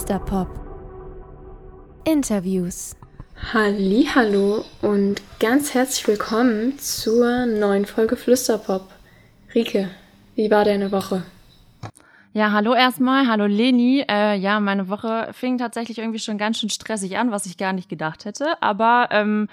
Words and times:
Flüsterpop. 0.00 0.48
Interviews. 2.06 2.96
Hallo 3.52 4.64
und 4.80 5.20
ganz 5.40 5.74
herzlich 5.74 6.08
willkommen 6.08 6.78
zur 6.78 7.44
neuen 7.44 7.84
Folge 7.84 8.16
Flüsterpop. 8.16 8.88
Rike, 9.54 9.90
wie 10.36 10.50
war 10.50 10.64
deine 10.64 10.90
Woche? 10.90 11.24
Ja, 12.32 12.50
hallo 12.52 12.72
erstmal, 12.72 13.26
hallo 13.26 13.44
Leni. 13.44 14.02
Äh, 14.08 14.38
ja, 14.38 14.58
meine 14.58 14.88
Woche 14.88 15.28
fing 15.34 15.58
tatsächlich 15.58 15.98
irgendwie 15.98 16.18
schon 16.18 16.38
ganz 16.38 16.58
schön 16.58 16.70
stressig 16.70 17.18
an, 17.18 17.30
was 17.30 17.44
ich 17.44 17.58
gar 17.58 17.74
nicht 17.74 17.90
gedacht 17.90 18.24
hätte. 18.24 18.54
Aber 18.62 19.08
ähm, 19.10 19.48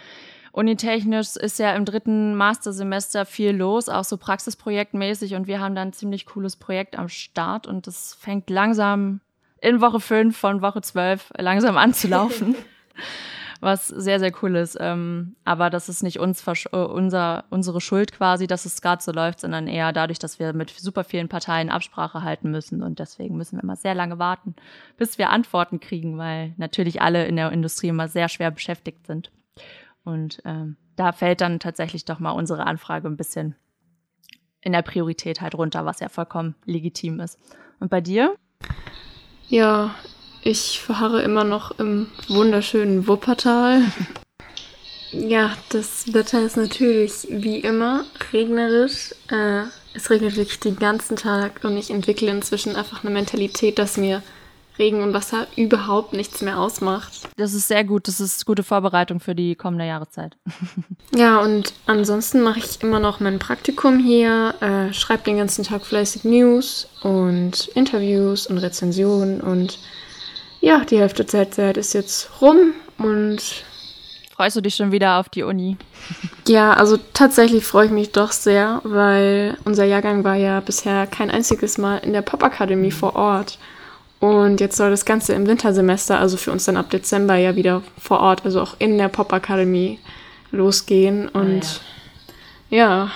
unitechnisch 0.53 1.35
ist 1.35 1.59
ja 1.59 1.75
im 1.75 1.83
dritten 1.83 2.35
Mastersemester 2.35 3.25
viel 3.25 3.51
los, 3.51 3.89
auch 3.89 4.05
so 4.05 4.15
praxisprojektmäßig. 4.15 5.35
Und 5.35 5.47
wir 5.47 5.59
haben 5.59 5.75
da 5.75 5.81
ein 5.81 5.91
ziemlich 5.91 6.25
cooles 6.25 6.55
Projekt 6.55 6.97
am 6.97 7.09
Start. 7.09 7.67
Und 7.67 7.85
das 7.85 8.13
fängt 8.13 8.49
langsam 8.49 9.19
in 9.61 9.81
Woche 9.81 9.99
5 9.99 10.37
von 10.37 10.61
Woche 10.61 10.81
12 10.81 11.33
langsam 11.37 11.77
anzulaufen. 11.77 12.55
was 13.61 13.87
sehr, 13.87 14.19
sehr 14.19 14.31
cool 14.41 14.55
ist. 14.55 14.77
Ähm, 14.79 15.35
aber 15.43 15.69
das 15.69 15.89
ist 15.89 16.03
nicht 16.03 16.19
uns 16.19 16.45
äh, 16.47 16.77
unser, 16.77 17.45
unsere 17.49 17.81
Schuld 17.81 18.11
quasi, 18.13 18.47
dass 18.47 18.65
es 18.65 18.81
gerade 18.81 19.01
so 19.01 19.11
läuft, 19.11 19.39
sondern 19.39 19.67
eher 19.67 19.91
dadurch, 19.93 20.19
dass 20.19 20.39
wir 20.39 20.53
mit 20.53 20.69
super 20.69 21.03
vielen 21.03 21.29
Parteien 21.29 21.69
Absprache 21.69 22.23
halten 22.23 22.51
müssen. 22.51 22.83
Und 22.83 22.99
deswegen 22.99 23.37
müssen 23.37 23.57
wir 23.57 23.63
immer 23.63 23.75
sehr 23.75 23.95
lange 23.95 24.19
warten, 24.19 24.55
bis 24.97 25.17
wir 25.17 25.29
Antworten 25.29 25.79
kriegen, 25.79 26.17
weil 26.17 26.53
natürlich 26.57 27.01
alle 27.01 27.25
in 27.25 27.35
der 27.35 27.51
Industrie 27.51 27.89
immer 27.89 28.07
sehr 28.07 28.29
schwer 28.29 28.51
beschäftigt 28.51 29.07
sind. 29.07 29.31
Und 30.03 30.41
ähm, 30.45 30.77
da 30.95 31.11
fällt 31.11 31.41
dann 31.41 31.59
tatsächlich 31.59 32.05
doch 32.05 32.19
mal 32.19 32.31
unsere 32.31 32.65
Anfrage 32.65 33.07
ein 33.07 33.17
bisschen 33.17 33.55
in 34.61 34.73
der 34.73 34.81
Priorität 34.81 35.41
halt 35.41 35.55
runter, 35.55 35.85
was 35.85 35.99
ja 35.99 36.09
vollkommen 36.09 36.55
legitim 36.65 37.19
ist. 37.19 37.39
Und 37.79 37.89
bei 37.89 38.01
dir? 38.01 38.35
Ja, 39.49 39.95
ich 40.43 40.81
verharre 40.81 41.21
immer 41.21 41.43
noch 41.45 41.77
im 41.79 42.07
wunderschönen 42.27 43.07
Wuppertal. 43.07 43.81
Ja, 45.13 45.55
das 45.69 46.13
Wetter 46.13 46.41
ist 46.41 46.57
natürlich 46.57 47.27
wie 47.29 47.59
immer 47.59 48.03
regnerisch. 48.33 49.15
Äh, 49.29 49.63
es 49.93 50.09
regnet 50.09 50.35
wirklich 50.35 50.59
den 50.59 50.75
ganzen 50.75 51.15
Tag 51.15 51.61
und 51.63 51.77
ich 51.77 51.89
entwickle 51.89 52.29
inzwischen 52.29 52.75
einfach 52.75 53.05
eine 53.05 53.13
Mentalität, 53.13 53.79
dass 53.79 53.95
mir 53.95 54.21
Regen 54.79 55.01
und 55.01 55.13
Wasser 55.13 55.47
überhaupt 55.55 56.13
nichts 56.13 56.41
mehr 56.41 56.59
ausmacht. 56.59 57.27
Das 57.37 57.53
ist 57.53 57.67
sehr 57.67 57.83
gut. 57.83 58.07
Das 58.07 58.19
ist 58.19 58.45
gute 58.45 58.63
Vorbereitung 58.63 59.19
für 59.19 59.35
die 59.35 59.55
kommende 59.55 59.85
Jahreszeit. 59.85 60.37
ja, 61.15 61.39
und 61.39 61.73
ansonsten 61.85 62.41
mache 62.41 62.59
ich 62.59 62.81
immer 62.81 62.99
noch 62.99 63.19
mein 63.19 63.39
Praktikum 63.39 63.99
hier, 63.99 64.53
äh, 64.61 64.93
schreibe 64.93 65.23
den 65.23 65.37
ganzen 65.37 65.63
Tag 65.63 65.85
fleißig 65.85 66.23
News 66.23 66.87
und 67.01 67.67
Interviews 67.69 68.47
und 68.47 68.59
Rezensionen 68.59 69.41
und 69.41 69.79
ja, 70.59 70.83
die 70.83 70.99
Hälfte 70.99 71.23
der 71.23 71.51
Zeit 71.51 71.77
ist 71.77 71.93
jetzt 71.93 72.41
rum 72.41 72.73
und. 72.97 73.63
Freust 74.35 74.55
du 74.55 74.61
dich 74.61 74.75
schon 74.75 74.91
wieder 74.91 75.19
auf 75.19 75.29
die 75.29 75.43
Uni? 75.43 75.77
Ja, 76.47 76.71
also 76.71 76.95
tatsächlich 77.13 77.65
freue 77.65 77.87
ich 77.87 77.91
mich 77.91 78.13
doch 78.13 78.31
sehr, 78.31 78.79
weil 78.85 79.57
unser 79.65 79.83
Jahrgang 79.83 80.23
war 80.23 80.35
ja 80.35 80.61
bisher 80.61 81.05
kein 81.05 81.29
einziges 81.29 81.77
Mal 81.77 81.97
in 81.97 82.13
der 82.13 82.21
Popakademie 82.21 82.91
vor 82.91 83.17
Ort. 83.17 83.59
Und 84.19 84.59
jetzt 84.59 84.77
soll 84.77 84.89
das 84.89 85.05
Ganze 85.05 85.33
im 85.33 85.45
Wintersemester, 85.47 86.19
also 86.19 86.37
für 86.37 86.51
uns 86.51 86.65
dann 86.65 86.77
ab 86.77 86.89
Dezember 86.89 87.35
ja 87.35 87.55
wieder 87.55 87.83
vor 87.99 88.19
Ort, 88.19 88.45
also 88.45 88.61
auch 88.61 88.75
in 88.79 88.97
der 88.97 89.09
Popakademie 89.09 89.99
losgehen. 90.51 91.29
Und 91.29 91.63
ah, 91.63 92.75
ja. 92.75 92.77
ja, 92.77 93.11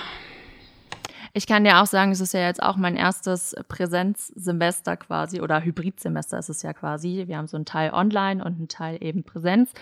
ich 1.34 1.46
kann 1.46 1.64
dir 1.64 1.80
auch 1.80 1.86
sagen, 1.86 2.12
es 2.12 2.20
ist 2.20 2.34
ja 2.34 2.40
jetzt 2.40 2.62
auch 2.62 2.76
mein 2.76 2.94
erstes 2.94 3.56
Präsenzsemester 3.66 4.98
quasi 4.98 5.40
oder 5.40 5.62
Hybridsemester 5.64 6.38
ist 6.38 6.50
es 6.50 6.62
ja 6.62 6.74
quasi. 6.74 7.24
Wir 7.26 7.38
haben 7.38 7.46
so 7.46 7.56
einen 7.56 7.64
Teil 7.64 7.90
online 7.94 8.44
und 8.44 8.58
einen 8.58 8.68
Teil 8.68 8.98
eben 9.00 9.24
Präsenz. 9.24 9.72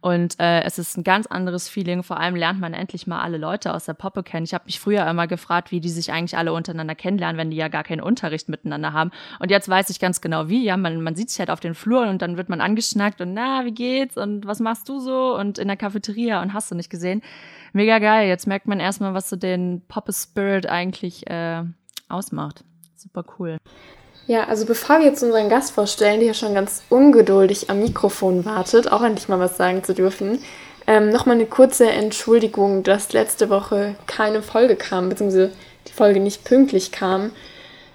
Und 0.00 0.40
äh, 0.40 0.62
es 0.62 0.78
ist 0.78 0.96
ein 0.96 1.04
ganz 1.04 1.26
anderes 1.26 1.68
Feeling. 1.68 2.02
Vor 2.02 2.18
allem 2.18 2.36
lernt 2.36 2.58
man 2.58 2.72
endlich 2.72 3.06
mal 3.06 3.20
alle 3.20 3.36
Leute 3.36 3.74
aus 3.74 3.84
der 3.84 3.92
Poppe 3.92 4.22
kennen. 4.22 4.44
Ich 4.44 4.54
habe 4.54 4.64
mich 4.64 4.80
früher 4.80 5.06
immer 5.06 5.26
gefragt, 5.26 5.72
wie 5.72 5.80
die 5.80 5.90
sich 5.90 6.10
eigentlich 6.10 6.38
alle 6.38 6.54
untereinander 6.54 6.94
kennenlernen, 6.94 7.36
wenn 7.36 7.50
die 7.50 7.58
ja 7.58 7.68
gar 7.68 7.84
keinen 7.84 8.00
Unterricht 8.00 8.48
miteinander 8.48 8.94
haben. 8.94 9.10
Und 9.40 9.50
jetzt 9.50 9.68
weiß 9.68 9.90
ich 9.90 10.00
ganz 10.00 10.22
genau 10.22 10.48
wie. 10.48 10.64
Ja, 10.64 10.78
man, 10.78 11.02
man 11.02 11.16
sieht 11.16 11.28
sich 11.28 11.38
halt 11.38 11.50
auf 11.50 11.60
den 11.60 11.74
Fluren 11.74 12.08
und 12.08 12.22
dann 12.22 12.38
wird 12.38 12.48
man 12.48 12.62
angeschnackt 12.62 13.20
und 13.20 13.34
na, 13.34 13.66
wie 13.66 13.72
geht's 13.72 14.16
und 14.16 14.46
was 14.46 14.58
machst 14.60 14.88
du 14.88 15.00
so? 15.00 15.36
Und 15.36 15.58
in 15.58 15.68
der 15.68 15.76
Cafeteria 15.76 16.40
und 16.40 16.54
hast 16.54 16.70
du 16.70 16.74
nicht 16.74 16.88
gesehen 16.88 17.20
mega 17.74 17.98
geil. 17.98 18.28
Jetzt 18.28 18.46
merkt 18.46 18.66
man 18.66 18.80
erstmal, 18.80 19.14
was 19.14 19.28
so 19.28 19.36
den 19.36 19.82
Poppe 19.88 20.12
Spirit 20.12 20.66
eigentlich 20.66 21.28
äh, 21.28 21.62
ausmacht. 22.08 22.64
Super 22.96 23.24
cool. 23.38 23.58
Ja, 24.26 24.44
also 24.44 24.64
bevor 24.64 25.00
wir 25.00 25.06
jetzt 25.06 25.22
unseren 25.22 25.50
Gast 25.50 25.72
vorstellen, 25.72 26.20
der 26.20 26.28
ja 26.28 26.34
schon 26.34 26.54
ganz 26.54 26.82
ungeduldig 26.88 27.68
am 27.68 27.80
Mikrofon 27.80 28.44
wartet, 28.46 28.90
auch 28.90 29.02
endlich 29.02 29.28
mal 29.28 29.38
was 29.38 29.58
sagen 29.58 29.84
zu 29.84 29.92
dürfen, 29.92 30.38
ähm, 30.86 31.10
nochmal 31.10 31.36
eine 31.36 31.46
kurze 31.46 31.90
Entschuldigung, 31.90 32.82
dass 32.82 33.12
letzte 33.12 33.50
Woche 33.50 33.96
keine 34.06 34.42
Folge 34.42 34.76
kam, 34.76 35.10
beziehungsweise 35.10 35.52
die 35.88 35.92
Folge 35.92 36.20
nicht 36.20 36.44
pünktlich 36.44 36.92
kam. 36.92 37.32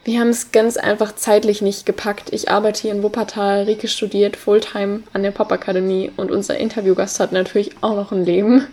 Wir 0.04 0.20
haben 0.20 0.30
es 0.30 0.52
ganz 0.52 0.78
einfach 0.78 1.14
zeitlich 1.14 1.62
nicht 1.62 1.86
gepackt. 1.86 2.32
Ich 2.32 2.50
arbeite 2.50 2.82
hier 2.82 2.92
in 2.92 3.04
Wuppertal, 3.04 3.64
Rike 3.64 3.88
studiert 3.88 4.38
Fulltime 4.38 5.04
an 5.14 5.24
der 5.24 5.32
Popakademie 5.32 6.12
und 6.16 6.32
unser 6.32 6.58
Interviewgast 6.58 7.20
hat 7.20 7.32
natürlich 7.32 7.72
auch 7.82 7.96
noch 7.96 8.12
ein 8.12 8.26
Leben. 8.26 8.68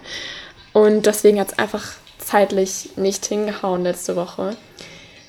Und 0.76 1.06
deswegen 1.06 1.40
hat 1.40 1.52
es 1.52 1.58
einfach 1.58 1.94
zeitlich 2.18 2.90
nicht 2.96 3.24
hingehauen 3.24 3.82
letzte 3.82 4.14
Woche. 4.14 4.58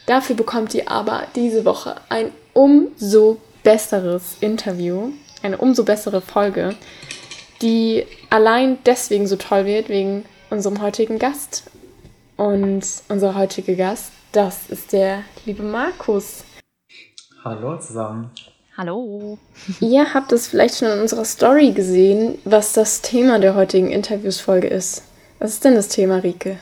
Dafür 0.05 0.35
bekommt 0.35 0.73
ihr 0.73 0.91
aber 0.91 1.23
diese 1.35 1.63
Woche 1.63 1.95
ein 2.09 2.33
umso 2.51 3.37
besseres 3.63 4.35
Interview, 4.41 5.13
eine 5.41 5.57
umso 5.57 5.85
bessere 5.85 6.19
Folge, 6.19 6.75
die 7.61 8.05
allein 8.29 8.79
deswegen 8.85 9.25
so 9.25 9.37
toll 9.37 9.65
wird, 9.65 9.87
wegen 9.87 10.25
unserem 10.49 10.81
heutigen 10.81 11.17
Gast. 11.17 11.71
Und 12.35 12.83
unser 13.07 13.35
heutiger 13.35 13.75
Gast, 13.75 14.11
das 14.33 14.69
ist 14.69 14.91
der 14.91 15.23
liebe 15.45 15.63
Markus. 15.63 16.43
Hallo 17.45 17.77
zusammen. 17.77 18.31
Hallo. 18.75 19.37
Ihr 19.79 20.13
habt 20.13 20.33
es 20.33 20.49
vielleicht 20.49 20.79
schon 20.79 20.89
in 20.89 20.99
unserer 20.99 21.23
Story 21.23 21.71
gesehen, 21.71 22.37
was 22.43 22.73
das 22.73 23.01
Thema 23.01 23.39
der 23.39 23.55
heutigen 23.55 23.91
Interviewsfolge 23.91 24.67
ist. 24.67 25.03
Was 25.39 25.53
ist 25.53 25.65
denn 25.65 25.75
das 25.75 25.89
Thema, 25.89 26.17
Rike? 26.17 26.57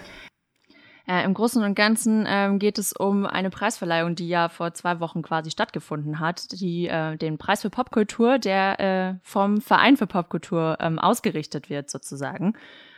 Äh, 1.07 1.23
Im 1.23 1.33
Großen 1.33 1.63
und 1.63 1.75
Ganzen 1.75 2.25
ähm, 2.27 2.59
geht 2.59 2.77
es 2.77 2.91
um 2.91 3.25
eine 3.25 3.49
Preisverleihung, 3.49 4.15
die 4.15 4.27
ja 4.27 4.49
vor 4.49 4.73
zwei 4.73 4.99
Wochen 4.99 5.21
quasi 5.21 5.51
stattgefunden 5.51 6.19
hat, 6.19 6.51
die 6.51 6.87
äh, 6.87 7.15
den 7.15 7.37
Preis 7.37 7.61
für 7.61 7.69
Popkultur, 7.69 8.39
der 8.39 8.79
äh, 8.79 9.19
vom 9.21 9.61
Verein 9.61 9.97
für 9.97 10.07
Popkultur 10.07 10.77
ähm, 10.81 10.99
ausgerichtet 10.99 11.69
wird 11.69 11.89
sozusagen. 11.89 12.55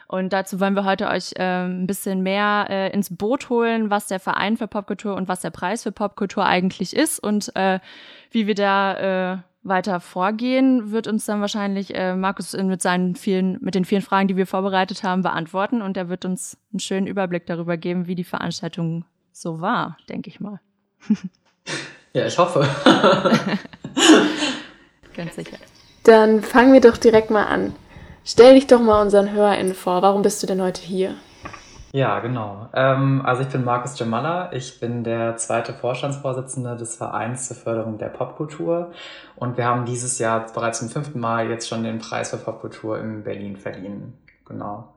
Und 0.07 0.31
dazu 0.31 0.61
wollen 0.61 0.73
wir 0.73 0.85
heute 0.85 1.09
euch 1.09 1.33
äh, 1.35 1.65
ein 1.65 1.85
bisschen 1.85 2.23
mehr 2.23 2.67
äh, 2.69 2.93
ins 2.93 3.15
Boot 3.15 3.49
holen, 3.49 3.89
was 3.89 4.07
der 4.07 4.21
Verein 4.21 4.55
für 4.55 4.67
Popkultur 4.67 5.15
und 5.15 5.27
was 5.27 5.41
der 5.41 5.51
Preis 5.51 5.83
für 5.83 5.91
Popkultur 5.91 6.45
eigentlich 6.45 6.95
ist 6.95 7.19
und 7.19 7.53
äh, 7.55 7.79
wie 8.31 8.47
wir 8.47 8.55
da 8.55 9.33
äh, 9.33 9.37
weiter 9.67 9.99
vorgehen, 9.99 10.91
wird 10.91 11.07
uns 11.07 11.25
dann 11.25 11.41
wahrscheinlich 11.41 11.95
äh, 11.95 12.15
Markus 12.15 12.53
mit 12.53 12.81
seinen 12.81 13.15
vielen, 13.15 13.57
mit 13.61 13.75
den 13.75 13.85
vielen 13.85 14.01
Fragen, 14.01 14.27
die 14.27 14.37
wir 14.37 14.47
vorbereitet 14.47 15.03
haben, 15.03 15.21
beantworten 15.23 15.81
und 15.81 15.97
er 15.97 16.09
wird 16.09 16.25
uns 16.25 16.57
einen 16.71 16.79
schönen 16.79 17.07
Überblick 17.07 17.45
darüber 17.45 17.77
geben, 17.77 18.07
wie 18.07 18.15
die 18.15 18.23
Veranstaltung 18.23 19.05
so 19.31 19.61
war, 19.61 19.97
denke 20.09 20.29
ich 20.29 20.39
mal. 20.39 20.59
ja, 22.13 22.25
ich 22.25 22.37
hoffe. 22.37 22.67
Ganz 25.15 25.35
sicher. 25.35 25.57
Dann 26.03 26.41
fangen 26.41 26.73
wir 26.73 26.81
doch 26.81 26.97
direkt 26.97 27.31
mal 27.31 27.45
an. 27.45 27.75
Stell 28.23 28.55
dich 28.55 28.67
doch 28.67 28.81
mal 28.81 29.01
unseren 29.01 29.31
HörerInnen 29.31 29.73
vor. 29.73 30.01
Warum 30.01 30.21
bist 30.21 30.41
du 30.43 30.47
denn 30.47 30.61
heute 30.61 30.81
hier? 30.81 31.15
Ja, 31.93 32.19
genau. 32.19 32.69
Ähm, 32.73 33.21
also 33.25 33.43
ich 33.43 33.47
bin 33.49 33.63
Markus 33.63 33.97
Jamala. 33.97 34.51
Ich 34.53 34.79
bin 34.79 35.03
der 35.03 35.37
zweite 35.37 35.73
Vorstandsvorsitzende 35.73 36.75
des 36.75 36.95
Vereins 36.95 37.47
zur 37.47 37.57
Förderung 37.57 37.97
der 37.97 38.09
Popkultur. 38.09 38.91
Und 39.35 39.57
wir 39.57 39.65
haben 39.65 39.85
dieses 39.85 40.19
Jahr 40.19 40.45
bereits 40.53 40.79
zum 40.79 40.89
fünften 40.89 41.19
Mal 41.19 41.49
jetzt 41.49 41.67
schon 41.67 41.83
den 41.83 41.99
Preis 41.99 42.31
für 42.31 42.37
Popkultur 42.37 42.99
in 42.99 43.23
Berlin 43.23 43.55
verliehen. 43.55 44.13
Genau. 44.45 44.93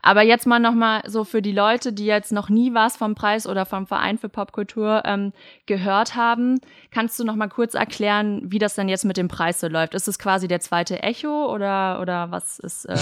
Aber 0.00 0.22
jetzt 0.22 0.46
mal 0.46 0.58
nochmal 0.58 1.02
so 1.06 1.24
für 1.24 1.42
die 1.42 1.52
Leute, 1.52 1.92
die 1.92 2.06
jetzt 2.06 2.32
noch 2.32 2.48
nie 2.48 2.72
was 2.72 2.96
vom 2.96 3.14
Preis 3.14 3.46
oder 3.46 3.66
vom 3.66 3.86
Verein 3.86 4.16
für 4.16 4.30
Popkultur 4.30 5.02
ähm, 5.04 5.34
gehört 5.66 6.16
haben, 6.16 6.60
kannst 6.90 7.18
du 7.18 7.24
nochmal 7.24 7.50
kurz 7.50 7.74
erklären, 7.74 8.40
wie 8.44 8.58
das 8.58 8.74
denn 8.74 8.88
jetzt 8.88 9.04
mit 9.04 9.18
dem 9.18 9.28
Preis 9.28 9.60
so 9.60 9.68
läuft? 9.68 9.94
Ist 9.94 10.08
es 10.08 10.18
quasi 10.18 10.48
der 10.48 10.60
zweite 10.60 11.02
Echo 11.02 11.52
oder, 11.52 12.00
oder 12.00 12.30
was 12.30 12.58
ist, 12.58 12.86
äh, 12.86 12.96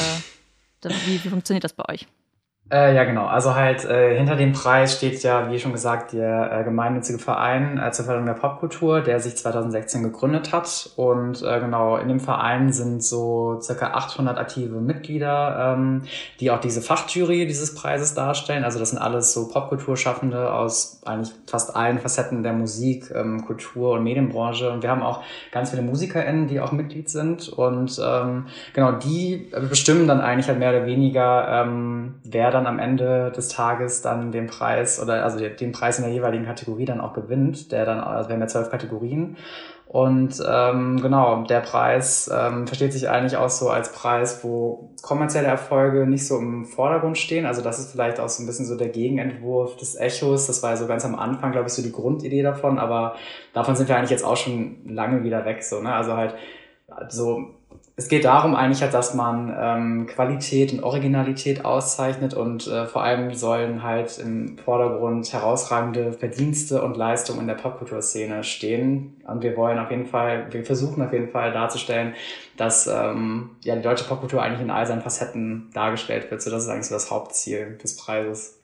das, 0.81 0.93
wie, 1.07 1.23
wie 1.23 1.29
funktioniert 1.29 1.63
das 1.63 1.75
bei 1.75 1.85
euch? 1.89 2.09
Äh, 2.73 2.95
ja, 2.95 3.03
genau. 3.03 3.27
Also 3.27 3.57
halt 3.57 3.85
äh, 3.85 4.17
hinter 4.17 4.37
dem 4.37 4.53
Preis 4.53 4.97
steht 4.97 5.21
ja, 5.25 5.51
wie 5.51 5.59
schon 5.59 5.73
gesagt, 5.73 6.13
der 6.13 6.53
äh, 6.53 6.63
gemeinnützige 6.63 7.19
Verein 7.19 7.79
äh, 7.79 7.91
zur 7.91 8.05
Förderung 8.05 8.27
der 8.27 8.35
Popkultur, 8.35 9.01
der 9.01 9.19
sich 9.19 9.37
2016 9.37 10.05
gegründet 10.05 10.53
hat. 10.53 10.91
Und 10.95 11.43
äh, 11.43 11.59
genau, 11.59 11.97
in 11.97 12.07
dem 12.07 12.21
Verein 12.21 12.73
sind 12.73 13.03
so 13.03 13.59
circa 13.61 13.89
800 13.95 14.39
aktive 14.39 14.81
Mitglieder, 14.81 15.75
ähm, 15.75 16.03
die 16.39 16.53
auch 16.53 16.61
diese 16.61 16.81
Fachjury 16.81 17.45
dieses 17.49 17.75
Preises 17.75 18.15
darstellen. 18.15 18.63
Also 18.63 18.79
das 18.79 18.91
sind 18.91 19.01
alles 19.01 19.33
so 19.33 19.49
Popkulturschaffende 19.49 20.53
aus 20.53 21.01
eigentlich 21.05 21.35
fast 21.49 21.75
allen 21.75 21.99
Facetten 21.99 22.45
der 22.45 22.53
Musik, 22.53 23.11
ähm, 23.13 23.45
Kultur 23.47 23.95
und 23.95 24.05
Medienbranche. 24.05 24.71
Und 24.71 24.85
wir 24.85 24.91
haben 24.91 25.03
auch 25.03 25.25
ganz 25.51 25.71
viele 25.71 25.83
MusikerInnen, 25.83 26.47
die 26.47 26.61
auch 26.61 26.71
Mitglied 26.71 27.11
sind. 27.11 27.49
Und 27.49 28.01
ähm, 28.01 28.47
genau, 28.75 28.93
die 28.93 29.51
bestimmen 29.69 30.07
dann 30.07 30.21
eigentlich 30.21 30.47
halt 30.47 30.61
mehr 30.61 30.71
oder 30.71 30.87
weniger, 30.87 31.65
ähm, 31.65 32.15
wer 32.23 32.53
dann 32.53 32.60
dann 32.61 32.67
am 32.67 32.79
Ende 32.79 33.33
des 33.33 33.49
Tages 33.49 34.03
dann 34.03 34.33
den 34.33 34.47
Preis 34.47 35.01
oder 35.01 35.25
also 35.25 35.39
den 35.39 35.73
Preis 35.73 35.99
in 35.99 36.05
der 36.05 36.13
jeweiligen 36.13 36.45
Kategorie 36.45 36.85
dann 36.85 37.01
auch 37.01 37.13
gewinnt, 37.15 37.73
der 37.73 37.85
dann, 37.85 38.01
also 38.01 38.29
wir 38.29 38.35
haben 38.35 38.41
ja 38.41 38.47
zwölf 38.47 38.71
Kategorien. 38.71 39.37
Und 39.87 40.41
ähm, 40.49 41.01
genau, 41.03 41.43
der 41.43 41.59
Preis 41.61 42.31
ähm, 42.33 42.69
versteht 42.69 42.93
sich 42.93 43.09
eigentlich 43.09 43.37
auch 43.37 43.49
so 43.49 43.71
als 43.71 43.91
Preis, 43.91 44.45
wo 44.45 44.95
kommerzielle 45.03 45.49
Erfolge 45.49 46.07
nicht 46.07 46.29
so 46.29 46.39
im 46.39 46.65
Vordergrund 46.65 47.19
stehen. 47.19 47.45
Also 47.45 47.61
das 47.61 47.81
ist 47.81 47.91
vielleicht 47.91 48.21
auch 48.21 48.29
so 48.29 48.41
ein 48.41 48.47
bisschen 48.47 48.67
so 48.67 48.77
der 48.77 48.91
Gegenentwurf 48.91 49.77
des 49.79 49.97
Echos. 49.97 50.47
Das 50.47 50.63
war 50.63 50.77
so 50.77 50.87
ganz 50.87 51.05
am 51.05 51.17
Anfang, 51.17 51.51
glaube 51.51 51.67
ich, 51.67 51.73
so 51.73 51.83
die 51.83 51.91
Grundidee 51.91 52.43
davon. 52.43 52.79
Aber 52.79 53.17
davon 53.53 53.75
sind 53.75 53.89
wir 53.89 53.97
eigentlich 53.97 54.11
jetzt 54.11 54.25
auch 54.25 54.37
schon 54.37 54.77
lange 54.87 55.25
wieder 55.25 55.45
weg. 55.45 55.65
So, 55.65 55.81
ne? 55.81 55.93
Also 55.93 56.17
halt 56.17 56.37
so 57.09 57.49
es 58.01 58.09
geht 58.09 58.25
darum 58.25 58.55
eigentlich 58.55 58.81
halt, 58.81 58.95
dass 58.95 59.13
man 59.13 59.55
ähm, 59.55 60.07
Qualität 60.07 60.73
und 60.73 60.83
Originalität 60.83 61.67
auszeichnet 61.67 62.33
und 62.33 62.67
äh, 62.67 62.87
vor 62.87 63.05
allem 63.05 63.35
sollen 63.35 63.83
halt 63.83 64.19
im 64.19 64.57
Vordergrund 64.57 65.31
herausragende 65.31 66.15
Verdienste 66.15 66.83
und 66.83 66.97
Leistungen 66.97 67.41
in 67.41 67.47
der 67.47 67.57
Popkulturszene 67.57 68.43
stehen. 68.43 69.21
Und 69.27 69.43
wir 69.43 69.55
wollen 69.55 69.79
auf 69.79 69.91
jeden 69.91 70.07
Fall, 70.07 70.47
wir 70.51 70.65
versuchen 70.65 71.03
auf 71.03 71.13
jeden 71.13 71.29
Fall 71.29 71.53
darzustellen, 71.53 72.15
dass 72.57 72.87
ähm, 72.87 73.51
ja 73.65 73.77
die 73.77 73.83
deutsche 73.83 74.05
Popkultur 74.05 74.43
eigentlich 74.43 74.63
in 74.63 74.71
all 74.71 74.87
seinen 74.87 75.03
Facetten 75.03 75.69
dargestellt 75.75 76.31
wird. 76.31 76.41
So 76.41 76.51
das 76.51 76.63
ist 76.63 76.71
eigentlich 76.71 76.87
so 76.87 76.95
das 76.95 77.11
Hauptziel 77.11 77.77
des 77.83 77.99
Preises. 77.99 78.63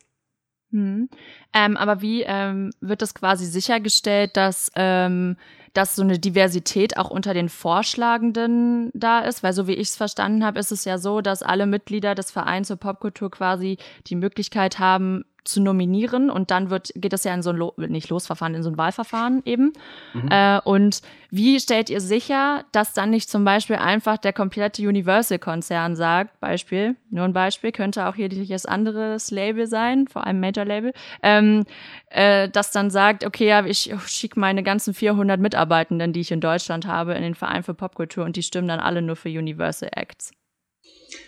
Hm. 0.72 1.10
Ähm, 1.52 1.76
aber 1.76 2.00
wie 2.00 2.22
ähm, 2.22 2.70
wird 2.80 3.02
das 3.02 3.12
quasi 3.12 3.44
sichergestellt, 3.44 4.34
dass 4.38 4.72
ähm, 4.76 5.36
dass 5.76 5.94
so 5.94 6.02
eine 6.02 6.18
Diversität 6.18 6.96
auch 6.96 7.10
unter 7.10 7.34
den 7.34 7.48
Vorschlagenden 7.48 8.90
da 8.94 9.20
ist, 9.20 9.42
weil 9.42 9.52
so 9.52 9.66
wie 9.66 9.74
ich 9.74 9.88
es 9.88 9.96
verstanden 9.96 10.44
habe, 10.44 10.58
ist 10.58 10.72
es 10.72 10.84
ja 10.84 10.96
so, 10.98 11.20
dass 11.20 11.42
alle 11.42 11.66
Mitglieder 11.66 12.14
des 12.14 12.30
Vereins 12.30 12.68
zur 12.68 12.78
Popkultur 12.78 13.30
quasi 13.30 13.76
die 14.06 14.16
Möglichkeit 14.16 14.78
haben, 14.78 15.24
zu 15.48 15.60
nominieren 15.60 16.30
und 16.30 16.50
dann 16.50 16.70
wird, 16.70 16.92
geht 16.94 17.12
das 17.12 17.24
ja 17.24 17.34
in 17.34 17.42
so 17.42 17.50
ein, 17.50 17.56
Lo 17.56 17.74
nicht 17.76 18.08
Losverfahren, 18.08 18.54
in 18.54 18.62
so 18.62 18.70
ein 18.70 18.78
Wahlverfahren 18.78 19.42
eben. 19.44 19.72
Mhm. 20.14 20.28
Äh, 20.30 20.60
und 20.64 21.02
wie 21.30 21.58
stellt 21.60 21.90
ihr 21.90 22.00
sicher, 22.00 22.64
dass 22.72 22.92
dann 22.92 23.10
nicht 23.10 23.28
zum 23.28 23.44
Beispiel 23.44 23.76
einfach 23.76 24.16
der 24.16 24.32
komplette 24.32 24.86
Universal-Konzern 24.86 25.96
sagt, 25.96 26.38
Beispiel, 26.40 26.96
nur 27.10 27.24
ein 27.24 27.32
Beispiel, 27.32 27.72
könnte 27.72 28.06
auch 28.06 28.14
hier 28.14 28.28
jedes 28.28 28.66
anderes 28.66 29.30
Label 29.30 29.66
sein, 29.66 30.08
vor 30.08 30.26
allem 30.26 30.40
Major-Label, 30.40 30.92
ähm, 31.22 31.64
äh, 32.10 32.48
das 32.48 32.70
dann 32.70 32.90
sagt, 32.90 33.24
okay, 33.24 33.48
ja, 33.48 33.64
ich 33.64 33.92
schicke 34.06 34.38
meine 34.38 34.62
ganzen 34.62 34.94
400 34.94 35.40
Mitarbeitenden, 35.40 36.12
die 36.12 36.20
ich 36.20 36.32
in 36.32 36.40
Deutschland 36.40 36.86
habe, 36.86 37.14
in 37.14 37.22
den 37.22 37.34
Verein 37.34 37.62
für 37.62 37.74
Popkultur 37.74 38.24
und 38.24 38.36
die 38.36 38.42
stimmen 38.42 38.68
dann 38.68 38.80
alle 38.80 39.02
nur 39.02 39.16
für 39.16 39.28
Universal 39.28 39.90
Acts. 39.94 40.32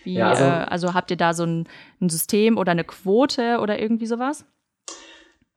Wie, 0.05 0.15
ja, 0.15 0.31
also, 0.31 0.45
äh, 0.45 0.47
also 0.47 0.95
habt 0.95 1.11
ihr 1.11 1.17
da 1.17 1.35
so 1.35 1.45
ein, 1.45 1.69
ein 2.01 2.09
System 2.09 2.57
oder 2.57 2.73
eine 2.73 2.85
Quote 2.85 3.59
oder 3.61 3.79
irgendwie 3.79 4.07
sowas? 4.07 4.45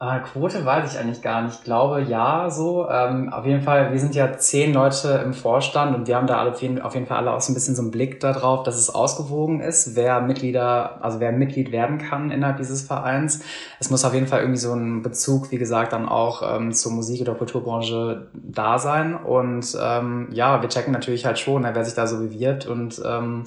Äh, 0.01 0.21
Quote 0.21 0.65
weiß 0.65 0.91
ich 0.91 0.99
eigentlich 0.99 1.21
gar 1.21 1.43
nicht. 1.43 1.59
Ich 1.59 1.63
glaube, 1.63 2.01
ja, 2.01 2.49
so. 2.49 2.89
Ähm, 2.89 3.31
auf 3.31 3.45
jeden 3.45 3.61
Fall, 3.61 3.91
wir 3.91 3.99
sind 3.99 4.15
ja 4.15 4.35
zehn 4.35 4.73
Leute 4.73 5.21
im 5.23 5.31
Vorstand 5.31 5.95
und 5.95 6.07
wir 6.07 6.15
haben 6.15 6.25
da 6.25 6.39
alle 6.39 6.53
auf 6.53 6.61
jeden, 6.63 7.05
Fall 7.05 7.17
alle 7.17 7.31
auch 7.31 7.39
so 7.39 7.51
ein 7.51 7.53
bisschen 7.53 7.75
so 7.75 7.83
einen 7.83 7.91
Blick 7.91 8.19
darauf, 8.19 8.63
dass 8.63 8.77
es 8.77 8.89
ausgewogen 8.89 9.59
ist, 9.61 9.95
wer 9.95 10.19
Mitglieder, 10.21 11.03
also 11.03 11.19
wer 11.19 11.31
Mitglied 11.31 11.71
werden 11.71 11.99
kann 11.99 12.31
innerhalb 12.31 12.57
dieses 12.57 12.81
Vereins. 12.81 13.43
Es 13.79 13.91
muss 13.91 14.03
auf 14.03 14.15
jeden 14.15 14.25
Fall 14.25 14.39
irgendwie 14.39 14.57
so 14.57 14.73
ein 14.73 15.03
Bezug, 15.03 15.51
wie 15.51 15.59
gesagt, 15.59 15.93
dann 15.93 16.09
auch 16.09 16.41
ähm, 16.51 16.71
zur 16.71 16.93
Musik- 16.93 17.21
oder 17.21 17.35
Kulturbranche 17.35 18.27
da 18.33 18.79
sein. 18.79 19.15
Und 19.15 19.77
ähm, 19.79 20.29
ja, 20.31 20.63
wir 20.63 20.69
checken 20.69 20.93
natürlich 20.93 21.27
halt 21.27 21.37
schon, 21.37 21.63
wer 21.63 21.85
sich 21.85 21.93
da 21.93 22.07
so 22.07 22.17
bewirbt 22.17 22.65
und 22.65 22.99
ähm, 23.05 23.43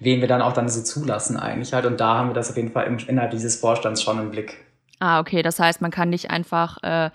wen 0.00 0.22
wir 0.22 0.28
dann 0.28 0.40
auch 0.40 0.54
dann 0.54 0.70
so 0.70 0.82
zulassen 0.82 1.36
eigentlich 1.36 1.74
halt. 1.74 1.84
Und 1.84 2.00
da 2.00 2.16
haben 2.16 2.30
wir 2.30 2.34
das 2.34 2.48
auf 2.48 2.56
jeden 2.56 2.72
Fall 2.72 2.86
im, 2.86 2.96
innerhalb 2.96 3.32
dieses 3.32 3.56
Vorstands 3.56 4.02
schon 4.02 4.18
im 4.18 4.30
Blick. 4.30 4.67
Ah, 5.00 5.20
okay. 5.20 5.42
Das 5.42 5.60
heißt, 5.60 5.80
man 5.80 5.90
kann 5.90 6.10
nicht 6.10 6.30
einfach 6.30 6.82
äh, 6.82 7.10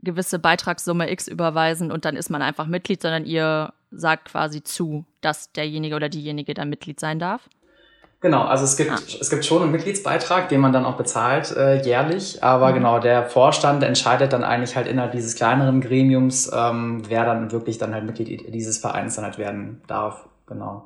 gewisse 0.00 0.38
Beitragssumme 0.38 1.10
X 1.10 1.28
überweisen 1.28 1.90
und 1.90 2.04
dann 2.04 2.16
ist 2.16 2.30
man 2.30 2.42
einfach 2.42 2.66
Mitglied, 2.66 3.02
sondern 3.02 3.24
ihr 3.24 3.72
sagt 3.90 4.26
quasi 4.26 4.62
zu, 4.62 5.04
dass 5.20 5.52
derjenige 5.52 5.96
oder 5.96 6.08
diejenige 6.08 6.54
dann 6.54 6.68
Mitglied 6.68 7.00
sein 7.00 7.18
darf. 7.18 7.48
Genau, 8.20 8.42
also 8.42 8.64
es 8.64 8.76
gibt, 8.76 8.90
ah. 8.90 8.98
es 9.20 9.30
gibt 9.30 9.44
schon 9.44 9.62
einen 9.62 9.70
Mitgliedsbeitrag, 9.70 10.48
den 10.48 10.60
man 10.60 10.72
dann 10.72 10.84
auch 10.84 10.96
bezahlt 10.96 11.56
äh, 11.56 11.80
jährlich, 11.84 12.42
aber 12.42 12.70
mhm. 12.70 12.74
genau, 12.74 12.98
der 12.98 13.24
Vorstand 13.24 13.82
entscheidet 13.84 14.32
dann 14.32 14.42
eigentlich 14.42 14.74
halt 14.74 14.88
innerhalb 14.88 15.12
dieses 15.12 15.36
kleineren 15.36 15.80
Gremiums, 15.80 16.50
ähm, 16.52 17.02
wer 17.08 17.24
dann 17.24 17.52
wirklich 17.52 17.78
dann 17.78 17.94
halt 17.94 18.04
Mitglied 18.04 18.52
dieses 18.52 18.78
Vereins 18.78 19.14
dann 19.14 19.24
halt 19.24 19.38
werden 19.38 19.82
darf. 19.86 20.28
Genau. 20.46 20.84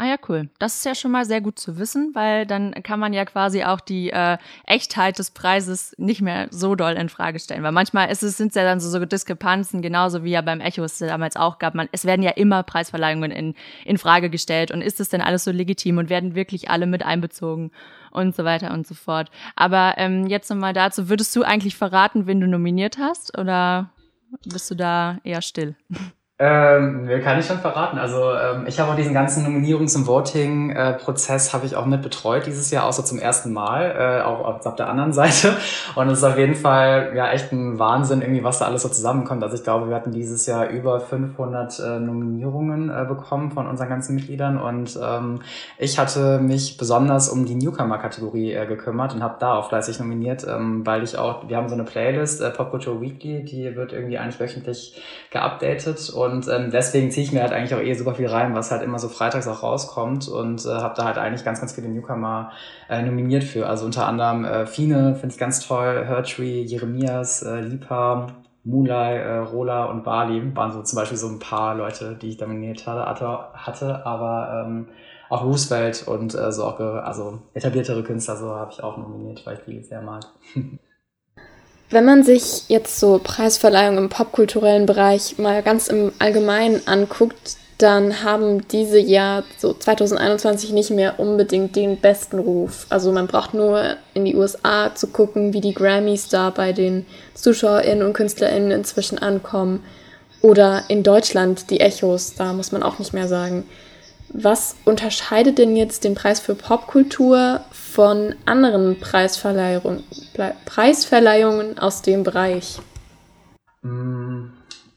Ah 0.00 0.06
ja, 0.06 0.16
cool. 0.28 0.48
Das 0.60 0.76
ist 0.76 0.84
ja 0.84 0.94
schon 0.94 1.10
mal 1.10 1.24
sehr 1.24 1.40
gut 1.40 1.58
zu 1.58 1.76
wissen, 1.76 2.14
weil 2.14 2.46
dann 2.46 2.72
kann 2.84 3.00
man 3.00 3.12
ja 3.12 3.24
quasi 3.24 3.64
auch 3.64 3.80
die 3.80 4.10
äh, 4.10 4.38
Echtheit 4.64 5.18
des 5.18 5.32
Preises 5.32 5.92
nicht 5.98 6.22
mehr 6.22 6.46
so 6.52 6.76
doll 6.76 6.92
in 6.92 7.08
Frage 7.08 7.40
stellen. 7.40 7.64
Weil 7.64 7.72
manchmal 7.72 8.08
ist 8.08 8.22
es, 8.22 8.36
sind 8.36 8.50
es 8.50 8.54
ja 8.54 8.62
dann 8.62 8.78
so, 8.78 8.88
so 8.90 9.04
Diskrepanzen, 9.04 9.82
genauso 9.82 10.22
wie 10.22 10.30
ja 10.30 10.40
beim 10.40 10.60
Echo 10.60 10.84
es 10.84 10.98
damals 10.98 11.34
auch 11.34 11.58
gab. 11.58 11.74
Man, 11.74 11.88
es 11.90 12.04
werden 12.04 12.22
ja 12.22 12.30
immer 12.30 12.62
Preisverleihungen 12.62 13.32
in, 13.32 13.54
in 13.84 13.98
Frage 13.98 14.30
gestellt. 14.30 14.70
Und 14.70 14.82
ist 14.82 15.00
es 15.00 15.08
denn 15.08 15.20
alles 15.20 15.42
so 15.42 15.50
legitim 15.50 15.98
und 15.98 16.10
werden 16.10 16.36
wirklich 16.36 16.70
alle 16.70 16.86
mit 16.86 17.04
einbezogen 17.04 17.72
und 18.12 18.36
so 18.36 18.44
weiter 18.44 18.72
und 18.72 18.86
so 18.86 18.94
fort. 18.94 19.32
Aber 19.56 19.94
ähm, 19.96 20.28
jetzt 20.28 20.48
nochmal 20.48 20.74
dazu, 20.74 21.08
würdest 21.08 21.34
du 21.34 21.42
eigentlich 21.42 21.76
verraten, 21.76 22.28
wen 22.28 22.40
du 22.40 22.46
nominiert 22.46 22.98
hast? 22.98 23.36
Oder 23.36 23.90
bist 24.44 24.70
du 24.70 24.76
da 24.76 25.18
eher 25.24 25.42
still? 25.42 25.74
Ähm, 26.40 27.08
kann 27.24 27.40
ich 27.40 27.46
schon 27.46 27.58
verraten. 27.58 27.98
Also 27.98 28.32
ähm, 28.32 28.64
ich 28.68 28.78
habe 28.78 28.92
auch 28.92 28.96
diesen 28.96 29.12
ganzen 29.12 29.44
Nominierungs- 29.44 29.96
und 29.96 30.06
Voting-Prozess 30.06 31.52
habe 31.52 31.66
ich 31.66 31.74
auch 31.74 31.84
mit 31.84 32.00
betreut 32.00 32.46
dieses 32.46 32.70
Jahr, 32.70 32.84
außer 32.84 33.04
zum 33.04 33.18
ersten 33.18 33.52
Mal, 33.52 34.20
äh, 34.20 34.22
auch 34.22 34.44
auf 34.64 34.76
der 34.76 34.88
anderen 34.88 35.12
Seite. 35.18 35.56
Und 35.96 36.08
es 36.08 36.18
ist 36.18 36.24
auf 36.24 36.38
jeden 36.38 36.54
Fall 36.54 37.12
ja 37.16 37.32
echt 37.32 37.50
ein 37.50 37.80
Wahnsinn, 37.80 38.22
irgendwie 38.22 38.44
was 38.44 38.60
da 38.60 38.66
alles 38.66 38.82
so 38.82 38.88
zusammenkommt. 38.88 39.42
Also 39.42 39.56
ich 39.56 39.64
glaube, 39.64 39.88
wir 39.88 39.96
hatten 39.96 40.12
dieses 40.12 40.46
Jahr 40.46 40.68
über 40.68 41.00
500 41.00 41.80
äh, 41.80 41.98
Nominierungen 41.98 42.88
äh, 42.88 43.04
bekommen 43.04 43.50
von 43.50 43.66
unseren 43.66 43.88
ganzen 43.88 44.14
Mitgliedern 44.14 44.58
und 44.58 44.96
ähm, 45.02 45.40
ich 45.76 45.98
hatte 45.98 46.38
mich 46.38 46.76
besonders 46.76 47.30
um 47.30 47.46
die 47.46 47.56
Newcomer-Kategorie 47.56 48.52
äh, 48.52 48.66
gekümmert 48.66 49.12
und 49.12 49.24
habe 49.24 49.38
da 49.40 49.54
auch 49.54 49.70
fleißig 49.70 49.98
nominiert, 49.98 50.46
ähm, 50.48 50.86
weil 50.86 51.02
ich 51.02 51.18
auch, 51.18 51.48
wir 51.48 51.56
haben 51.56 51.68
so 51.68 51.74
eine 51.74 51.84
Playlist, 51.84 52.40
äh, 52.40 52.50
Pop 52.50 52.70
Culture 52.70 53.00
Weekly, 53.00 53.42
die 53.42 53.74
wird 53.74 53.92
irgendwie 53.92 54.18
eigentlich 54.18 54.38
wöchentlich 54.38 55.02
geupdatet 55.32 56.10
und 56.10 56.27
und 56.30 56.48
ähm, 56.48 56.70
deswegen 56.70 57.10
ziehe 57.10 57.24
ich 57.24 57.32
mir 57.32 57.42
halt 57.42 57.52
eigentlich 57.52 57.74
auch 57.74 57.80
eh 57.80 57.94
super 57.94 58.14
viel 58.14 58.26
rein, 58.26 58.54
was 58.54 58.70
halt 58.70 58.82
immer 58.82 58.98
so 58.98 59.08
freitags 59.08 59.48
auch 59.48 59.62
rauskommt 59.62 60.28
und 60.28 60.64
äh, 60.64 60.68
habe 60.68 60.94
da 60.96 61.04
halt 61.04 61.18
eigentlich 61.18 61.44
ganz, 61.44 61.60
ganz 61.60 61.72
viele 61.72 61.88
Newcomer 61.88 62.52
äh, 62.88 63.02
nominiert 63.02 63.44
für. 63.44 63.66
Also 63.66 63.86
unter 63.86 64.06
anderem 64.06 64.44
äh, 64.44 64.66
Fine 64.66 65.14
finde 65.14 65.34
ich 65.34 65.38
ganz 65.38 65.66
toll, 65.66 66.04
Hertree, 66.06 66.62
Jeremias, 66.62 67.42
äh, 67.42 67.60
Lipa, 67.60 68.28
Mulai, 68.64 69.16
äh, 69.16 69.38
Rola 69.38 69.86
und 69.86 70.04
Bali 70.04 70.54
waren 70.54 70.72
so 70.72 70.82
zum 70.82 70.96
Beispiel 70.96 71.18
so 71.18 71.28
ein 71.28 71.38
paar 71.38 71.74
Leute, 71.74 72.16
die 72.20 72.28
ich 72.28 72.40
nominiert 72.40 72.86
hatte, 72.86 73.26
hatte 73.54 74.06
aber 74.06 74.64
ähm, 74.66 74.88
auch 75.30 75.44
Roosevelt 75.44 76.06
und 76.06 76.34
äh, 76.34 76.52
so 76.52 76.64
auch 76.64 76.80
also 76.80 77.40
etabliertere 77.54 78.02
Künstler 78.02 78.36
so 78.36 78.54
habe 78.54 78.72
ich 78.72 78.82
auch 78.82 78.96
nominiert, 78.96 79.44
weil 79.46 79.54
ich 79.54 79.64
die 79.64 79.82
sehr 79.82 80.02
mag. 80.02 80.24
Wenn 81.90 82.04
man 82.04 82.22
sich 82.22 82.68
jetzt 82.68 83.00
so 83.00 83.18
Preisverleihungen 83.22 84.04
im 84.04 84.08
popkulturellen 84.10 84.84
Bereich 84.84 85.38
mal 85.38 85.62
ganz 85.62 85.88
im 85.88 86.12
Allgemeinen 86.18 86.82
anguckt, 86.86 87.56
dann 87.78 88.24
haben 88.24 88.66
diese 88.68 88.98
ja 88.98 89.44
so 89.56 89.72
2021 89.72 90.72
nicht 90.72 90.90
mehr 90.90 91.18
unbedingt 91.18 91.76
den 91.76 91.96
besten 91.96 92.40
Ruf. 92.40 92.86
Also 92.90 93.10
man 93.12 93.26
braucht 93.26 93.54
nur 93.54 93.96
in 94.12 94.24
die 94.24 94.36
USA 94.36 94.94
zu 94.94 95.06
gucken, 95.06 95.54
wie 95.54 95.60
die 95.60 95.72
Grammys 95.74 96.28
da 96.28 96.50
bei 96.50 96.72
den 96.72 97.06
ZuschauerInnen 97.34 98.04
und 98.04 98.12
KünstlerInnen 98.12 98.72
inzwischen 98.72 99.18
ankommen. 99.18 99.82
Oder 100.42 100.84
in 100.88 101.02
Deutschland 101.02 101.70
die 101.70 101.80
Echos, 101.80 102.34
da 102.34 102.52
muss 102.52 102.70
man 102.70 102.82
auch 102.82 102.98
nicht 102.98 103.14
mehr 103.14 103.28
sagen. 103.28 103.64
Was 104.32 104.76
unterscheidet 104.84 105.58
denn 105.58 105.76
jetzt 105.76 106.04
den 106.04 106.14
Preis 106.14 106.40
für 106.40 106.54
Popkultur 106.54 107.60
von 107.70 108.34
anderen 108.44 109.00
Preisverleihungen, 109.00 110.04
Preisverleihungen 110.66 111.78
aus 111.78 112.02
dem 112.02 112.24
Bereich? 112.24 112.78
Mm, 113.82 114.48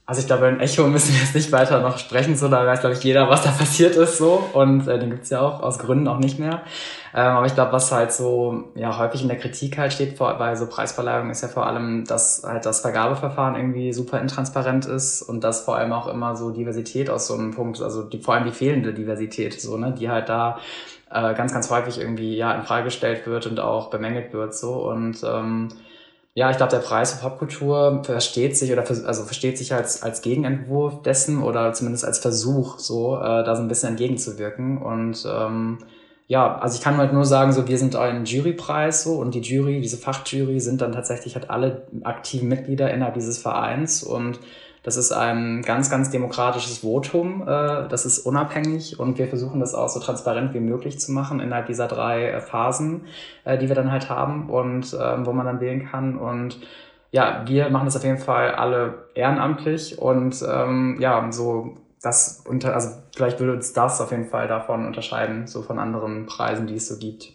also 0.05 0.21
ich 0.21 0.27
glaube, 0.27 0.47
in 0.47 0.59
Echo 0.59 0.85
müssen 0.87 1.13
wir 1.13 1.21
jetzt 1.21 1.35
nicht 1.35 1.51
weiter 1.53 1.79
noch 1.79 1.97
sprechen, 1.97 2.35
so 2.35 2.49
da 2.49 2.65
weiß, 2.65 2.81
glaube 2.81 2.95
ich, 2.95 3.03
jeder, 3.03 3.29
was 3.29 3.43
da 3.43 3.51
passiert 3.51 3.95
ist 3.95 4.17
so. 4.17 4.43
Und 4.51 4.87
äh, 4.87 4.99
den 4.99 5.11
gibt's 5.11 5.29
ja 5.29 5.39
auch 5.39 5.61
aus 5.61 5.79
Gründen 5.79 6.09
auch 6.09 6.19
nicht 6.19 6.37
mehr. 6.37 6.63
Ähm, 7.13 7.35
aber 7.35 7.45
ich 7.45 7.53
glaube, 7.55 7.73
was 7.73 7.91
halt 7.91 8.13
so 8.13 8.69
ja 8.75 8.97
häufig 8.97 9.21
in 9.21 9.27
der 9.27 9.37
Kritik 9.37 9.77
halt 9.77 9.91
steht 9.91 10.17
vor, 10.17 10.33
bei 10.37 10.55
so 10.55 10.67
Preisverleihungen, 10.67 11.31
ist 11.31 11.41
ja 11.41 11.49
vor 11.49 11.65
allem, 11.65 12.05
dass 12.05 12.43
halt 12.45 12.65
das 12.65 12.81
Vergabeverfahren 12.81 13.55
irgendwie 13.55 13.91
super 13.91 14.19
intransparent 14.21 14.85
ist 14.85 15.21
und 15.21 15.43
dass 15.43 15.61
vor 15.61 15.75
allem 15.75 15.91
auch 15.91 16.07
immer 16.07 16.35
so 16.35 16.51
Diversität 16.51 17.09
aus 17.09 17.27
so 17.27 17.33
einem 17.33 17.51
Punkt, 17.51 17.81
also 17.81 18.03
die, 18.03 18.19
vor 18.19 18.35
allem 18.35 18.45
die 18.45 18.51
fehlende 18.51 18.93
Diversität, 18.93 19.59
so, 19.59 19.77
ne, 19.77 19.93
die 19.97 20.09
halt 20.09 20.29
da 20.29 20.59
äh, 21.11 21.33
ganz, 21.33 21.53
ganz 21.53 21.69
häufig 21.69 21.99
irgendwie 21.99 22.37
ja 22.37 22.53
in 22.53 22.63
Frage 22.63 22.85
gestellt 22.85 23.27
wird 23.27 23.45
und 23.47 23.59
auch 23.59 23.89
bemängelt 23.89 24.33
wird. 24.33 24.55
so 24.55 24.89
Und 24.89 25.23
ähm, 25.23 25.69
ja, 26.33 26.49
ich 26.49 26.55
glaube, 26.55 26.71
der 26.71 26.79
Preis 26.79 27.13
für 27.13 27.27
Popkultur 27.27 28.03
versteht 28.05 28.55
sich 28.55 28.71
oder 28.71 28.83
also 28.87 29.23
versteht 29.23 29.57
sich 29.57 29.73
als, 29.73 30.01
als 30.01 30.21
Gegenentwurf 30.21 31.01
dessen 31.01 31.43
oder 31.43 31.73
zumindest 31.73 32.05
als 32.05 32.19
Versuch, 32.19 32.79
so 32.79 33.17
äh, 33.17 33.43
da 33.43 33.55
so 33.55 33.61
ein 33.61 33.67
bisschen 33.67 33.89
entgegenzuwirken. 33.89 34.81
Und 34.81 35.27
ähm, 35.29 35.79
ja, 36.31 36.55
also 36.59 36.77
ich 36.77 36.81
kann 36.81 36.95
halt 36.95 37.11
nur 37.11 37.25
sagen, 37.25 37.51
so 37.51 37.67
wir 37.67 37.77
sind 37.77 37.93
ein 37.97 38.23
Jurypreis 38.23 39.03
so 39.03 39.15
und 39.15 39.35
die 39.35 39.41
Jury, 39.41 39.81
diese 39.81 39.97
Fachjury 39.97 40.61
sind 40.61 40.79
dann 40.79 40.93
tatsächlich 40.93 41.35
halt 41.35 41.49
alle 41.49 41.81
aktiven 42.03 42.47
Mitglieder 42.47 42.89
innerhalb 42.89 43.15
dieses 43.15 43.37
Vereins 43.37 44.01
und 44.01 44.39
das 44.81 44.95
ist 44.95 45.11
ein 45.11 45.61
ganz, 45.61 45.89
ganz 45.89 46.09
demokratisches 46.09 46.77
Votum. 46.77 47.41
Äh, 47.41 47.89
das 47.89 48.05
ist 48.05 48.19
unabhängig 48.19 48.97
und 48.97 49.17
wir 49.17 49.27
versuchen 49.27 49.59
das 49.59 49.75
auch 49.75 49.89
so 49.89 49.99
transparent 49.99 50.53
wie 50.53 50.61
möglich 50.61 51.01
zu 51.01 51.11
machen 51.11 51.41
innerhalb 51.41 51.67
dieser 51.67 51.89
drei 51.89 52.29
äh, 52.29 52.39
Phasen, 52.39 53.07
äh, 53.43 53.57
die 53.57 53.67
wir 53.67 53.75
dann 53.75 53.91
halt 53.91 54.09
haben 54.09 54.49
und 54.49 54.97
ähm, 54.97 55.25
wo 55.25 55.33
man 55.33 55.45
dann 55.45 55.59
wählen 55.59 55.85
kann. 55.85 56.17
Und 56.17 56.61
ja, 57.11 57.43
wir 57.45 57.69
machen 57.69 57.87
das 57.87 57.97
auf 57.97 58.05
jeden 58.05 58.19
Fall 58.19 58.55
alle 58.55 59.09
ehrenamtlich 59.15 59.99
und 59.99 60.41
ähm, 60.49 60.95
ja, 61.01 61.29
so 61.29 61.75
das 62.01 62.43
unter, 62.47 62.73
also 62.73 62.89
vielleicht 63.15 63.39
würde 63.39 63.53
uns 63.53 63.73
das 63.73 64.01
auf 64.01 64.11
jeden 64.11 64.25
Fall 64.25 64.47
davon 64.47 64.85
unterscheiden, 64.85 65.47
so 65.47 65.61
von 65.61 65.79
anderen 65.79 66.25
Preisen, 66.25 66.67
die 66.67 66.75
es 66.75 66.87
so 66.87 66.97
gibt. 66.97 67.33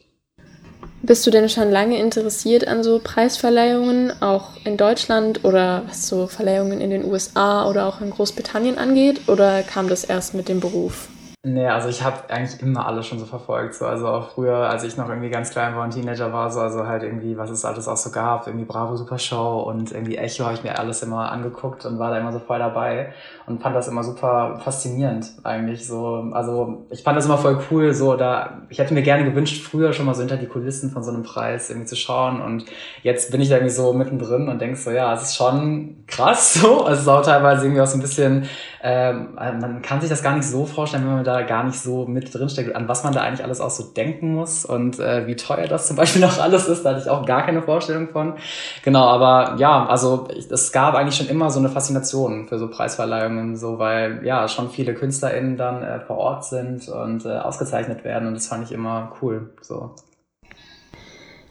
Bist 1.03 1.27
du 1.27 1.31
denn 1.31 1.49
schon 1.49 1.71
lange 1.71 2.01
interessiert 2.01 2.67
an 2.67 2.83
so 2.83 3.01
Preisverleihungen, 3.03 4.23
auch 4.23 4.53
in 4.65 4.77
Deutschland 4.77 5.45
oder 5.45 5.85
was 5.87 6.09
so 6.09 6.27
Verleihungen 6.27 6.81
in 6.81 6.91
den 6.91 7.05
USA 7.05 7.69
oder 7.69 7.87
auch 7.87 8.01
in 8.01 8.11
Großbritannien 8.11 8.77
angeht? 8.77 9.29
Oder 9.29 9.63
kam 9.63 9.89
das 9.89 10.05
erst 10.05 10.35
mit 10.35 10.49
dem 10.49 10.59
Beruf? 10.59 11.09
Nee, 11.49 11.69
also 11.69 11.89
ich 11.89 12.03
habe 12.03 12.29
eigentlich 12.29 12.61
immer 12.61 12.89
alles 12.89 13.07
schon 13.07 13.21
so 13.21 13.25
verfolgt. 13.25 13.77
So. 13.77 13.87
Also 13.87 14.09
auch 14.09 14.31
früher, 14.31 14.69
als 14.69 14.83
ich 14.83 14.97
noch 14.97 15.09
irgendwie 15.09 15.31
ganz 15.31 15.51
klein 15.51 15.77
war 15.77 15.85
und 15.85 15.93
Teenager 15.93 16.33
war, 16.33 16.51
so, 16.51 16.59
also 16.59 16.89
halt 16.89 17.05
irgendwie, 17.05 17.39
was 17.39 17.51
es 17.51 17.65
alles 17.65 17.87
auch 17.87 17.97
so 17.97 18.11
gab, 18.11 18.49
irgendwie 18.49 18.65
Bravo 18.65 18.97
Super 18.97 19.17
Show 19.21 19.61
und 19.61 19.93
irgendwie 19.93 20.17
Echo 20.17 20.45
habe 20.45 20.55
ich 20.55 20.65
mir 20.65 20.77
alles 20.77 21.05
immer 21.05 21.31
angeguckt 21.31 21.87
und 21.87 22.01
war 22.01 22.11
da 22.11 22.19
immer 22.19 22.33
so 22.33 22.41
voll 22.41 22.59
dabei 22.59 23.13
und 23.47 23.63
fand 23.63 23.77
das 23.77 23.87
immer 23.87 24.03
super 24.03 24.59
faszinierend 24.65 25.35
eigentlich. 25.45 25.87
So, 25.87 26.17
also 26.33 26.85
ich 26.91 27.05
fand 27.05 27.17
das 27.17 27.27
immer 27.27 27.39
voll 27.39 27.61
cool. 27.71 27.95
So, 27.95 28.17
da 28.17 28.63
ich 28.69 28.81
hätte 28.81 28.93
mir 28.93 29.03
gerne 29.03 29.25
gewünscht, 29.25 29.63
früher 29.63 29.93
schon 29.93 30.07
mal 30.07 30.15
so 30.15 30.23
hinter 30.23 30.39
die 30.39 30.49
Kulissen 30.49 30.91
von 30.91 31.05
so 31.05 31.13
einem 31.13 31.23
Preis 31.23 31.71
irgendwie 31.71 31.87
zu 31.87 31.95
schauen. 31.95 32.41
Und 32.41 32.65
jetzt 33.05 33.31
bin 33.31 33.41
ich 33.41 33.49
da 33.49 33.55
irgendwie 33.55 33.73
so 33.73 33.93
mittendrin 33.93 34.49
und 34.49 34.61
denk 34.61 34.77
so, 34.77 34.91
ja, 34.91 35.15
es 35.15 35.23
ist 35.23 35.37
schon 35.37 36.03
krass 36.09 36.55
so. 36.61 36.81
Also 36.81 36.95
es 36.95 37.01
ist 37.03 37.09
auch 37.09 37.23
teilweise 37.23 37.67
irgendwie 37.67 37.83
auch 37.83 37.87
so 37.87 37.99
ein 37.99 38.03
bisschen, 38.03 38.49
ähm, 38.83 39.29
man 39.37 39.81
kann 39.83 40.01
sich 40.01 40.11
das 40.11 40.25
gar 40.25 40.35
nicht 40.35 40.49
so 40.49 40.67
vorstellen, 40.67 41.05
wenn 41.05 41.15
man 41.15 41.25
da 41.25 41.36
gar 41.43 41.65
nicht 41.65 41.81
so 41.81 42.07
mit 42.07 42.35
drinsteckt, 42.35 42.75
an 42.75 42.89
was 42.89 43.05
man 43.05 43.13
da 43.13 43.23
eigentlich 43.23 43.45
alles 43.45 43.61
auch 43.61 43.71
so 43.71 43.85
denken 43.85 44.35
muss 44.35 44.65
und 44.65 44.99
äh, 44.99 45.27
wie 45.27 45.37
teuer 45.37 45.67
das 45.67 45.87
zum 45.89 45.97
Beispiel 45.97 46.23
noch 46.23 46.39
alles 46.39 46.69
ist, 46.69 46.85
da 46.85 46.91
hatte 46.91 47.01
ich 47.01 47.11
auch 47.11 47.25
gar 47.25 47.45
keine 47.45 47.63
Vorstellung 47.63 48.09
von. 48.09 48.35
Genau, 48.83 49.05
aber 49.05 49.57
ja, 49.59 49.87
also 49.87 50.29
es 50.51 50.73
gab 50.73 50.95
eigentlich 50.95 51.17
schon 51.17 51.29
immer 51.29 51.51
so 51.51 51.59
eine 51.59 51.69
Faszination 51.69 52.49
für 52.49 52.59
so 52.59 52.69
Preisverleihungen, 52.69 53.57
so 53.57 53.79
weil 53.79 54.25
ja 54.25 54.49
schon 54.49 54.71
viele 54.71 54.95
KünstlerInnen 54.95 55.57
dann 55.57 55.83
äh, 55.83 56.01
vor 56.01 56.19
Ort 56.19 56.45
sind 56.45 56.89
und 56.89 57.25
äh, 57.25 57.39
ausgezeichnet 57.39 58.05
werden 58.05 58.29
und 58.29 58.35
das 58.35 58.47
fand 58.47 58.65
ich 58.65 58.73
immer 58.73 59.13
cool. 59.21 59.51
So. 59.61 59.95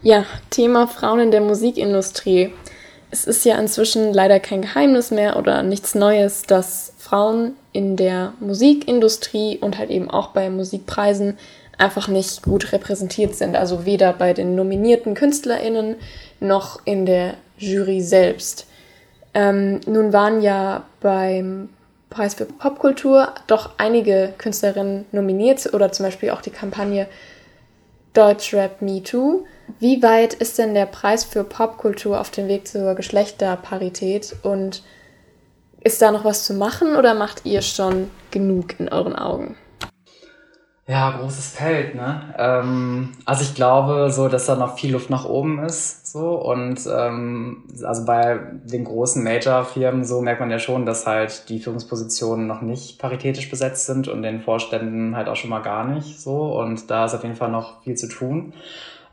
Ja, 0.01 0.24
Thema 0.51 0.88
Frauen 0.88 1.20
in 1.20 1.32
der 1.32 1.42
Musikindustrie. 1.42 2.54
Es 3.10 3.25
ist 3.25 3.46
ja 3.46 3.58
inzwischen 3.58 4.13
leider 4.13 4.39
kein 4.39 4.62
Geheimnis 4.62 5.10
mehr 5.10 5.38
oder 5.38 5.63
nichts 5.63 5.96
Neues, 5.96 6.44
dass 6.44 6.94
Frauen 6.98 7.54
in 7.75 7.98
der 7.98 8.34
Musikindustrie 8.39 9.58
und 9.58 9.77
halt 9.77 9.89
eben 9.89 10.10
auch 10.10 10.29
bei 10.29 10.50
Musikpreisen 10.50 11.38
einfach 11.77 12.08
nicht 12.08 12.41
gut 12.44 12.72
repräsentiert 12.72 13.36
sind. 13.36 13.58
Also 13.58 13.86
weder 13.86 14.13
bei 14.13 14.34
den 14.34 14.55
nominierten 14.55 15.13
KünstlerInnen 15.13 15.98
noch 16.39 16.79
in 16.86 17.05
der 17.05 17.34
Jury 17.58 18.01
selbst. 18.01 18.67
Ähm, 19.34 19.82
nun 19.86 20.13
waren 20.13 20.41
ja 20.41 20.86
beim 21.01 21.67
Preis 22.10 22.36
für 22.36 22.46
Popkultur 22.46 23.34
doch 23.48 23.72
einige 23.77 24.34
Künstlerinnen 24.38 25.05
nominiert 25.12 25.74
oder 25.74 25.91
zum 25.91 26.05
Beispiel 26.05 26.29
auch 26.29 26.41
die 26.41 26.51
Kampagne 26.51 27.08
Deutschrap 28.13 28.82
Me 28.82 29.03
Too. 29.03 29.44
Wie 29.79 30.01
weit 30.01 30.34
ist 30.34 30.58
denn 30.58 30.74
der 30.74 30.86
Preis 30.86 31.25
für 31.25 31.44
Popkultur 31.44 32.22
auf 32.22 32.29
dem 32.29 32.48
Weg 32.48 32.70
zur 32.70 32.96
Geschlechterparität 32.96 34.34
und 34.44 34.84
ist 35.86 36.01
da 36.01 36.12
noch 36.12 36.25
was 36.25 36.46
zu 36.46 36.56
machen 36.56 36.96
oder 36.96 37.13
macht 37.13 37.46
ihr 37.46 37.62
schon 37.62 38.10
genug 38.32 38.80
in 38.80 38.89
euren 38.89 39.15
Augen? 39.15 39.56
Ja, 40.88 41.18
großes 41.18 41.50
Feld, 41.50 41.96
ne? 41.96 42.36
Ähm, 42.38 43.13
also 43.25 43.44
ich 43.44 43.56
glaube 43.56 44.12
so, 44.12 44.27
dass 44.27 44.46
da 44.46 44.56
noch 44.56 44.77
viel 44.77 44.92
Luft 44.92 45.10
nach 45.10 45.25
oben 45.25 45.63
ist, 45.63 46.12
so 46.12 46.36
und 46.36 46.80
ähm, 46.88 47.63
also 47.84 48.06
bei 48.06 48.39
den 48.65 48.84
großen 48.84 49.24
Major-Firmen 49.24 50.06
so 50.06 50.22
merkt 50.22 50.42
man 50.42 50.51
ja 50.51 50.60
schon, 50.60 50.86
dass 50.86 51.08
halt 51.08 51.50
die 51.50 51.60
Führungspositionen 51.60 52.46
noch 52.46 52.62
nicht 52.62 53.00
paritätisch 53.00 53.50
besetzt 53.50 53.88
sind 53.88 54.08
und 54.08 54.22
den 54.22 54.42
Vorständen 54.42 55.15
halt 55.15 55.27
auch 55.27 55.36
schon 55.36 55.50
mal 55.50 55.62
gar 55.62 55.88
nicht, 55.88 56.20
so 56.20 56.60
und 56.60 56.89
da 56.92 57.06
ist 57.06 57.15
auf 57.15 57.24
jeden 57.24 57.36
Fall 57.36 57.50
noch 57.50 57.82
viel 57.84 57.96
zu 57.96 58.08
tun. 58.08 58.54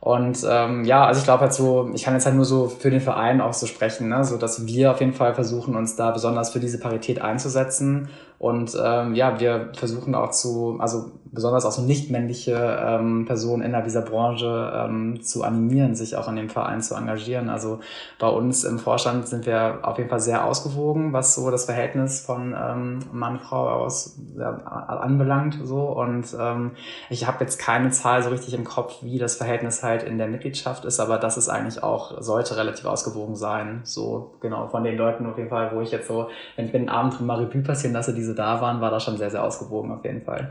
Und 0.04 0.44
ähm, 0.50 0.84
ja, 0.84 1.06
also 1.06 1.20
ich 1.20 1.24
glaube 1.24 1.42
halt 1.42 1.52
so, 1.52 1.88
ich 1.94 2.02
kann 2.02 2.14
jetzt 2.14 2.26
halt 2.26 2.34
nur 2.34 2.44
so 2.44 2.66
für 2.66 2.90
den 2.90 3.00
Verein 3.00 3.40
auch 3.40 3.52
so 3.52 3.66
sprechen, 3.66 4.08
ne? 4.08 4.24
so 4.24 4.36
dass 4.36 4.66
wir 4.66 4.90
auf 4.90 4.98
jeden 4.98 5.12
Fall 5.12 5.32
versuchen, 5.32 5.76
uns 5.76 5.94
da 5.94 6.10
besonders 6.10 6.50
für 6.50 6.58
diese 6.58 6.80
Parität 6.80 7.22
einzusetzen. 7.22 8.08
Und 8.42 8.76
ähm, 8.84 9.14
ja, 9.14 9.38
wir 9.38 9.68
versuchen 9.72 10.16
auch 10.16 10.32
zu, 10.32 10.76
also 10.80 11.12
besonders 11.32 11.64
auch 11.64 11.70
so 11.70 11.82
nicht-männliche 11.82 12.78
ähm, 12.84 13.24
Personen 13.24 13.62
innerhalb 13.62 13.84
dieser 13.86 14.02
Branche 14.02 14.70
ähm, 14.74 15.22
zu 15.22 15.44
animieren, 15.44 15.94
sich 15.94 16.16
auch 16.16 16.28
in 16.28 16.36
dem 16.36 16.50
Verein 16.50 16.82
zu 16.82 16.94
engagieren. 16.94 17.48
Also 17.48 17.78
bei 18.18 18.28
uns 18.28 18.64
im 18.64 18.78
Vorstand 18.78 19.28
sind 19.28 19.46
wir 19.46 19.78
auf 19.82 19.96
jeden 19.96 20.10
Fall 20.10 20.20
sehr 20.20 20.44
ausgewogen, 20.44 21.12
was 21.12 21.36
so 21.36 21.50
das 21.50 21.64
Verhältnis 21.64 22.20
von 22.20 22.54
ähm, 22.60 22.98
Mann-Frau 23.12 23.68
aus 23.68 24.18
ja, 24.36 24.50
anbelangt. 24.50 25.58
So. 25.62 25.84
Und 25.84 26.36
ähm, 26.38 26.72
ich 27.08 27.26
habe 27.26 27.44
jetzt 27.44 27.58
keine 27.58 27.90
Zahl 27.92 28.22
so 28.22 28.28
richtig 28.28 28.52
im 28.54 28.64
Kopf, 28.64 28.96
wie 29.02 29.18
das 29.18 29.36
Verhältnis 29.36 29.82
halt 29.82 30.02
in 30.02 30.18
der 30.18 30.26
Mitgliedschaft 30.26 30.84
ist, 30.84 31.00
aber 31.00 31.16
das 31.16 31.38
ist 31.38 31.48
eigentlich 31.48 31.82
auch, 31.82 32.20
sollte 32.20 32.56
relativ 32.56 32.84
ausgewogen 32.84 33.36
sein. 33.36 33.80
So, 33.84 34.34
genau, 34.40 34.66
von 34.66 34.84
den 34.84 34.98
Leuten 34.98 35.24
auf 35.26 35.38
jeden 35.38 35.48
Fall, 35.48 35.70
wo 35.72 35.80
ich 35.80 35.92
jetzt 35.92 36.08
so, 36.08 36.28
wenn 36.56 36.66
ich 36.66 36.72
mir 36.72 36.80
den 36.80 36.90
Abend 36.90 37.20
mal 37.22 37.42
Revue 37.42 37.62
passieren 37.62 37.94
lasse, 37.94 38.12
diese 38.12 38.31
da 38.34 38.60
waren, 38.60 38.80
war 38.80 38.90
das 38.90 39.04
schon 39.04 39.16
sehr, 39.16 39.30
sehr 39.30 39.44
ausgewogen 39.44 39.92
auf 39.92 40.04
jeden 40.04 40.22
Fall. 40.22 40.48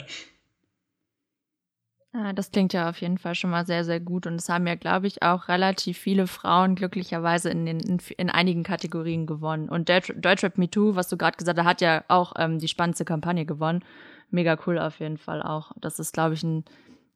Ah, 2.14 2.34
das 2.34 2.52
klingt 2.52 2.74
ja 2.74 2.90
auf 2.90 3.00
jeden 3.00 3.18
Fall 3.18 3.36
schon 3.36 3.52
mal 3.52 3.66
sehr, 3.66 3.86
sehr 3.86 4.02
gut. 4.02 4.28
Und 4.28 4.36
es 4.36 4.50
haben 4.50 4.68
ja, 4.68 4.76
glaube 4.76 5.08
ich, 5.08 5.24
auch 5.24 5.48
relativ 5.48 5.98
viele 5.98 6.28
Frauen 6.28 6.76
glücklicherweise 6.76 7.50
in, 7.50 7.66
den, 7.66 7.80
in, 7.80 8.02
in 8.18 8.30
einigen 8.30 8.64
Kategorien 8.64 9.26
gewonnen. 9.26 9.70
Und 9.70 9.88
Deutschrap 9.88 10.58
Me 10.58 10.70
Too, 10.70 10.96
was 10.96 11.08
du 11.08 11.16
gerade 11.16 11.38
gesagt 11.38 11.58
hast, 11.58 11.66
hat 11.66 11.80
ja 11.80 12.04
auch 12.10 12.34
ähm, 12.38 12.60
die 12.60 12.68
spannendste 12.68 13.06
Kampagne 13.06 13.46
gewonnen. 13.46 13.86
Mega 14.30 14.58
cool 14.68 14.78
auf 14.78 15.00
jeden 15.00 15.18
Fall 15.18 15.42
auch. 15.42 15.72
Das 15.80 16.00
ist, 16.00 16.14
glaube 16.14 16.34
ich, 16.34 16.44
ein, 16.44 16.66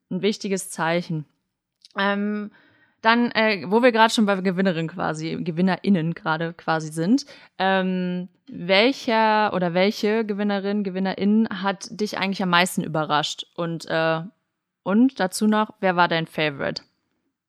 ein 0.09 0.21
wichtiges 0.21 0.69
Zeichen. 0.69 1.25
Ähm, 1.97 2.51
dann, 3.01 3.31
äh, 3.31 3.65
wo 3.67 3.83
wir 3.83 3.91
gerade 3.91 4.13
schon 4.13 4.25
bei 4.25 4.35
Gewinnerin 4.41 4.87
quasi, 4.87 5.37
GewinnerInnen 5.39 6.13
gerade 6.13 6.53
quasi 6.53 6.91
sind, 6.91 7.25
ähm, 7.59 8.29
welcher 8.47 9.53
oder 9.53 9.73
welche 9.73 10.25
Gewinnerin, 10.25 10.83
GewinnerInnen 10.83 11.63
hat 11.63 11.87
dich 11.89 12.17
eigentlich 12.17 12.43
am 12.43 12.49
meisten 12.49 12.83
überrascht? 12.83 13.45
Und 13.55 13.85
äh, 13.89 14.21
und 14.85 15.19
dazu 15.19 15.47
noch, 15.47 15.71
wer 15.79 15.95
war 15.95 16.07
dein 16.07 16.27
Favorite? 16.27 16.83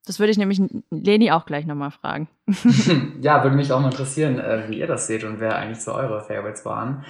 Das 0.07 0.19
würde 0.19 0.31
ich 0.31 0.39
nämlich 0.39 0.59
Leni 0.91 1.31
auch 1.33 1.45
gleich 1.45 1.67
nochmal 1.67 1.91
fragen. 1.91 2.29
ja, 3.21 3.43
würde 3.43 3.57
mich 3.57 3.71
auch 3.73 3.81
mal 3.81 3.91
interessieren, 3.91 4.39
äh, 4.39 4.71
wie 4.71 4.79
ihr 4.79 4.87
das 4.87 5.07
seht 5.07 5.23
und 5.23 5.39
wer 5.39 5.57
eigentlich 5.57 5.83
so 5.83 5.93
eure 5.93 6.23
Favorites 6.23 6.65
waren. 6.65 7.05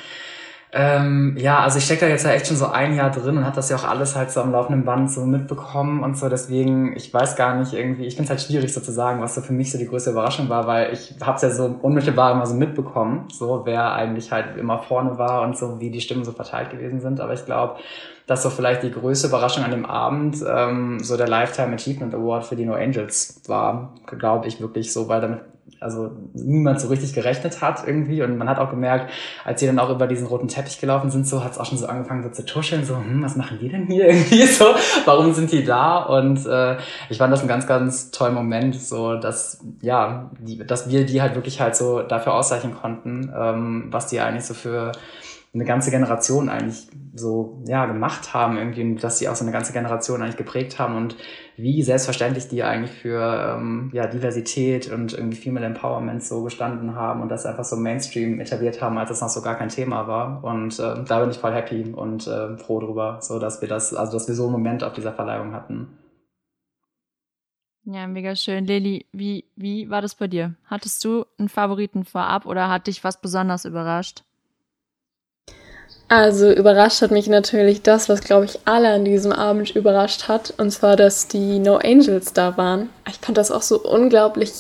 Ähm, 0.78 1.34
ja, 1.38 1.60
also 1.60 1.78
ich 1.78 1.86
stecke 1.86 2.02
da 2.02 2.08
jetzt 2.08 2.26
ja 2.26 2.32
echt 2.32 2.48
schon 2.48 2.56
so 2.58 2.66
ein 2.66 2.94
Jahr 2.94 3.10
drin 3.10 3.38
und 3.38 3.46
habe 3.46 3.56
das 3.56 3.70
ja 3.70 3.76
auch 3.76 3.84
alles 3.84 4.14
halt 4.14 4.30
so 4.30 4.42
am 4.42 4.52
laufenden 4.52 4.84
Band 4.84 5.10
so 5.10 5.24
mitbekommen 5.24 6.02
und 6.02 6.18
so. 6.18 6.28
Deswegen, 6.28 6.94
ich 6.94 7.14
weiß 7.14 7.34
gar 7.34 7.54
nicht 7.54 7.72
irgendwie, 7.72 8.04
ich 8.04 8.14
finde 8.14 8.24
es 8.24 8.30
halt 8.30 8.42
schwierig 8.42 8.74
sozusagen, 8.74 9.22
was 9.22 9.34
so 9.34 9.40
für 9.40 9.54
mich 9.54 9.72
so 9.72 9.78
die 9.78 9.86
größte 9.86 10.10
Überraschung 10.10 10.50
war, 10.50 10.66
weil 10.66 10.92
ich 10.92 11.14
habe 11.22 11.36
es 11.36 11.42
ja 11.42 11.48
so 11.48 11.78
unmittelbar 11.80 12.32
immer 12.32 12.44
so 12.44 12.54
mitbekommen, 12.54 13.26
so 13.32 13.62
wer 13.64 13.94
eigentlich 13.94 14.30
halt 14.32 14.58
immer 14.58 14.78
vorne 14.80 15.16
war 15.16 15.42
und 15.42 15.56
so 15.56 15.80
wie 15.80 15.90
die 15.90 16.02
Stimmen 16.02 16.26
so 16.26 16.32
verteilt 16.32 16.68
gewesen 16.68 17.00
sind. 17.00 17.20
Aber 17.20 17.32
ich 17.32 17.46
glaube, 17.46 17.76
dass 18.26 18.42
so 18.42 18.50
vielleicht 18.50 18.82
die 18.82 18.90
größte 18.90 19.28
Überraschung 19.28 19.64
an 19.64 19.70
dem 19.70 19.86
Abend 19.86 20.44
ähm, 20.46 20.98
so 21.00 21.16
der 21.16 21.28
Lifetime 21.28 21.74
Achievement 21.74 22.14
Award 22.14 22.44
für 22.44 22.56
die 22.56 22.66
No 22.66 22.74
Angels 22.74 23.40
war, 23.46 23.94
glaube 24.18 24.46
ich 24.46 24.60
wirklich 24.60 24.92
so, 24.92 25.08
weil 25.08 25.22
damit 25.22 25.40
also 25.80 26.12
niemand 26.34 26.80
so 26.80 26.88
richtig 26.88 27.14
gerechnet 27.14 27.60
hat 27.62 27.86
irgendwie. 27.86 28.22
Und 28.22 28.38
man 28.38 28.48
hat 28.48 28.58
auch 28.58 28.70
gemerkt, 28.70 29.10
als 29.44 29.60
sie 29.60 29.66
dann 29.66 29.78
auch 29.78 29.90
über 29.90 30.06
diesen 30.06 30.26
roten 30.26 30.48
Teppich 30.48 30.80
gelaufen 30.80 31.10
sind, 31.10 31.26
so 31.26 31.44
hat 31.44 31.52
es 31.52 31.58
auch 31.58 31.66
schon 31.66 31.78
so 31.78 31.86
angefangen 31.86 32.22
so 32.22 32.30
zu 32.30 32.44
tuscheln, 32.44 32.84
so, 32.84 32.96
hm, 32.96 33.22
was 33.22 33.36
machen 33.36 33.58
die 33.60 33.68
denn 33.68 33.86
hier 33.86 34.06
irgendwie 34.08 34.46
so? 34.46 34.66
Warum 35.04 35.32
sind 35.32 35.52
die 35.52 35.64
da? 35.64 36.02
Und 36.02 36.46
äh, 36.46 36.76
ich 37.08 37.18
fand 37.18 37.32
das 37.32 37.42
ein 37.42 37.48
ganz, 37.48 37.66
ganz 37.66 38.10
toller 38.10 38.32
Moment, 38.32 38.74
so 38.74 39.16
dass, 39.16 39.64
ja, 39.80 40.30
die, 40.38 40.58
dass 40.58 40.88
wir 40.88 41.06
die 41.06 41.22
halt 41.22 41.34
wirklich 41.34 41.60
halt 41.60 41.76
so 41.76 42.02
dafür 42.02 42.34
auszeichnen 42.34 42.74
konnten, 42.74 43.32
ähm, 43.36 43.88
was 43.90 44.06
die 44.06 44.20
eigentlich 44.20 44.44
so 44.44 44.54
für 44.54 44.92
eine 45.56 45.64
ganze 45.64 45.90
Generation 45.90 46.48
eigentlich 46.48 46.86
so 47.14 47.62
ja 47.66 47.86
gemacht 47.86 48.34
haben 48.34 48.58
irgendwie 48.58 48.82
und 48.82 49.02
dass 49.02 49.18
sie 49.18 49.28
auch 49.28 49.36
so 49.36 49.44
eine 49.44 49.52
ganze 49.52 49.72
Generation 49.72 50.20
eigentlich 50.22 50.36
geprägt 50.36 50.78
haben 50.78 50.96
und 50.96 51.16
wie 51.56 51.82
selbstverständlich 51.82 52.48
die 52.48 52.62
eigentlich 52.62 52.92
für 52.92 53.56
ähm, 53.56 53.90
ja 53.92 54.06
Diversität 54.06 54.90
und 54.90 55.12
irgendwie 55.14 55.36
Female 55.36 55.66
Empowerment 55.66 56.22
so 56.22 56.42
gestanden 56.42 56.94
haben 56.94 57.22
und 57.22 57.28
das 57.28 57.46
einfach 57.46 57.64
so 57.64 57.76
Mainstream 57.76 58.40
etabliert 58.40 58.80
haben, 58.82 58.98
als 58.98 59.10
es 59.10 59.20
noch 59.20 59.28
so 59.28 59.42
gar 59.42 59.56
kein 59.56 59.68
Thema 59.68 60.06
war 60.06 60.44
und 60.44 60.78
äh, 60.78 61.04
da 61.04 61.20
bin 61.20 61.30
ich 61.30 61.38
voll 61.38 61.52
happy 61.52 61.92
und 61.94 62.26
äh, 62.26 62.56
froh 62.58 62.80
drüber, 62.80 63.18
so 63.20 63.38
dass 63.38 63.60
wir 63.60 63.68
das 63.68 63.94
also 63.94 64.12
dass 64.12 64.28
wir 64.28 64.34
so 64.34 64.44
einen 64.44 64.52
Moment 64.52 64.84
auf 64.84 64.92
dieser 64.92 65.12
Verleihung 65.12 65.52
hatten. 65.52 65.88
Ja, 67.88 68.08
mega 68.08 68.34
schön. 68.34 68.66
Lili, 68.66 69.06
wie, 69.12 69.44
wie 69.54 69.88
war 69.88 70.02
das 70.02 70.16
bei 70.16 70.26
dir? 70.26 70.56
Hattest 70.64 71.04
du 71.04 71.24
einen 71.38 71.48
Favoriten 71.48 72.04
vorab 72.04 72.44
oder 72.44 72.68
hat 72.68 72.88
dich 72.88 73.04
was 73.04 73.20
besonders 73.20 73.64
überrascht? 73.64 74.25
Also 76.08 76.52
überrascht 76.52 77.02
hat 77.02 77.10
mich 77.10 77.26
natürlich 77.28 77.82
das, 77.82 78.08
was, 78.08 78.20
glaube 78.20 78.44
ich, 78.44 78.60
alle 78.64 78.90
an 78.90 79.04
diesem 79.04 79.32
Abend 79.32 79.74
überrascht 79.74 80.28
hat. 80.28 80.54
Und 80.56 80.70
zwar, 80.70 80.94
dass 80.94 81.26
die 81.26 81.58
No 81.58 81.76
Angels 81.76 82.32
da 82.32 82.56
waren. 82.56 82.90
Ich 83.08 83.16
fand 83.16 83.36
das 83.36 83.50
auch 83.50 83.62
so 83.62 83.80
unglaublich 83.80 84.52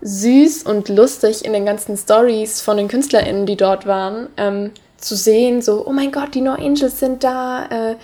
süß 0.00 0.64
und 0.64 0.88
lustig 0.88 1.44
in 1.44 1.52
den 1.52 1.64
ganzen 1.64 1.96
Stories 1.96 2.60
von 2.60 2.76
den 2.76 2.88
KünstlerInnen, 2.88 3.46
die 3.46 3.56
dort 3.56 3.86
waren, 3.86 4.28
ähm, 4.36 4.72
zu 4.98 5.16
sehen, 5.16 5.62
so, 5.62 5.86
oh 5.86 5.92
mein 5.92 6.12
Gott, 6.12 6.34
die 6.34 6.40
No 6.40 6.52
Angels 6.52 6.98
sind 6.98 7.22
da. 7.22 7.66
Äh, 7.66 7.96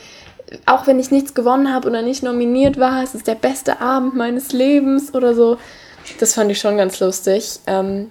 auch 0.67 0.87
wenn 0.87 0.99
ich 0.99 1.11
nichts 1.11 1.35
gewonnen 1.35 1.73
habe 1.73 1.89
oder 1.89 2.03
nicht 2.03 2.23
nominiert 2.23 2.79
war, 2.79 3.03
es 3.03 3.15
ist 3.15 3.27
der 3.27 3.35
beste 3.35 3.81
Abend 3.81 4.17
meines 4.17 4.53
Lebens 4.53 5.15
oder 5.15 5.35
so. 5.35 5.59
Das 6.19 6.35
fand 6.35 6.51
ich 6.51 6.59
schon 6.59 6.77
ganz 6.77 7.01
lustig. 7.01 7.61
Ähm, 7.67 8.11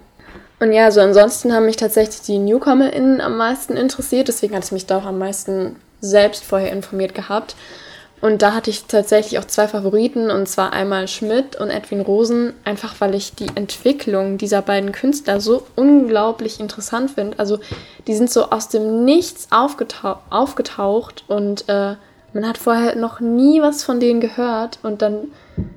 und 0.60 0.72
ja, 0.72 0.90
so 0.90 1.00
ansonsten 1.00 1.52
haben 1.52 1.66
mich 1.66 1.76
tatsächlich 1.76 2.20
die 2.20 2.38
NewcomerInnen 2.38 3.20
am 3.20 3.36
meisten 3.36 3.76
interessiert, 3.76 4.28
deswegen 4.28 4.54
hatte 4.54 4.66
ich 4.66 4.72
mich 4.72 4.86
da 4.86 4.98
auch 4.98 5.06
am 5.06 5.18
meisten 5.18 5.76
selbst 6.00 6.44
vorher 6.44 6.72
informiert 6.72 7.14
gehabt. 7.14 7.56
Und 8.20 8.42
da 8.42 8.52
hatte 8.52 8.68
ich 8.68 8.84
tatsächlich 8.84 9.38
auch 9.38 9.46
zwei 9.46 9.66
Favoriten, 9.66 10.30
und 10.30 10.46
zwar 10.46 10.74
einmal 10.74 11.08
Schmidt 11.08 11.56
und 11.56 11.70
Edwin 11.70 12.02
Rosen, 12.02 12.52
einfach 12.64 12.94
weil 12.98 13.14
ich 13.14 13.34
die 13.34 13.48
Entwicklung 13.54 14.36
dieser 14.36 14.60
beiden 14.60 14.92
Künstler 14.92 15.40
so 15.40 15.66
unglaublich 15.74 16.60
interessant 16.60 17.12
finde. 17.12 17.38
Also 17.38 17.60
die 18.06 18.14
sind 18.14 18.30
so 18.30 18.50
aus 18.50 18.68
dem 18.68 19.06
Nichts 19.06 19.48
aufgetau 19.50 20.18
aufgetaucht 20.28 21.24
und 21.28 21.66
äh, 21.70 21.94
man 22.34 22.46
hat 22.46 22.58
vorher 22.58 22.94
noch 22.94 23.20
nie 23.20 23.62
was 23.62 23.82
von 23.82 24.00
denen 24.00 24.20
gehört 24.20 24.78
und 24.82 25.00
dann 25.00 25.28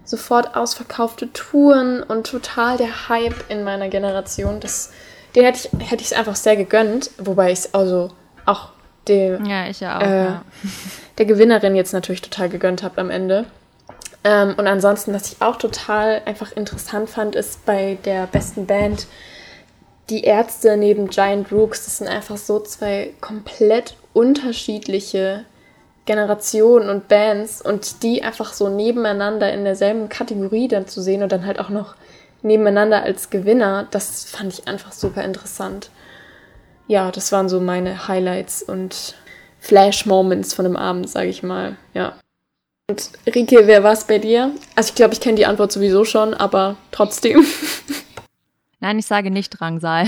sofort 0.04 0.56
ausverkaufte 0.56 1.32
Touren 1.34 2.04
und 2.04 2.28
total 2.28 2.78
der 2.78 3.10
Hype 3.10 3.50
in 3.50 3.64
meiner 3.64 3.90
Generation. 3.90 4.60
Das, 4.60 4.92
den 5.36 5.46
hätte 5.46 5.70
ich 5.72 5.90
hätte 5.90 6.04
ich 6.04 6.16
einfach 6.16 6.36
sehr 6.36 6.56
gegönnt, 6.56 7.12
wobei 7.18 7.52
ich 7.52 7.60
es 7.60 7.74
also 7.74 8.10
auch 8.46 8.70
dem, 9.08 9.46
ja, 9.46 9.68
ich 9.68 9.80
ja 9.80 9.98
auch, 9.98 10.02
äh, 10.02 10.24
ja. 10.26 10.42
der 11.18 11.26
Gewinnerin 11.26 11.76
jetzt 11.76 11.94
natürlich 11.94 12.22
total 12.22 12.50
gegönnt 12.50 12.84
habe 12.84 13.00
am 13.02 13.10
Ende. 13.10 13.46
Ähm, 14.24 14.56
und 14.58 14.68
ansonsten, 14.68 15.14
was 15.14 15.32
ich 15.32 15.42
auch 15.42 15.58
total 15.58 16.22
einfach 16.26 16.54
interessant 16.54 17.10
fand, 17.10 17.36
ist 17.36 17.66
bei 17.66 17.98
der 18.06 18.28
besten 18.28 18.66
Band 18.66 19.08
die 20.10 20.24
Ärzte 20.24 20.78
neben 20.78 21.10
Giant 21.10 21.52
Rooks. 21.52 21.86
Das 21.86 21.98
sind 21.98 22.08
einfach 22.08 22.38
so 22.38 22.60
zwei 22.60 23.12
komplett 23.20 23.96
unterschiedliche 24.14 25.46
Generationen 26.06 26.90
und 26.90 27.08
Bands 27.08 27.62
und 27.62 28.04
die 28.04 28.24
einfach 28.24 28.54
so 28.54 28.70
nebeneinander 28.70 29.54
in 29.54 29.64
derselben 29.64 30.10
Kategorie 30.10 30.68
dann 30.68 30.88
zu 30.88 31.02
sehen 31.02 31.24
und 31.24 31.32
dann 31.32 31.46
halt 31.46 31.60
auch 31.60 31.70
noch 31.70 31.96
nebeneinander 32.42 33.04
als 33.04 33.30
Gewinner, 33.30 33.88
das 33.92 34.26
fand 34.26 34.54
ich 34.54 34.68
einfach 34.68 34.92
super 34.92 35.24
interessant. 35.24 35.90
Ja, 36.88 37.12
das 37.12 37.32
waren 37.32 37.48
so 37.48 37.62
meine 37.62 38.08
Highlights 38.08 38.62
und 38.62 39.16
Flash-Moments 39.60 40.54
von 40.54 40.66
dem 40.66 40.76
Abend, 40.76 41.10
sage 41.10 41.30
ich 41.30 41.42
mal. 41.42 41.78
Ja. 41.94 42.18
Und 42.90 43.12
Rike, 43.26 43.66
wer 43.66 43.84
war 43.84 43.94
es 43.94 44.04
bei 44.04 44.20
dir? 44.20 44.52
Also 44.76 44.90
ich 44.90 44.96
glaube, 44.96 45.14
ich 45.14 45.22
kenne 45.22 45.36
die 45.36 45.46
Antwort 45.46 45.72
sowieso 45.72 46.04
schon, 46.04 46.34
aber 46.34 46.76
trotzdem. 46.92 47.46
Nein, 48.84 49.00
ich 49.00 49.06
sage 49.06 49.32
nicht 49.32 49.50
Drangsal. 49.58 50.08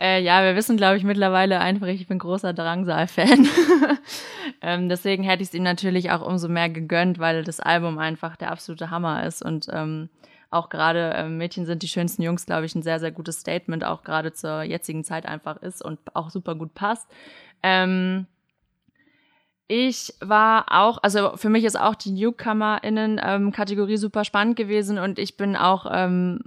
äh, 0.00 0.22
ja, 0.22 0.44
wir 0.44 0.54
wissen, 0.54 0.76
glaube 0.76 0.96
ich, 0.96 1.02
mittlerweile 1.02 1.58
einfach, 1.58 1.88
ich 1.88 2.06
bin 2.06 2.20
großer 2.20 2.52
Drangsal-Fan. 2.52 3.48
ähm, 4.62 4.88
deswegen 4.88 5.24
hätte 5.24 5.42
ich 5.42 5.48
es 5.48 5.54
ihm 5.54 5.64
natürlich 5.64 6.12
auch 6.12 6.24
umso 6.24 6.48
mehr 6.48 6.70
gegönnt, 6.70 7.18
weil 7.18 7.42
das 7.42 7.58
Album 7.58 7.98
einfach 7.98 8.36
der 8.36 8.52
absolute 8.52 8.90
Hammer 8.90 9.26
ist. 9.26 9.44
Und 9.44 9.66
ähm, 9.72 10.08
auch 10.52 10.68
gerade 10.68 11.12
äh, 11.14 11.28
Mädchen 11.28 11.66
sind 11.66 11.82
die 11.82 11.88
schönsten 11.88 12.22
Jungs, 12.22 12.46
glaube 12.46 12.64
ich, 12.64 12.76
ein 12.76 12.82
sehr, 12.82 13.00
sehr 13.00 13.10
gutes 13.10 13.40
Statement, 13.40 13.82
auch 13.82 14.04
gerade 14.04 14.32
zur 14.32 14.62
jetzigen 14.62 15.02
Zeit 15.02 15.26
einfach 15.26 15.56
ist 15.62 15.84
und 15.84 15.98
auch 16.14 16.30
super 16.30 16.54
gut 16.54 16.74
passt. 16.74 17.08
Ähm, 17.64 18.28
ich 19.66 20.14
war 20.20 20.66
auch, 20.70 20.98
also 21.02 21.36
für 21.36 21.48
mich 21.48 21.64
ist 21.64 21.80
auch 21.80 21.96
die 21.96 22.12
NewcomerInnen-Kategorie 22.12 23.94
ähm, 23.94 23.98
super 23.98 24.24
spannend 24.24 24.54
gewesen 24.54 24.98
und 24.98 25.18
ich 25.18 25.36
bin 25.36 25.56
auch 25.56 25.86
ähm, 25.90 26.38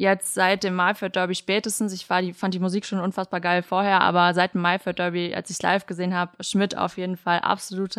jetzt 0.00 0.34
seit 0.34 0.64
dem 0.64 0.74
Maifeld 0.74 1.14
Derby 1.14 1.34
spätestens, 1.34 1.92
ich 1.92 2.08
war 2.08 2.22
die, 2.22 2.32
fand 2.32 2.54
die 2.54 2.58
Musik 2.58 2.86
schon 2.86 3.00
unfassbar 3.00 3.40
geil 3.40 3.62
vorher, 3.62 4.00
aber 4.00 4.32
seit 4.34 4.54
dem 4.54 4.62
Maifeld 4.62 4.98
Derby, 4.98 5.34
als 5.34 5.50
ich 5.50 5.56
es 5.56 5.62
live 5.62 5.86
gesehen 5.86 6.14
habe, 6.14 6.32
Schmidt 6.42 6.76
auf 6.76 6.96
jeden 6.96 7.16
Fall 7.16 7.40
absolut 7.40 7.96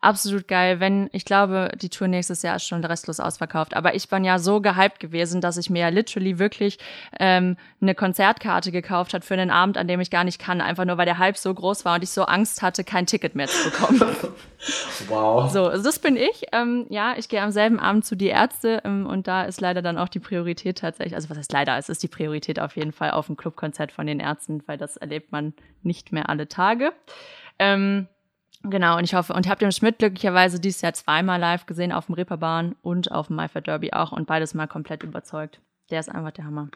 absolut 0.00 0.48
geil. 0.48 0.80
Wenn, 0.80 1.08
ich 1.12 1.24
glaube, 1.24 1.72
die 1.80 1.88
Tour 1.88 2.08
nächstes 2.08 2.42
Jahr 2.42 2.56
ist 2.56 2.66
schon 2.66 2.84
restlos 2.84 3.20
ausverkauft. 3.20 3.74
Aber 3.74 3.94
ich 3.94 4.08
bin 4.08 4.24
ja 4.24 4.38
so 4.38 4.60
gehypt 4.60 5.00
gewesen, 5.00 5.40
dass 5.40 5.56
ich 5.56 5.70
mir 5.70 5.80
ja 5.80 5.88
literally 5.88 6.38
wirklich 6.38 6.78
ähm, 7.18 7.56
eine 7.80 7.94
Konzertkarte 7.94 8.72
gekauft 8.72 9.14
hat 9.14 9.24
für 9.24 9.34
einen 9.34 9.50
Abend, 9.50 9.76
an 9.76 9.88
dem 9.88 10.00
ich 10.00 10.10
gar 10.10 10.24
nicht 10.24 10.40
kann. 10.40 10.60
Einfach 10.60 10.84
nur, 10.84 10.98
weil 10.98 11.06
der 11.06 11.18
Hype 11.18 11.36
so 11.36 11.52
groß 11.52 11.84
war 11.84 11.96
und 11.96 12.02
ich 12.02 12.10
so 12.10 12.24
Angst 12.24 12.62
hatte, 12.62 12.84
kein 12.84 13.06
Ticket 13.06 13.34
mehr 13.34 13.48
zu 13.48 13.70
bekommen. 13.70 14.00
wow. 15.08 15.50
So, 15.50 15.68
das 15.68 15.98
bin 15.98 16.16
ich. 16.16 16.46
Ähm, 16.52 16.86
ja, 16.88 17.14
ich 17.16 17.28
gehe 17.28 17.42
am 17.42 17.50
selben 17.50 17.78
Abend 17.80 18.04
zu 18.04 18.16
die 18.16 18.28
Ärzte 18.28 18.82
ähm, 18.84 19.06
und 19.06 19.26
da 19.26 19.44
ist 19.44 19.60
leider 19.60 19.82
dann 19.82 19.98
auch 19.98 20.08
die 20.08 20.20
Priorität 20.20 20.78
tatsächlich, 20.78 21.14
also 21.14 21.30
was 21.30 21.38
heißt 21.38 21.52
leider, 21.52 21.76
es 21.76 21.88
ist 21.88 22.02
die 22.02 22.08
Priorität 22.08 22.60
auf 22.60 22.76
jeden 22.76 22.92
Fall 22.92 23.10
auf 23.10 23.28
ein 23.28 23.36
Clubkonzert 23.36 23.92
von 23.92 24.06
den 24.06 24.20
Ärzten, 24.20 24.62
weil 24.66 24.78
das 24.78 24.96
erlebt 24.96 25.32
man 25.32 25.54
nicht 25.82 26.12
mehr 26.12 26.28
alle 26.28 26.48
Tage. 26.48 26.92
Ähm, 27.58 28.08
Genau, 28.64 28.98
und 28.98 29.04
ich 29.04 29.14
hoffe, 29.14 29.32
und 29.34 29.48
habe 29.48 29.60
den 29.60 29.72
Schmidt 29.72 29.98
glücklicherweise 29.98 30.58
dieses 30.58 30.80
Jahr 30.80 30.92
zweimal 30.92 31.38
live 31.38 31.66
gesehen, 31.66 31.92
auf 31.92 32.06
dem 32.06 32.16
Reeperbahn 32.16 32.74
und 32.82 33.12
auf 33.12 33.28
dem 33.28 33.36
Maifeld 33.36 33.68
Derby 33.68 33.92
auch 33.92 34.12
und 34.12 34.26
beides 34.26 34.54
mal 34.54 34.66
komplett 34.66 35.04
überzeugt. 35.04 35.60
Der 35.90 36.00
ist 36.00 36.08
einfach 36.08 36.32
der 36.32 36.44
Hammer. 36.44 36.68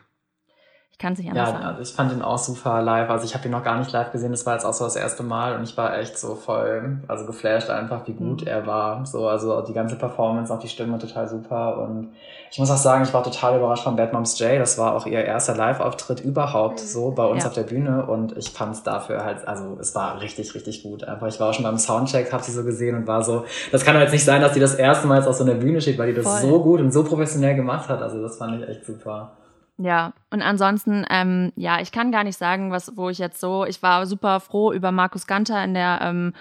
Ich 0.92 0.98
kann 0.98 1.14
es 1.14 1.18
nicht 1.18 1.30
anders 1.30 1.48
ja, 1.48 1.54
sagen. 1.54 1.76
Ja, 1.76 1.82
ich 1.82 1.92
fand 1.92 2.12
ihn 2.12 2.22
auch 2.22 2.38
super 2.38 2.80
live. 2.80 3.10
Also 3.10 3.24
ich 3.24 3.34
habe 3.34 3.46
ihn 3.46 3.50
noch 3.50 3.64
gar 3.64 3.78
nicht 3.78 3.90
live 3.90 4.12
gesehen. 4.12 4.30
Das 4.30 4.46
war 4.46 4.54
jetzt 4.54 4.64
auch 4.64 4.74
so 4.74 4.84
das 4.84 4.94
erste 4.94 5.22
Mal 5.22 5.56
und 5.56 5.64
ich 5.64 5.76
war 5.76 5.98
echt 5.98 6.16
so 6.16 6.34
voll, 6.34 6.98
also 7.08 7.26
geflasht 7.26 7.70
einfach, 7.70 8.06
wie 8.06 8.12
gut 8.12 8.42
mhm. 8.42 8.46
er 8.46 8.66
war. 8.66 9.04
So, 9.04 9.26
also 9.26 9.62
die 9.62 9.72
ganze 9.72 9.96
Performance, 9.96 10.52
auch 10.52 10.60
die 10.60 10.68
Stimme 10.68 10.98
total 10.98 11.28
super. 11.28 11.78
Und 11.78 12.12
ich 12.52 12.58
muss 12.58 12.70
auch 12.70 12.76
sagen, 12.76 13.02
ich 13.02 13.12
war 13.12 13.24
total 13.24 13.56
überrascht 13.56 13.82
von 13.82 13.96
Bad 13.96 14.12
Moms 14.12 14.38
J. 14.38 14.60
Das 14.60 14.78
war 14.78 14.94
auch 14.94 15.06
ihr 15.06 15.24
erster 15.24 15.56
Live-Auftritt 15.56 16.20
überhaupt 16.20 16.80
mhm. 16.80 16.86
so 16.86 17.10
bei 17.10 17.24
uns 17.24 17.42
ja. 17.42 17.48
auf 17.48 17.54
der 17.54 17.64
Bühne 17.64 18.06
und 18.06 18.36
ich 18.36 18.50
fand 18.50 18.74
es 18.74 18.82
dafür 18.82 19.24
halt, 19.24 19.48
also 19.48 19.78
es 19.80 19.94
war 19.94 20.20
richtig, 20.20 20.54
richtig 20.54 20.82
gut. 20.82 21.04
Einfach, 21.04 21.26
ich 21.26 21.40
war 21.40 21.48
auch 21.48 21.54
schon 21.54 21.64
beim 21.64 21.78
Soundcheck, 21.78 22.32
habe 22.32 22.44
sie 22.44 22.52
so 22.52 22.62
gesehen 22.62 22.94
und 22.94 23.06
war 23.06 23.22
so, 23.22 23.44
das 23.72 23.84
kann 23.84 23.96
halt 23.96 24.12
nicht 24.12 24.24
sein, 24.24 24.40
dass 24.40 24.52
die 24.52 24.60
das 24.60 24.74
erste 24.74 25.06
Mal 25.08 25.16
jetzt 25.16 25.26
auf 25.26 25.34
so 25.34 25.44
einer 25.44 25.54
Bühne 25.54 25.80
steht, 25.80 25.98
weil 25.98 26.08
die 26.08 26.22
das 26.22 26.26
voll. 26.26 26.50
so 26.50 26.62
gut 26.62 26.80
und 26.80 26.92
so 26.92 27.02
professionell 27.02 27.56
gemacht 27.56 27.88
hat. 27.88 28.02
Also 28.02 28.20
das 28.22 28.36
fand 28.36 28.62
ich 28.62 28.68
echt 28.68 28.84
super. 28.84 29.32
Ja, 29.78 30.12
und 30.30 30.42
ansonsten, 30.42 31.04
ähm, 31.10 31.52
ja, 31.56 31.80
ich 31.80 31.92
kann 31.92 32.12
gar 32.12 32.24
nicht 32.24 32.38
sagen, 32.38 32.70
was, 32.70 32.96
wo 32.96 33.08
ich 33.08 33.18
jetzt 33.18 33.40
so, 33.40 33.64
ich 33.64 33.82
war 33.82 34.06
super 34.06 34.38
froh 34.40 34.72
über 34.72 34.92
Markus 34.92 35.26
Ganter 35.26 35.64
in 35.64 35.74
der 35.74 36.00
ähm, 36.02 36.34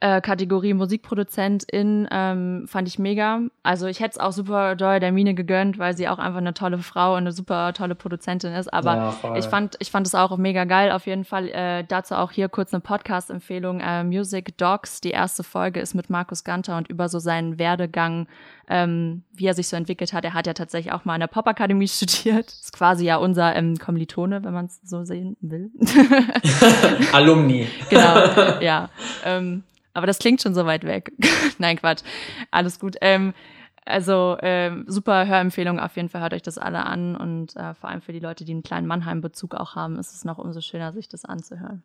äh, 0.00 0.20
Kategorie 0.20 0.74
Musikproduzentin 0.74 2.06
ähm, 2.10 2.66
fand 2.68 2.86
ich 2.86 3.00
mega. 3.00 3.40
Also 3.64 3.88
ich 3.88 3.98
hätte 3.98 4.12
es 4.12 4.18
auch 4.18 4.30
super 4.30 4.76
doll 4.76 5.00
der 5.00 5.10
Mine 5.10 5.34
gegönnt, 5.34 5.78
weil 5.78 5.96
sie 5.96 6.08
auch 6.08 6.18
einfach 6.18 6.38
eine 6.38 6.54
tolle 6.54 6.78
Frau 6.78 7.14
und 7.14 7.18
eine 7.18 7.32
super 7.32 7.72
tolle 7.72 7.96
Produzentin 7.96 8.52
ist. 8.52 8.72
Aber 8.72 9.14
ja, 9.22 9.36
ich 9.36 9.46
fand 9.46 9.76
ich 9.80 9.90
fand 9.90 10.06
es 10.06 10.14
auch 10.14 10.36
mega 10.36 10.64
geil. 10.64 10.92
Auf 10.92 11.06
jeden 11.06 11.24
Fall 11.24 11.48
äh, 11.48 11.84
dazu 11.84 12.14
auch 12.14 12.30
hier 12.30 12.48
kurz 12.48 12.72
eine 12.72 12.80
Podcast-Empfehlung. 12.80 13.80
Äh, 13.80 14.04
Music 14.04 14.56
Docs, 14.56 15.00
die 15.00 15.10
erste 15.10 15.42
Folge 15.42 15.80
ist 15.80 15.94
mit 15.94 16.10
Markus 16.10 16.44
Ganter 16.44 16.76
und 16.76 16.88
über 16.88 17.08
so 17.08 17.18
seinen 17.18 17.58
Werdegang, 17.58 18.28
ähm, 18.68 19.24
wie 19.32 19.46
er 19.46 19.54
sich 19.54 19.66
so 19.66 19.74
entwickelt 19.74 20.12
hat. 20.12 20.24
Er 20.24 20.34
hat 20.34 20.46
ja 20.46 20.54
tatsächlich 20.54 20.92
auch 20.92 21.04
mal 21.06 21.14
in 21.14 21.20
der 21.20 21.26
Popakademie 21.26 21.88
studiert. 21.88 22.46
Ist 22.46 22.72
quasi 22.72 23.04
ja 23.04 23.16
unser 23.16 23.56
ähm, 23.56 23.76
Kommilitone, 23.76 24.44
wenn 24.44 24.54
man 24.54 24.66
es 24.66 24.80
so 24.84 25.02
sehen 25.02 25.36
will. 25.40 25.72
Alumni. 27.12 27.66
genau, 27.90 28.60
ja. 28.60 28.90
Ähm, 29.24 29.64
aber 29.98 30.06
das 30.06 30.18
klingt 30.18 30.40
schon 30.40 30.54
so 30.54 30.64
weit 30.64 30.84
weg. 30.84 31.12
Nein, 31.58 31.76
Quatsch. 31.76 32.02
Alles 32.50 32.78
gut. 32.78 32.96
Ähm, 33.00 33.34
also 33.84 34.36
äh, 34.38 34.70
super 34.86 35.26
Hörempfehlung 35.26 35.80
auf 35.80 35.96
jeden 35.96 36.08
Fall, 36.08 36.20
hört 36.20 36.34
euch 36.34 36.42
das 36.42 36.58
alle 36.58 36.84
an 36.84 37.16
und 37.16 37.56
äh, 37.56 37.74
vor 37.74 37.90
allem 37.90 38.02
für 38.02 38.12
die 38.12 38.20
Leute, 38.20 38.44
die 38.44 38.52
einen 38.52 38.62
kleinen 38.62 38.86
Mannheim-Bezug 38.86 39.54
auch 39.54 39.76
haben, 39.76 39.98
ist 39.98 40.14
es 40.14 40.24
noch 40.24 40.38
umso 40.38 40.60
schöner, 40.60 40.92
sich 40.92 41.08
das 41.08 41.24
anzuhören. 41.24 41.82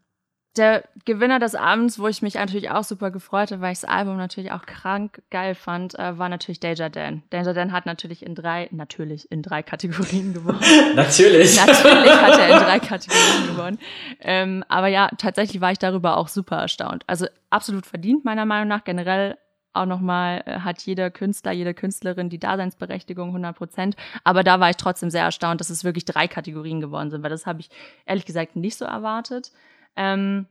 Der 0.56 0.84
Gewinner 1.06 1.39
des 1.39 1.56
Abends, 1.56 1.98
wo 1.98 2.08
ich 2.08 2.22
mich 2.22 2.36
natürlich 2.36 2.70
auch 2.70 2.84
super 2.84 3.10
gefreut 3.10 3.52
habe, 3.52 3.62
weil 3.62 3.74
ich 3.74 3.80
das 3.80 3.89
Album 3.89 4.18
natürlich 4.18 4.52
auch 4.52 4.68
krank 4.68 5.24
geil 5.32 5.56
fand, 5.56 5.98
äh, 5.98 6.20
war 6.20 6.30
natürlich 6.30 6.60
Danger 6.60 6.92
Dan. 6.92 7.24
Danger 7.32 7.56
Dan 7.56 7.72
hat 7.72 7.88
natürlich 7.88 8.24
in 8.24 8.36
drei, 8.36 8.70
natürlich 8.72 9.32
in 9.32 9.42
drei 9.42 9.63
Kategorien 9.63 10.32
gewonnen. 10.34 10.60
natürlich. 10.96 11.58
natürlich 11.58 12.12
hat 12.12 12.38
er 12.38 12.50
in 12.50 12.63
drei 12.63 12.80
Kategorien 12.80 13.48
gewonnen. 13.48 13.80
Ähm, 14.20 14.63
aber 14.68 14.88
ja, 14.88 15.10
tatsächlich 15.18 15.60
war 15.60 15.72
ich 15.72 15.80
darüber 15.80 16.18
auch 16.18 16.28
super 16.28 16.58
erstaunt. 16.58 17.04
Also 17.08 17.26
absolut 17.50 17.88
verdient 17.88 18.24
meiner 18.24 18.46
Meinung 18.46 18.68
nach. 18.68 18.84
Generell 18.84 19.38
auch 19.74 19.88
nochmal 19.88 20.44
äh, 20.46 20.60
hat 20.60 20.84
jeder 20.84 21.10
Künstler, 21.10 21.52
jede 21.52 21.74
Künstlerin 21.74 22.30
die 22.30 22.39
Daseinsberechtigung 22.39 23.30
100 23.30 23.56
Prozent. 23.56 23.96
Aber 24.24 24.44
da 24.44 24.60
war 24.60 24.70
ich 24.70 24.78
trotzdem 24.78 25.10
sehr 25.10 25.24
erstaunt, 25.24 25.60
dass 25.60 25.72
es 25.72 25.84
wirklich 25.84 26.06
drei 26.06 26.28
Kategorien 26.28 26.80
geworden 26.80 27.10
sind, 27.10 27.24
weil 27.24 27.32
das 27.32 27.48
habe 27.48 27.62
ich 27.62 27.70
ehrlich 28.06 28.26
gesagt 28.26 28.56
nicht 28.56 28.78
so 28.78 28.86
erwartet. 28.86 29.52
Ähm, 29.96 30.48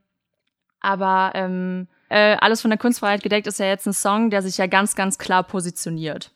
aber 0.81 1.33
ähm, 1.35 1.89
äh, 2.09 2.37
alles 2.41 2.61
von 2.61 2.71
der 2.71 2.79
Kunstfreiheit 2.79 3.23
gedeckt 3.23 3.47
ist 3.47 3.59
ja 3.59 3.67
jetzt 3.67 3.87
ein 3.87 3.93
Song, 3.93 4.31
der 4.31 4.43
sich 4.43 4.59
ja 4.59 4.67
ganz, 4.67 4.95
ganz 4.95 5.19
klar 5.19 5.43
positioniert. 5.45 6.33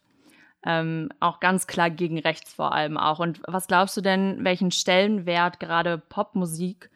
Ähm, 0.64 1.10
auch 1.20 1.38
ganz 1.38 1.66
klar 1.66 1.90
gegen 1.90 2.18
rechts 2.18 2.54
vor 2.54 2.72
allem 2.72 2.96
auch. 2.96 3.18
Und 3.18 3.40
was 3.46 3.66
glaubst 3.66 3.96
du 3.96 4.00
denn, 4.00 4.42
welchen 4.42 4.70
Stellenwert 4.70 5.60
gerade 5.60 5.98
Popmusik 5.98 6.90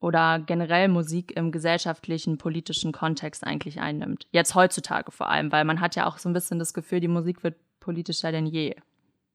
oder 0.00 0.38
generell 0.38 0.88
Musik 0.88 1.36
im 1.36 1.50
gesellschaftlichen, 1.50 2.38
politischen 2.38 2.92
Kontext 2.92 3.44
eigentlich 3.44 3.80
einnimmt? 3.80 4.26
Jetzt 4.30 4.54
heutzutage 4.54 5.10
vor 5.10 5.28
allem, 5.28 5.50
weil 5.50 5.64
man 5.64 5.80
hat 5.80 5.96
ja 5.96 6.06
auch 6.06 6.18
so 6.18 6.28
ein 6.28 6.34
bisschen 6.34 6.58
das 6.58 6.74
Gefühl, 6.74 7.00
die 7.00 7.08
Musik 7.08 7.42
wird 7.42 7.56
politischer 7.80 8.32
denn 8.32 8.46
je. 8.46 8.76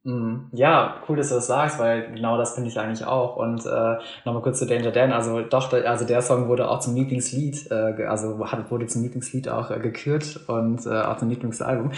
Mhm. 0.03 0.47
Ja, 0.51 0.95
cool, 1.07 1.17
dass 1.17 1.29
du 1.29 1.35
das 1.35 1.45
sagst, 1.45 1.77
weil 1.77 2.11
genau 2.11 2.35
das 2.35 2.55
finde 2.55 2.69
ich 2.69 2.79
eigentlich 2.79 3.05
auch. 3.05 3.35
Und 3.35 3.63
äh, 3.67 3.97
nochmal 4.25 4.41
kurz 4.41 4.57
zu 4.57 4.65
Danger 4.65 4.89
Dan. 4.89 5.11
Also 5.11 5.41
doch, 5.41 5.71
also 5.71 6.05
der 6.05 6.23
Song 6.23 6.47
wurde 6.47 6.71
auch 6.71 6.79
zum 6.79 6.95
Lieblingslied, 6.95 7.69
äh, 7.69 8.03
also 8.07 8.39
wurde 8.39 8.87
zum 8.87 9.03
Lieblingslied 9.03 9.47
auch 9.47 9.69
äh, 9.69 9.79
gekürt 9.79 10.39
und 10.47 10.87
äh, 10.87 11.01
auch 11.01 11.17
zum 11.17 11.29
Lieblingsalbum. 11.29 11.91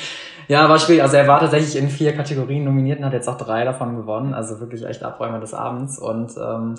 Ja, 0.49 0.67
war 0.67 0.79
schwierig. 0.79 1.01
Also 1.01 1.15
er 1.15 1.29
war 1.29 1.39
tatsächlich 1.39 1.77
in 1.77 1.87
vier 1.87 2.13
Kategorien 2.13 2.65
nominiert 2.65 2.99
und 2.99 3.05
hat 3.05 3.13
jetzt 3.13 3.29
auch 3.29 3.37
drei 3.37 3.63
davon 3.63 3.95
gewonnen. 3.95 4.33
Also 4.33 4.59
wirklich 4.59 4.85
echt 4.85 5.01
Abräumer 5.01 5.39
des 5.39 5.53
Abends. 5.53 5.97
Und 5.97 6.33
ähm, 6.37 6.75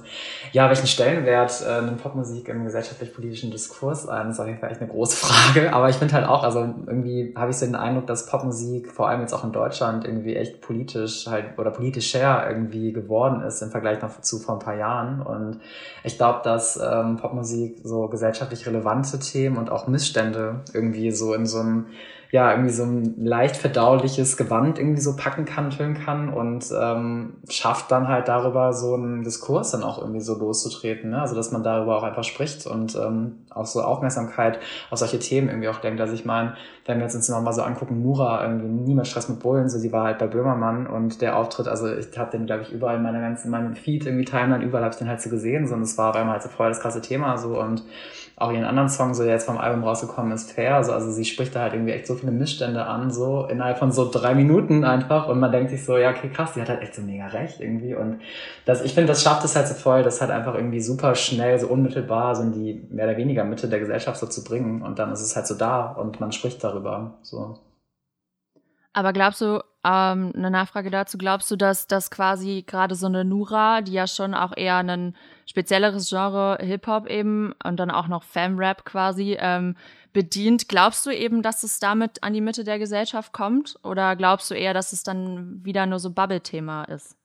ja, 0.53 0.69
welchen 0.69 0.87
Stellenwert 0.87 1.65
äh, 1.67 1.81
nimmt 1.81 2.03
Popmusik 2.03 2.51
im 2.51 2.65
gesellschaftlich-politischen 2.65 3.51
Diskurs 3.51 4.07
ein? 4.07 4.29
Ist 4.29 4.41
auf 4.41 4.47
jeden 4.47 4.59
Fall 4.59 4.71
echt 4.71 4.83
eine 4.83 4.91
große 4.91 5.17
Frage. 5.25 5.73
Aber 5.73 5.89
ich 5.89 5.97
finde 5.97 6.13
halt 6.13 6.27
auch, 6.27 6.43
also 6.45 6.61
irgendwie 6.87 7.33
habe 7.35 7.51
ich 7.51 7.57
so 7.57 7.65
den 7.65 7.77
Eindruck, 7.77 8.07
dass 8.09 8.27
Popmusik 8.27 8.93
vor 8.93 9.09
allem 9.09 9.23
jetzt 9.23 9.33
auch 9.33 9.45
in 9.45 9.53
Deutschland 9.53 10.05
irgendwie 10.05 10.37
echt 10.37 10.61
politisch 10.61 11.14
politisch 11.15 11.27
halt 11.27 11.59
oder 11.59 11.71
politischer 11.71 12.49
irgendwie 12.49 12.93
geworden 12.93 13.43
ist 13.43 13.63
im 13.63 13.71
Vergleich 13.71 14.03
noch 14.03 14.21
zu 14.21 14.39
vor 14.39 14.57
ein 14.57 14.59
paar 14.59 14.77
Jahren. 14.77 15.23
Und 15.23 15.61
ich 16.03 16.17
glaube, 16.17 16.41
dass 16.45 16.77
ähm, 16.77 17.17
Popmusik 17.17 17.79
so 17.83 18.09
gesellschaftlich 18.09 18.67
relevante 18.67 19.19
Themen 19.19 19.57
und 19.57 19.71
auch 19.71 19.87
Missstände 19.87 20.61
irgendwie 20.73 21.11
so 21.11 21.35
in 21.35 21.47
so 21.47 21.61
einem 21.61 21.87
ja, 22.35 22.51
irgendwie 22.51 22.73
so 22.73 22.83
ein 22.83 23.15
leicht 23.17 23.57
verdauliches 23.57 24.37
Gewand 24.37 24.81
irgendwie 24.81 25.01
so 25.01 25.15
packen 25.15 25.45
kann, 25.45 25.71
füllen 25.71 25.95
kann 25.95 26.29
und 26.31 26.65
ähm, 26.77 27.35
schafft 27.49 27.93
dann 27.93 28.09
halt 28.09 28.27
darüber 28.27 28.73
so 28.73 28.95
einen 28.95 29.23
Diskurs 29.23 29.71
dann 29.71 29.85
auch 29.85 30.01
irgendwie 30.01 30.19
so 30.19 30.37
loszutreten. 30.37 31.11
Ne? 31.11 31.21
Also 31.21 31.37
dass 31.37 31.53
man 31.53 31.63
darüber 31.63 31.97
auch 31.97 32.03
einfach 32.03 32.25
spricht 32.25 32.67
und 32.67 32.97
ähm, 32.97 33.45
auch 33.51 33.67
so 33.67 33.83
Aufmerksamkeit 33.83 34.59
auf 34.91 34.99
solche 34.99 35.21
Themen 35.21 35.49
irgendwie 35.49 35.69
auch 35.69 35.79
denkt. 35.79 36.01
Also 36.01 36.13
ich 36.13 36.25
meine, 36.25 36.55
wenn 36.87 36.99
wir 36.99 37.05
jetzt 37.05 37.15
uns 37.15 37.29
nochmal 37.29 37.53
so 37.53 37.63
angucken, 37.63 38.03
Nura, 38.03 38.43
irgendwie 38.43 38.67
niemand 38.67 39.07
Stress 39.07 39.29
mit 39.29 39.39
Bullen, 39.39 39.69
so 39.69 39.79
sie 39.79 39.93
war 39.93 40.03
halt 40.03 40.19
bei 40.19 40.27
Böhmermann 40.27 40.89
und 40.89 41.21
der 41.21 41.37
Auftritt, 41.37 41.69
also 41.69 41.87
ich 41.87 42.19
habe 42.19 42.33
den, 42.33 42.47
glaube 42.47 42.63
ich, 42.63 42.73
überall 42.73 42.97
in 42.97 43.05
meiner 43.05 43.21
ganzen, 43.21 43.47
in 43.47 43.51
meinem 43.53 43.77
Feed, 43.77 44.07
irgendwie 44.07 44.25
Timeline, 44.25 44.65
überall 44.65 44.83
habe 44.83 44.93
ich 44.93 44.99
den 44.99 45.09
halt 45.09 45.21
so 45.21 45.31
gesehen, 45.31 45.69
so, 45.69 45.75
und 45.75 45.83
es 45.83 45.97
war 45.99 46.11
auf 46.11 46.17
einmal 46.17 46.33
halt 46.33 46.43
so 46.43 46.49
voll 46.49 46.69
das 46.69 46.81
krasse 46.81 47.01
Thema 47.01 47.39
so 47.39 47.61
und 47.61 47.85
auch 48.37 48.51
ihren 48.51 48.65
anderen 48.65 48.89
Song, 48.89 49.15
so 49.15 49.23
der 49.23 49.33
jetzt 49.33 49.47
vom 49.47 49.59
Album 49.59 49.85
rausgekommen 49.85 50.33
ist, 50.33 50.51
Fair. 50.51 50.75
Also, 50.75 50.93
also 50.93 51.11
sie 51.11 51.25
spricht 51.25 51.55
da 51.55 51.61
halt 51.61 51.75
irgendwie 51.75 51.93
echt 51.93 52.07
so 52.07 52.17
viele 52.17 52.33
Missstände 52.33 52.85
an, 52.85 53.13
so 53.13 53.47
innerhalb 53.47 53.79
von 53.79 53.93
so 53.93 54.11
drei 54.11 54.35
Minuten 54.35 54.85
einfach. 54.85 55.29
Und 55.29 55.39
man 55.39 55.53
denkt 55.53 55.71
sich 55.71 55.85
so, 55.85 55.97
ja, 55.97 56.11
okay, 56.11 56.29
krass, 56.31 56.53
die 56.55 56.61
hat 56.61 56.69
halt 56.69 56.83
echt 56.83 56.97
so 56.97 57.03
mega 57.03 57.29
recht 57.29 57.61
irgendwie. 57.61 57.95
Und 57.95 58.21
das, 58.65 58.83
ich 58.83 58.95
finde, 58.95 59.09
das 59.09 59.23
schafft 59.23 59.45
es 59.45 59.55
halt 59.55 59.69
so 59.69 59.75
voll, 59.75 60.03
das 60.03 60.21
halt 60.21 60.33
einfach 60.33 60.55
irgendwie 60.55 60.81
super 60.81 61.15
schnell, 61.15 61.59
so 61.61 61.69
unmittelbar 61.69 62.35
so 62.35 62.43
in 62.43 62.53
die 62.53 62.87
mehr 62.91 63.07
oder 63.07 63.17
weniger 63.17 63.45
Mitte 63.45 63.69
der 63.69 63.79
Gesellschaft 63.79 64.19
so 64.19 64.27
zu 64.27 64.43
bringen. 64.43 64.83
Und 64.83 64.99
dann 64.99 65.13
ist 65.13 65.21
es 65.21 65.37
halt 65.37 65.47
so 65.47 65.55
da 65.55 65.93
und 65.93 66.19
man 66.19 66.33
spricht 66.33 66.63
darüber. 66.65 67.15
So. 67.23 67.59
Aber 68.95 69.13
glaubst 69.13 69.41
du, 69.41 69.61
ähm, 69.85 70.33
eine 70.35 70.51
Nachfrage 70.51 70.89
dazu, 70.89 71.19
glaubst 71.19 71.51
du, 71.51 71.57
dass 71.57 71.89
das 71.89 72.11
quasi 72.11 72.65
gerade 72.67 72.95
so 72.95 73.07
eine 73.07 73.25
Nura, 73.25 73.83
die 73.83 73.93
ja 73.93 74.07
schon 74.07 74.35
auch 74.35 74.57
eher 74.57 74.77
ein 74.77 75.17
spezielleres 75.47 76.09
Genre 76.09 76.59
Hip-Hop 76.61 77.09
eben 77.09 77.53
und 77.65 77.77
dann 77.77 77.91
auch 77.91 78.07
noch 78.09 78.23
Fam-Rap 78.23 78.85
quasi 78.85 79.37
ähm, 79.39 79.77
bedient, 80.13 80.69
glaubst 80.69 81.05
du 81.05 81.11
eben, 81.11 81.43
dass 81.43 81.65
es 81.65 81.81
damit 81.81 82.23
an 82.23 82.33
die 82.33 82.41
Mitte 82.41 82.63
der 82.63 82.79
Gesellschaft 82.79 83.33
kommt? 83.33 83.77
Oder 83.83 84.15
glaubst 84.15 84.51
du 84.51 84.55
eher, 84.55 84.73
dass 84.73 84.93
es 84.93 85.03
dann 85.03 85.65
wieder 85.65 85.87
nur 85.87 85.99
so 85.99 86.11
Bubble-Thema 86.13 86.85
ist? 86.85 87.17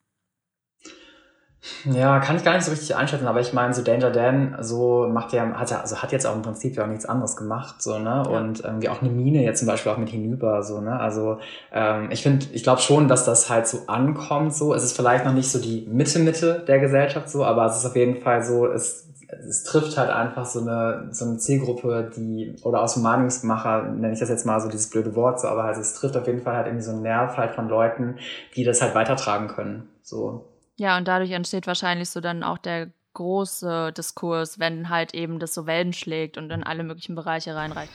Ja, 1.84 2.20
kann 2.20 2.38
ich 2.38 2.46
gar 2.46 2.54
nicht 2.56 2.64
so 2.64 2.72
richtig 2.72 2.96
einschätzen, 2.96 3.28
aber 3.28 3.42
ich 3.42 3.52
meine, 3.52 3.74
so 3.74 3.82
Danger 3.82 4.12
Dan, 4.12 4.56
so 4.62 5.08
macht 5.12 5.34
ja, 5.34 5.46
hat 5.54 5.72
ja, 5.72 5.82
also 5.82 5.98
hat 5.98 6.14
jetzt 6.14 6.26
auch 6.26 6.36
im 6.36 6.42
Prinzip 6.42 6.76
ja 6.76 6.84
auch 6.84 6.88
nichts 6.88 7.06
anderes 7.06 7.36
gemacht, 7.36 7.82
so, 7.82 8.00
ne? 8.00 8.24
Ja. 8.26 8.38
Und 8.40 8.62
irgendwie 8.64 8.88
auch 8.88 9.02
eine 9.02 9.10
Mine 9.10 9.44
jetzt 9.44 9.60
zum 9.60 9.68
Beispiel 9.68 9.92
auch 9.92 9.98
mit 9.98 10.10
hinüber, 10.10 10.64
so, 10.64 10.80
ne? 10.80 10.98
Also 10.98 11.40
ähm, 11.74 12.10
ich 12.12 12.24
finde, 12.24 12.46
ich 12.54 12.64
glaube 12.64 12.80
schon, 12.80 13.10
dass 13.10 13.26
das 13.26 13.50
halt 13.50 13.68
so 13.68 13.80
ankommt, 13.88 14.54
so. 14.56 14.74
Es 14.74 14.84
ist 14.84 14.96
vielleicht 14.96 15.26
noch 15.26 15.34
nicht 15.34 15.52
so 15.52 15.60
die 15.60 15.86
Mitte-Mitte 15.92 16.64
der 16.66 16.80
Gesellschaft, 16.80 17.30
so, 17.30 17.44
aber 17.44 17.66
es 17.66 17.78
ist 17.78 17.86
auf 17.86 17.96
jeden 17.98 18.22
Fall 18.22 18.42
so, 18.42 18.66
es, 18.66 19.10
es 19.28 19.64
trifft 19.64 19.98
halt 19.98 20.12
einfach 20.12 20.46
so 20.46 20.62
eine, 20.62 21.10
so 21.12 21.26
eine 21.26 21.40
Zielgruppe, 21.40 22.10
die, 22.16 22.56
oder 22.64 22.82
aus 22.82 22.94
dem 22.94 23.04
Meinungsmacher, 23.04 23.84
nenne 23.84 24.14
ich 24.14 24.20
das 24.20 24.30
jetzt 24.30 24.46
mal 24.46 24.62
so 24.62 24.70
dieses 24.70 24.90
blöde 24.90 25.14
Wort, 25.14 25.42
so, 25.42 25.50
aber 25.50 25.64
halt, 25.64 25.78
es 25.78 25.94
trifft 25.94 26.16
auf 26.16 26.26
jeden 26.26 26.42
Fall 26.42 26.56
halt 26.56 26.68
irgendwie 26.68 26.86
so 26.86 26.92
einen 26.92 27.02
Nerv 27.02 27.36
halt 27.36 27.52
von 27.52 27.68
Leuten, 27.68 28.16
die 28.56 28.64
das 28.64 28.82
halt 28.82 28.96
weitertragen 28.96 29.50
können, 29.50 29.90
so. 30.04 30.46
Ja, 30.80 30.98
und 30.98 31.08
dadurch 31.08 31.32
entsteht 31.32 31.68
wahrscheinlich 31.68 32.10
so 32.10 32.22
dann 32.22 32.42
auch 32.42 32.58
der 32.58 32.88
große 33.14 33.92
Diskurs, 33.98 34.60
wenn 34.60 34.90
halt 34.90 35.14
eben 35.14 35.40
das 35.40 35.54
so 35.54 35.68
Wellen 35.68 35.92
schlägt 35.92 36.38
und 36.38 36.50
in 36.52 36.64
alle 36.64 36.84
möglichen 36.84 37.16
Bereiche 37.16 37.54
reinreicht. 37.54 37.92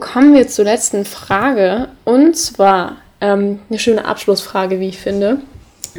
Kommen 0.00 0.32
wir 0.32 0.48
zur 0.48 0.64
letzten 0.64 1.04
Frage. 1.04 1.88
Und 2.04 2.36
zwar 2.36 2.96
ähm, 3.20 3.60
eine 3.68 3.78
schöne 3.78 4.06
Abschlussfrage, 4.06 4.80
wie 4.80 4.88
ich 4.88 4.98
finde. 4.98 5.40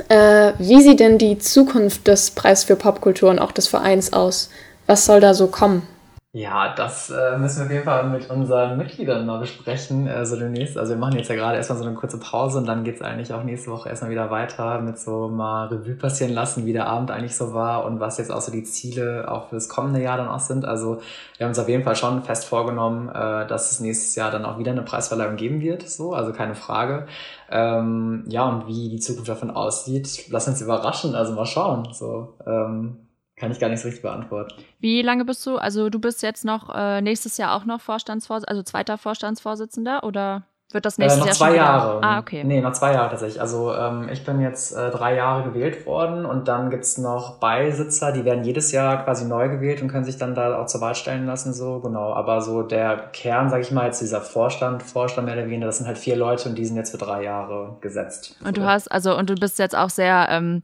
Äh, 0.10 0.54
wie 0.58 0.82
sieht 0.82 1.00
denn 1.00 1.18
die 1.18 1.38
Zukunft 1.38 2.08
des 2.08 2.32
Preis 2.32 2.64
für 2.64 2.76
Popkultur 2.76 3.30
und 3.30 3.40
auch 3.40 3.52
des 3.52 3.68
Vereins 3.68 4.12
aus? 4.12 4.50
Was 4.88 5.06
soll 5.06 5.20
da 5.20 5.34
so 5.34 5.48
kommen? 5.48 5.88
Ja, 6.36 6.76
das 6.76 7.10
äh, 7.12 7.38
müssen 7.38 7.60
wir 7.60 7.66
auf 7.66 7.72
jeden 7.72 7.84
Fall 7.86 8.10
mit 8.10 8.30
unseren 8.30 8.76
Mitgliedern 8.78 9.26
mal 9.26 9.40
besprechen. 9.40 10.10
Also 10.10 10.36
demnächst, 10.36 10.78
also 10.78 10.92
wir 10.92 11.00
machen 11.00 11.16
jetzt 11.16 11.30
ja 11.30 11.36
gerade 11.36 11.56
erstmal 11.56 11.80
so 11.80 11.86
eine 11.86 11.96
kurze 11.96 12.20
Pause 12.20 12.58
und 12.58 12.66
dann 12.66 12.84
geht's 12.84 13.02
eigentlich 13.02 13.34
auch 13.34 13.44
nächste 13.46 13.72
Woche 13.72 13.88
erstmal 13.88 14.12
wieder 14.12 14.30
weiter 14.32 14.82
mit 14.82 15.00
so 15.00 15.30
mal 15.30 15.68
Revue 15.68 15.96
passieren 15.96 16.34
lassen, 16.34 16.66
wie 16.66 16.74
der 16.74 16.88
Abend 16.88 17.10
eigentlich 17.10 17.38
so 17.38 17.54
war 17.54 17.86
und 17.86 18.02
was 18.02 18.18
jetzt 18.18 18.34
auch 18.34 18.42
so 18.42 18.52
die 18.52 18.66
Ziele 18.66 19.32
auch 19.32 19.48
für 19.48 19.56
das 19.56 19.70
kommende 19.70 20.02
Jahr 20.02 20.18
dann 20.18 20.28
auch 20.28 20.42
sind. 20.42 20.66
Also 20.66 21.00
wir 21.38 21.46
haben 21.46 21.52
uns 21.52 21.60
auf 21.60 21.70
jeden 21.70 21.86
Fall 21.86 21.96
schon 21.96 22.22
fest 22.22 22.44
vorgenommen, 22.44 23.08
äh, 23.08 23.48
dass 23.48 23.72
es 23.72 23.80
nächstes 23.80 24.14
Jahr 24.16 24.30
dann 24.30 24.44
auch 24.44 24.60
wieder 24.60 24.74
eine 24.74 24.82
Preisverleihung 24.82 25.38
geben 25.38 25.62
wird, 25.62 25.88
so, 25.88 26.14
also 26.14 26.34
keine 26.34 26.56
Frage. 26.56 27.08
Ähm, 27.50 28.26
ja, 28.28 28.44
und 28.44 28.68
wie 28.68 28.90
die 28.90 29.00
Zukunft 29.00 29.30
davon 29.30 29.52
aussieht, 29.52 30.26
lass 30.30 30.50
uns 30.50 30.62
überraschen, 30.62 31.16
also 31.16 31.32
mal 31.32 31.46
schauen. 31.46 31.88
So, 31.94 32.34
ähm, 32.46 33.05
kann 33.38 33.52
ich 33.52 33.60
gar 33.60 33.70
nicht 33.70 33.82
so 33.82 33.88
richtig 33.88 34.02
beantworten. 34.02 34.54
Wie 34.80 35.02
lange 35.02 35.26
bist 35.26 35.46
du? 35.46 35.58
Also 35.58 35.90
du 35.90 36.00
bist 36.00 36.24
jetzt 36.24 36.46
noch 36.46 36.74
äh, 36.74 37.02
nächstes 37.02 37.38
Jahr 37.38 37.56
auch 37.56 37.66
noch 37.66 37.82
Vorstandsvorsitzender, 37.82 38.50
also 38.50 38.64
zweiter 38.64 38.98
Vorstandsvorsitzender 38.98 40.04
oder 40.04 40.44
wird 40.72 40.86
das 40.86 40.98
nächstes 40.98 41.18
äh, 41.18 41.20
noch 41.20 41.28
Jahr 41.28 41.36
zwei 41.36 41.48
schon 41.48 41.56
Jahre. 41.58 42.04
Ah, 42.04 42.20
okay. 42.20 42.44
Nee, 42.44 42.60
noch 42.62 42.74
zwei 42.74 42.94
Jahre 42.94 43.10
tatsächlich. 43.10 43.40
Also 43.40 43.74
ähm, 43.74 44.10
ich 44.12 44.26
bin 44.26 44.42
jetzt 44.42 44.76
äh, 44.76 44.90
drei 44.90 45.16
Jahre 45.16 45.44
gewählt 45.44 45.86
worden 45.86 46.26
und 46.26 46.48
dann 46.48 46.70
gibt's 46.70 46.98
noch 46.98 47.40
Beisitzer, 47.40 48.12
die 48.12 48.26
werden 48.26 48.44
jedes 48.44 48.72
Jahr 48.72 49.04
quasi 49.04 49.26
neu 49.26 49.50
gewählt 49.50 49.82
und 49.82 49.90
können 49.90 50.06
sich 50.06 50.18
dann 50.18 50.34
da 50.34 50.58
auch 50.60 50.66
zur 50.66 50.82
Wahl 50.82 50.96
stellen 50.96 51.26
lassen, 51.26 51.54
so, 51.54 51.80
genau. 51.82 52.14
Aber 52.14 52.42
so 52.42 52.64
der 52.64 53.10
Kern, 53.14 53.50
sag 53.50 53.62
ich 53.62 53.72
mal, 53.72 53.86
jetzt 53.86 54.02
dieser 54.02 54.22
Vorstand, 54.22 54.82
Vorstand 54.82 55.28
mehr 55.28 55.36
oder 55.36 55.46
weniger, 55.46 55.68
das 55.68 55.78
sind 55.78 55.88
halt 55.88 55.98
vier 55.98 56.16
Leute 56.16 56.50
und 56.50 56.56
die 56.56 56.66
sind 56.66 56.78
jetzt 56.78 56.92
für 56.92 56.98
drei 56.98 57.24
Jahre 57.24 57.78
gesetzt. 57.82 58.38
Und 58.42 58.56
so. 58.56 58.62
du 58.62 58.68
hast, 58.68 58.92
also, 58.92 59.16
und 59.18 59.30
du 59.30 59.36
bist 59.36 59.60
jetzt 59.60 59.76
auch 59.76 59.90
sehr 59.90 60.28
ähm, 60.30 60.64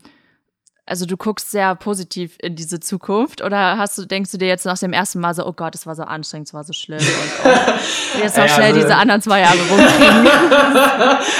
also 0.91 1.05
du 1.05 1.15
guckst 1.15 1.51
sehr 1.51 1.73
positiv 1.75 2.35
in 2.41 2.55
diese 2.55 2.81
Zukunft 2.81 3.41
oder 3.41 3.77
hast 3.77 3.97
du, 3.97 4.05
denkst 4.05 4.29
du 4.29 4.37
dir 4.37 4.49
jetzt 4.49 4.65
nach 4.65 4.77
dem 4.77 4.91
ersten 4.91 5.21
Mal 5.21 5.33
so, 5.33 5.45
oh 5.45 5.53
Gott, 5.53 5.73
es 5.73 5.87
war 5.87 5.95
so 5.95 6.03
anstrengend, 6.03 6.49
es 6.49 6.53
war 6.53 6.65
so 6.65 6.73
schlimm 6.73 6.99
und 6.99 7.45
oh, 7.45 8.19
jetzt 8.21 8.37
noch 8.37 8.45
schnell 8.49 8.73
also, 8.73 8.81
diese 8.81 8.95
anderen 8.97 9.21
zwei 9.21 9.39
Jahre 9.39 9.57
rumkriegen. 9.69 10.27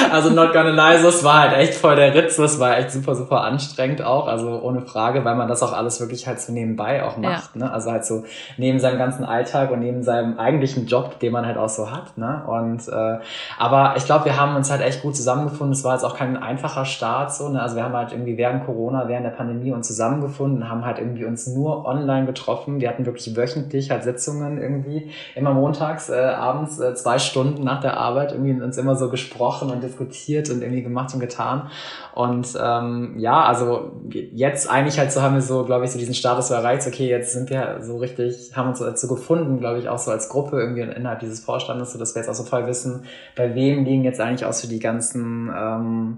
also 0.12 0.30
not 0.30 0.54
gonna 0.54 0.70
lie, 0.70 1.02
so, 1.02 1.10
es 1.10 1.22
war 1.26 1.42
halt 1.42 1.58
echt 1.58 1.74
voll 1.74 1.98
der 1.98 2.16
Ritz, 2.16 2.40
es 2.40 2.62
war 2.62 2.78
echt 2.78 2.92
super, 2.92 3.14
super 3.14 3.42
anstrengend 3.42 4.02
auch, 4.02 4.28
also 4.28 4.62
ohne 4.62 4.84
Frage, 4.84 5.26
weil 5.26 5.36
man 5.36 5.50
das 5.50 5.62
auch 5.64 5.74
alles 5.74 6.00
wirklich 6.00 6.28
halt 6.28 6.40
so 6.40 6.54
nebenbei 6.54 7.04
auch 7.04 7.18
macht, 7.18 7.54
ja. 7.56 7.66
ne? 7.66 7.74
Also 7.74 7.92
halt 7.92 8.06
so 8.06 8.24
neben 8.56 8.80
seinem 8.80 9.00
ganzen 9.00 9.26
Alltag 9.26 9.72
und 9.72 9.82
neben 9.82 10.02
seinem 10.02 10.40
eigentlichen 10.40 10.88
Job, 10.88 11.20
den 11.20 11.34
man 11.34 11.46
halt 11.46 11.58
auch 11.58 11.68
so 11.68 11.92
hat, 11.92 12.18
ne? 12.18 12.42
Und 12.48 12.88
äh, 12.88 13.20
aber 13.58 13.96
ich 13.98 14.06
glaube, 14.06 14.24
wir 14.24 14.40
haben 14.40 14.56
uns 14.56 14.72
halt 14.72 14.82
echt 14.82 15.02
gut 15.02 15.18
zusammengefunden. 15.18 15.74
Es 15.74 15.84
war 15.84 15.96
jetzt 15.96 16.06
auch 16.06 16.16
kein 16.16 16.42
einfacher 16.42 16.86
Start 16.86 17.34
so, 17.34 17.50
ne? 17.50 17.62
Also 17.62 17.76
wir 17.76 17.84
haben 17.84 17.98
halt 17.98 18.14
irgendwie 18.14 18.38
während 18.38 18.66
Corona, 18.66 19.10
während 19.10 19.26
der 19.26 19.41
Pandemie 19.42 19.72
uns 19.72 19.88
zusammengefunden, 19.88 20.70
haben 20.70 20.86
halt 20.86 21.00
irgendwie 21.00 21.26
uns 21.26 21.48
nur 21.48 21.86
online 21.86 22.28
getroffen. 22.28 22.80
Wir 22.80 22.90
hatten 22.90 23.06
wirklich 23.06 23.36
wöchentlich 23.36 23.90
halt 23.90 24.04
Sitzungen 24.04 24.62
irgendwie, 24.62 25.10
immer 25.36 25.54
montags, 25.54 26.10
äh, 26.10 26.16
abends, 26.16 26.80
äh, 26.80 26.94
zwei 26.94 27.18
Stunden 27.18 27.64
nach 27.64 27.82
der 27.82 27.98
Arbeit, 27.98 28.34
irgendwie 28.34 28.62
uns 28.62 28.78
immer 28.78 28.96
so 28.96 29.10
gesprochen 29.10 29.72
und 29.72 29.82
diskutiert 29.82 30.50
und 30.52 30.62
irgendwie 30.62 30.84
gemacht 30.84 31.14
und 31.14 31.20
getan. 31.20 31.70
Und 32.14 32.56
ähm, 32.62 33.16
ja, 33.18 33.44
also 33.44 33.94
jetzt 34.12 34.70
eigentlich 34.70 35.00
halt 35.00 35.12
so 35.12 35.22
haben 35.22 35.36
wir 35.36 35.42
so, 35.42 35.64
glaube 35.66 35.86
ich, 35.86 35.92
so 35.92 35.98
diesen 35.98 36.14
Status 36.14 36.50
so 36.50 36.54
erreicht, 36.54 36.86
okay, 36.86 37.08
jetzt 37.08 37.34
sind 37.34 37.50
wir 37.50 37.80
so 37.82 37.98
richtig, 37.98 38.52
haben 38.56 38.70
uns 38.70 38.80
dazu 38.80 39.08
gefunden, 39.08 39.60
glaube 39.60 39.80
ich, 39.80 39.90
auch 39.90 39.98
so 39.98 40.12
als 40.12 40.30
Gruppe 40.30 40.60
irgendwie 40.60 40.82
innerhalb 40.82 41.20
dieses 41.20 41.40
Vorstandes, 41.40 41.94
so 41.94 42.00
dass 42.00 42.14
wir 42.14 42.22
jetzt 42.22 42.30
auch 42.30 42.36
so 42.36 42.44
voll 42.44 42.68
wissen, 42.68 43.06
bei 43.36 43.56
wem 43.56 43.86
liegen 43.86 44.04
jetzt 44.04 44.20
eigentlich 44.20 44.46
auch 44.46 44.54
so 44.54 44.68
die 44.68 44.80
ganzen 44.80 45.52
ähm, 45.56 46.18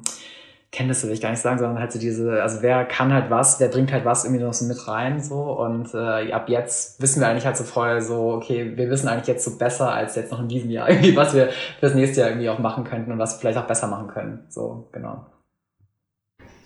Kenntnisse 0.73 1.07
will 1.07 1.13
ich 1.13 1.21
gar 1.21 1.29
nicht 1.29 1.39
sagen, 1.39 1.59
sondern 1.59 1.79
halt 1.79 1.91
so 1.91 1.99
diese, 1.99 2.41
also 2.41 2.63
wer 2.63 2.83
kann 2.83 3.13
halt 3.13 3.29
was, 3.29 3.59
wer 3.59 3.67
bringt 3.67 3.93
halt 3.93 4.05
was 4.05 4.25
irgendwie 4.25 4.43
noch 4.43 4.53
so 4.53 4.65
mit 4.65 4.87
rein 4.87 5.21
so. 5.21 5.35
Und 5.35 5.93
äh, 5.93 6.31
ab 6.31 6.49
jetzt 6.49 6.99
wissen 6.99 7.21
wir 7.21 7.27
eigentlich 7.27 7.45
halt 7.45 7.55
so 7.55 7.63
voll 7.63 8.01
so, 8.01 8.31
okay, 8.33 8.73
wir 8.75 8.89
wissen 8.89 9.07
eigentlich 9.07 9.27
jetzt 9.27 9.45
so 9.45 9.57
besser 9.57 9.93
als 9.93 10.15
jetzt 10.15 10.31
noch 10.31 10.41
in 10.41 10.47
diesem 10.47 10.71
Jahr 10.71 10.89
irgendwie, 10.89 11.15
was 11.15 11.35
wir 11.35 11.49
fürs 11.79 11.93
nächste 11.93 12.21
Jahr 12.21 12.29
irgendwie 12.31 12.49
auch 12.49 12.59
machen 12.59 12.83
könnten 12.83 13.11
und 13.11 13.19
was 13.19 13.35
wir 13.35 13.39
vielleicht 13.39 13.59
auch 13.59 13.67
besser 13.67 13.87
machen 13.87 14.07
können, 14.07 14.45
so, 14.49 14.89
genau. 14.91 15.27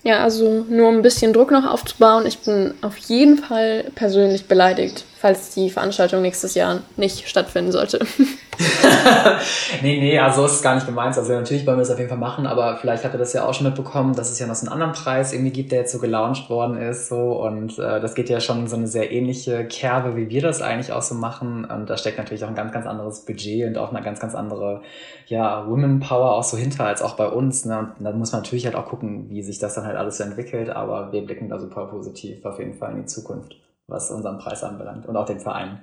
Ja, 0.03 0.23
also 0.23 0.65
nur 0.69 0.87
um 0.87 0.95
ein 0.95 1.01
bisschen 1.01 1.33
Druck 1.33 1.51
noch 1.51 1.69
aufzubauen, 1.69 2.25
ich 2.25 2.39
bin 2.39 2.75
auf 2.81 2.95
jeden 2.95 3.37
Fall 3.37 3.91
persönlich 3.93 4.47
beleidigt, 4.47 5.03
falls 5.27 5.53
die 5.53 5.69
Veranstaltung 5.69 6.21
nächstes 6.21 6.55
Jahr 6.55 6.79
nicht 6.95 7.27
stattfinden 7.27 7.73
sollte. 7.73 7.99
nee, 9.81 9.99
nee, 9.99 10.17
also 10.17 10.45
ist 10.45 10.63
gar 10.63 10.75
nicht 10.75 10.87
gemeint. 10.87 11.17
Also 11.17 11.33
natürlich 11.33 11.67
wollen 11.67 11.75
wir 11.75 11.81
das 11.81 11.91
auf 11.91 11.97
jeden 11.97 12.07
Fall 12.07 12.17
machen, 12.17 12.47
aber 12.47 12.77
vielleicht 12.77 13.03
habt 13.03 13.13
ihr 13.13 13.17
das 13.17 13.33
ja 13.33 13.45
auch 13.45 13.53
schon 13.53 13.67
mitbekommen, 13.67 14.15
dass 14.15 14.31
es 14.31 14.39
ja 14.39 14.47
noch 14.47 14.55
so 14.55 14.65
einen 14.65 14.71
anderen 14.71 14.93
Preis 14.93 15.33
irgendwie 15.33 15.51
gibt, 15.51 15.73
der 15.73 15.79
jetzt 15.79 15.91
so 15.91 15.99
gelauncht 15.99 16.49
worden 16.49 16.77
ist. 16.77 17.09
so 17.09 17.43
Und 17.43 17.77
äh, 17.77 17.99
das 17.99 18.15
geht 18.15 18.29
ja 18.29 18.39
schon 18.39 18.67
so 18.67 18.77
eine 18.77 18.87
sehr 18.87 19.11
ähnliche 19.11 19.65
Kerbe, 19.65 20.15
wie 20.15 20.29
wir 20.29 20.41
das 20.41 20.61
eigentlich 20.61 20.93
auch 20.93 21.01
so 21.01 21.13
machen. 21.13 21.65
Und 21.65 21.89
da 21.89 21.97
steckt 21.97 22.17
natürlich 22.17 22.45
auch 22.45 22.49
ein 22.49 22.55
ganz, 22.55 22.71
ganz 22.71 22.87
anderes 22.87 23.25
Budget 23.25 23.67
und 23.67 23.77
auch 23.77 23.91
eine 23.91 24.01
ganz, 24.01 24.21
ganz 24.21 24.33
andere 24.33 24.81
ja, 25.25 25.67
Women 25.67 25.99
Power 25.99 26.35
auch 26.35 26.43
so 26.43 26.55
hinter 26.55 26.85
als 26.85 27.01
auch 27.01 27.17
bei 27.17 27.27
uns. 27.27 27.65
Ne? 27.65 27.91
Und 27.99 28.05
da 28.05 28.13
muss 28.13 28.31
man 28.31 28.43
natürlich 28.43 28.65
halt 28.65 28.75
auch 28.75 28.85
gucken, 28.85 29.29
wie 29.29 29.43
sich 29.43 29.59
das 29.59 29.75
dann 29.75 29.85
halt 29.85 29.97
alles 29.97 30.19
so 30.19 30.23
entwickelt. 30.23 30.69
Aber 30.69 31.11
wir 31.11 31.25
blicken 31.25 31.49
da 31.49 31.59
super 31.59 31.85
positiv 31.87 32.45
auf 32.45 32.59
jeden 32.59 32.75
Fall 32.75 32.93
in 32.93 33.01
die 33.01 33.07
Zukunft, 33.07 33.57
was 33.87 34.11
unseren 34.11 34.37
Preis 34.37 34.63
anbelangt 34.63 35.05
und 35.05 35.15
auch 35.15 35.25
den 35.25 35.39
Verein. 35.39 35.81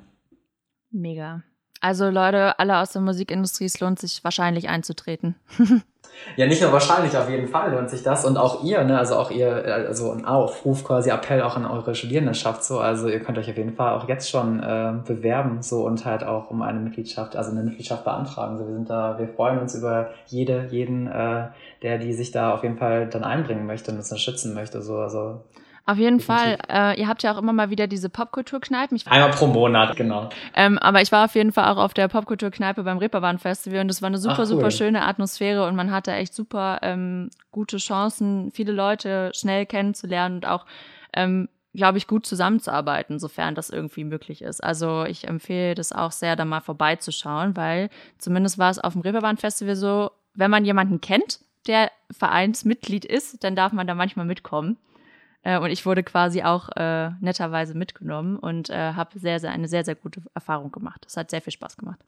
Mega. 0.90 1.42
Also 1.80 2.08
Leute, 2.08 2.58
alle 2.58 2.78
aus 2.78 2.92
der 2.92 3.02
Musikindustrie, 3.02 3.66
es 3.66 3.78
lohnt 3.80 3.98
sich 3.98 4.24
wahrscheinlich 4.24 4.70
einzutreten. 4.70 5.34
ja, 6.36 6.46
nicht 6.46 6.62
nur 6.62 6.72
wahrscheinlich, 6.72 7.14
auf 7.14 7.28
jeden 7.28 7.48
Fall 7.48 7.72
lohnt 7.72 7.90
sich 7.90 8.02
das. 8.02 8.24
Und 8.24 8.38
auch 8.38 8.64
ihr, 8.64 8.82
ne, 8.84 8.98
also 8.98 9.16
auch 9.16 9.30
ihr, 9.30 9.66
also 9.66 10.10
ein 10.12 10.24
Aufruf, 10.24 10.82
quasi 10.84 11.10
Appell 11.10 11.42
auch 11.42 11.56
an 11.56 11.66
eure 11.66 11.94
Studierendenschaft 11.94 12.64
so. 12.64 12.78
Also 12.78 13.08
ihr 13.08 13.20
könnt 13.20 13.36
euch 13.36 13.50
auf 13.50 13.56
jeden 13.58 13.74
Fall 13.74 13.98
auch 13.98 14.08
jetzt 14.08 14.30
schon 14.30 14.62
äh, 14.62 14.94
bewerben 15.04 15.60
so 15.60 15.84
und 15.84 16.06
halt 16.06 16.24
auch 16.24 16.50
um 16.50 16.62
eine 16.62 16.80
Mitgliedschaft, 16.80 17.36
also 17.36 17.50
eine 17.50 17.62
Mitgliedschaft 17.62 18.04
beantragen. 18.04 18.56
So, 18.56 18.66
wir 18.66 18.74
sind 18.74 18.88
da, 18.88 19.18
wir 19.18 19.28
freuen 19.28 19.58
uns 19.58 19.74
über 19.74 20.08
jede, 20.26 20.68
jeden, 20.70 21.06
äh, 21.06 21.48
der 21.82 21.98
die 21.98 22.14
sich 22.14 22.30
da 22.30 22.54
auf 22.54 22.62
jeden 22.62 22.78
Fall 22.78 23.08
dann 23.08 23.24
einbringen 23.24 23.66
möchte 23.66 23.90
und 23.90 23.98
uns 23.98 24.10
unterstützen 24.10 24.54
möchte. 24.54 24.80
So, 24.80 25.00
also 25.00 25.42
auf 25.86 25.98
jeden 25.98 26.20
Fall. 26.20 26.58
Äh, 26.68 26.98
ihr 26.98 27.08
habt 27.08 27.22
ja 27.22 27.34
auch 27.34 27.38
immer 27.38 27.52
mal 27.52 27.70
wieder 27.70 27.86
diese 27.86 28.08
Popkulturkneipen. 28.08 28.98
Einmal 29.06 29.30
pro 29.30 29.46
Monat, 29.46 29.96
genau. 29.96 30.30
Ähm, 30.54 30.78
aber 30.78 31.02
ich 31.02 31.12
war 31.12 31.26
auf 31.26 31.34
jeden 31.34 31.52
Fall 31.52 31.70
auch 31.70 31.76
auf 31.76 31.92
der 31.92 32.08
Popkulturkneipe 32.08 32.82
beim 32.82 32.98
Reeperbahn 32.98 33.38
Festival 33.38 33.80
und 33.80 33.90
es 33.90 34.00
war 34.00 34.06
eine 34.06 34.18
super, 34.18 34.40
cool. 34.40 34.46
super 34.46 34.70
schöne 34.70 35.02
Atmosphäre 35.02 35.66
und 35.66 35.76
man 35.76 35.90
hatte 35.90 36.12
echt 36.12 36.34
super 36.34 36.78
ähm, 36.82 37.30
gute 37.50 37.76
Chancen, 37.76 38.50
viele 38.52 38.72
Leute 38.72 39.30
schnell 39.34 39.66
kennenzulernen 39.66 40.36
und 40.36 40.46
auch 40.46 40.64
ähm, 41.12 41.48
glaube 41.74 41.98
ich, 41.98 42.06
gut 42.06 42.24
zusammenzuarbeiten, 42.24 43.18
sofern 43.18 43.54
das 43.54 43.68
irgendwie 43.68 44.04
möglich 44.04 44.42
ist. 44.42 44.62
Also 44.62 45.04
ich 45.04 45.26
empfehle 45.26 45.74
das 45.74 45.92
auch 45.92 46.12
sehr, 46.12 46.36
da 46.36 46.44
mal 46.44 46.60
vorbeizuschauen, 46.60 47.56
weil 47.56 47.90
zumindest 48.18 48.58
war 48.58 48.70
es 48.70 48.78
auf 48.78 48.92
dem 48.92 49.02
Reeperbahn 49.02 49.36
Festival 49.36 49.74
so, 49.76 50.12
wenn 50.34 50.50
man 50.50 50.64
jemanden 50.64 51.00
kennt, 51.00 51.40
der 51.66 51.90
Vereinsmitglied 52.12 53.04
ist, 53.04 53.42
dann 53.42 53.56
darf 53.56 53.72
man 53.72 53.86
da 53.86 53.94
manchmal 53.94 54.26
mitkommen. 54.26 54.76
Äh, 55.44 55.58
und 55.58 55.70
ich 55.70 55.86
wurde 55.86 56.02
quasi 56.02 56.42
auch 56.42 56.70
äh, 56.74 57.10
netterweise 57.20 57.74
mitgenommen 57.74 58.38
und 58.38 58.70
äh, 58.70 58.94
habe 58.94 59.18
sehr, 59.18 59.38
sehr, 59.38 59.52
eine 59.52 59.68
sehr, 59.68 59.84
sehr 59.84 59.94
gute 59.94 60.22
Erfahrung 60.34 60.72
gemacht. 60.72 61.02
Das 61.04 61.16
hat 61.16 61.30
sehr 61.30 61.42
viel 61.42 61.52
Spaß 61.52 61.76
gemacht. 61.76 62.00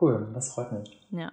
Cool, 0.00 0.26
das 0.34 0.54
freut 0.54 0.72
mich. 0.72 1.00
Ja. 1.10 1.30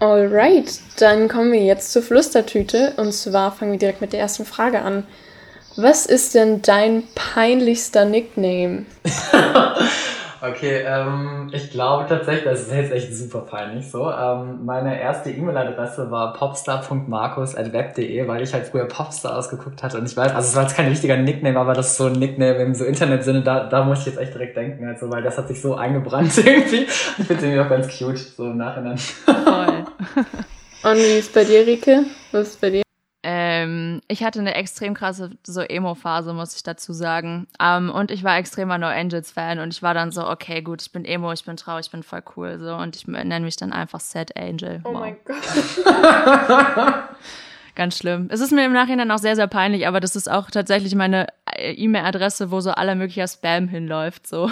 Alright, 0.00 0.80
dann 0.98 1.28
kommen 1.28 1.52
wir 1.52 1.62
jetzt 1.62 1.92
zur 1.92 2.02
Flüstertüte. 2.02 2.94
Und 2.96 3.12
zwar 3.12 3.52
fangen 3.52 3.72
wir 3.72 3.78
direkt 3.78 4.00
mit 4.00 4.12
der 4.12 4.20
ersten 4.20 4.44
Frage 4.44 4.80
an. 4.80 5.06
Was 5.76 6.06
ist 6.06 6.34
denn 6.34 6.62
dein 6.62 7.04
peinlichster 7.14 8.04
Nickname? 8.04 8.86
Okay, 10.40 10.84
ähm, 10.86 11.50
ich 11.52 11.70
glaube 11.70 12.06
tatsächlich, 12.08 12.44
das 12.44 12.62
ist 12.62 12.72
jetzt 12.72 12.92
echt 12.92 13.14
super 13.14 13.40
peinlich 13.40 13.90
so. 13.90 14.10
Ähm, 14.10 14.64
meine 14.64 15.00
erste 15.00 15.30
E-Mail-Adresse 15.30 16.10
war 16.10 16.32
popstar.markus.web.de, 16.32 18.28
weil 18.28 18.42
ich 18.42 18.54
halt 18.54 18.66
früher 18.66 18.84
Popstar 18.84 19.36
ausgeguckt 19.36 19.82
hatte. 19.82 19.98
Und 19.98 20.06
ich 20.06 20.16
weiß, 20.16 20.32
also 20.32 20.48
es 20.48 20.54
war 20.54 20.62
jetzt 20.62 20.76
kein 20.76 20.88
richtiger 20.88 21.16
Nickname, 21.16 21.58
aber 21.58 21.74
das 21.74 21.92
ist 21.92 21.96
so 21.96 22.06
ein 22.06 22.12
Nickname 22.12 22.58
im 22.58 22.74
so 22.74 22.84
Internetsinne, 22.84 23.42
da, 23.42 23.64
da 23.64 23.84
muss 23.84 24.00
ich 24.00 24.06
jetzt 24.06 24.18
echt 24.18 24.34
direkt 24.34 24.56
denken, 24.56 24.86
also, 24.86 25.10
weil 25.10 25.22
das 25.22 25.36
hat 25.36 25.48
sich 25.48 25.60
so 25.60 25.74
eingebrannt 25.74 26.36
irgendwie. 26.44 26.84
Ich 26.84 26.92
finde 26.92 27.34
es 27.34 27.42
irgendwie 27.42 27.60
auch 27.60 27.68
ganz 27.68 27.98
cute, 27.98 28.18
so 28.18 28.46
im 28.46 28.58
Nachhinein. 28.58 28.98
Voll. 28.98 29.84
Und 30.90 30.96
wie 30.96 31.18
ist 31.18 31.34
bei 31.34 31.42
dir, 31.42 31.66
Rike? 31.66 32.04
Was 32.30 32.48
ist 32.48 32.60
bei 32.60 32.70
dir? 32.70 32.87
Ich 34.10 34.24
hatte 34.24 34.40
eine 34.40 34.54
extrem 34.54 34.94
krasse 34.94 35.30
so 35.46 35.60
Emo-Phase, 35.60 36.32
muss 36.32 36.56
ich 36.56 36.62
dazu 36.62 36.94
sagen. 36.94 37.46
Ähm, 37.60 37.90
und 37.90 38.10
ich 38.10 38.24
war 38.24 38.38
extremer 38.38 38.78
No 38.78 38.86
Angels-Fan 38.86 39.58
und 39.58 39.74
ich 39.74 39.82
war 39.82 39.92
dann 39.92 40.12
so, 40.12 40.26
okay, 40.26 40.62
gut, 40.62 40.80
ich 40.80 40.92
bin 40.92 41.04
Emo, 41.04 41.30
ich 41.32 41.44
bin 41.44 41.56
traurig, 41.58 41.86
ich 41.86 41.92
bin 41.92 42.02
voll 42.02 42.22
cool. 42.36 42.58
So, 42.58 42.74
und 42.74 42.96
ich 42.96 43.06
nenne 43.06 43.40
mich 43.40 43.56
dann 43.56 43.72
einfach 43.72 44.00
Sad 44.00 44.34
Angel. 44.36 44.80
Oh 44.84 44.94
wow. 44.94 45.00
mein 45.00 45.16
Gott. 45.24 45.36
Ganz 47.74 47.98
schlimm. 47.98 48.28
Es 48.30 48.40
ist 48.40 48.50
mir 48.50 48.64
im 48.64 48.72
Nachhinein 48.72 49.10
auch 49.10 49.18
sehr, 49.18 49.36
sehr 49.36 49.46
peinlich, 49.46 49.86
aber 49.86 50.00
das 50.00 50.16
ist 50.16 50.28
auch 50.28 50.50
tatsächlich 50.50 50.94
meine 50.94 51.28
äh, 51.54 51.72
E-Mail-Adresse, 51.74 52.50
wo 52.50 52.60
so 52.60 52.70
aller 52.70 52.94
möglicher 52.94 53.28
Spam 53.28 53.68
hinläuft. 53.68 54.26
So. 54.26 54.50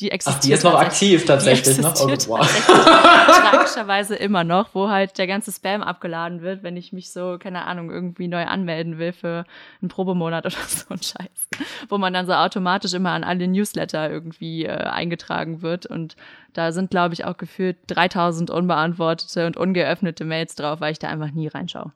Die 0.00 0.12
existiert. 0.12 0.36
Ach, 0.36 0.44
die 0.44 0.52
ist 0.52 0.64
noch 0.64 0.78
aktiv 0.78 1.24
tatsächlich, 1.24 1.76
ne? 1.78 1.92
Oh, 1.98 2.08
wow. 2.28 2.46
tragischerweise 3.50 4.14
immer 4.14 4.44
noch, 4.44 4.74
wo 4.74 4.88
halt 4.88 5.18
der 5.18 5.26
ganze 5.26 5.50
Spam 5.50 5.82
abgeladen 5.82 6.40
wird, 6.40 6.62
wenn 6.62 6.76
ich 6.76 6.92
mich 6.92 7.10
so, 7.10 7.36
keine 7.38 7.64
Ahnung, 7.64 7.90
irgendwie 7.90 8.28
neu 8.28 8.44
anmelden 8.44 8.98
will 8.98 9.12
für 9.12 9.44
einen 9.82 9.88
Probemonat 9.88 10.46
oder 10.46 10.54
so 10.54 10.86
ein 10.90 11.02
Scheiß. 11.02 11.48
Wo 11.88 11.98
man 11.98 12.12
dann 12.12 12.26
so 12.26 12.32
automatisch 12.32 12.94
immer 12.94 13.10
an 13.10 13.24
alle 13.24 13.48
Newsletter 13.48 14.08
irgendwie 14.08 14.66
äh, 14.66 14.70
eingetragen 14.70 15.62
wird. 15.62 15.86
Und 15.86 16.16
da 16.52 16.70
sind, 16.70 16.90
glaube 16.90 17.14
ich, 17.14 17.24
auch 17.24 17.36
gefühlt 17.36 17.78
3000 17.88 18.50
unbeantwortete 18.50 19.46
und 19.46 19.56
ungeöffnete 19.56 20.24
Mails 20.24 20.54
drauf, 20.54 20.80
weil 20.80 20.92
ich 20.92 20.98
da 20.98 21.08
einfach 21.08 21.32
nie 21.32 21.48
reinschaue. 21.48 21.92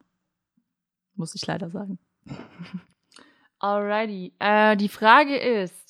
Muss 1.15 1.35
ich 1.35 1.47
leider 1.47 1.71
sagen. 1.71 1.99
Alrighty. 3.63 4.33
Äh, 4.41 4.77
die 4.77 4.89
Frage 4.89 5.37
ist, 5.37 5.82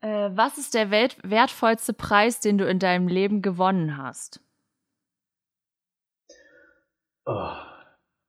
äh, 0.00 0.30
was 0.32 0.58
ist 0.58 0.74
der 0.74 0.90
welt 0.90 1.16
wertvollste 1.22 1.92
Preis, 1.92 2.40
den 2.40 2.58
du 2.58 2.68
in 2.68 2.78
deinem 2.78 3.08
Leben 3.08 3.42
gewonnen 3.42 3.96
hast? 3.96 4.40
Oh, 7.24 7.52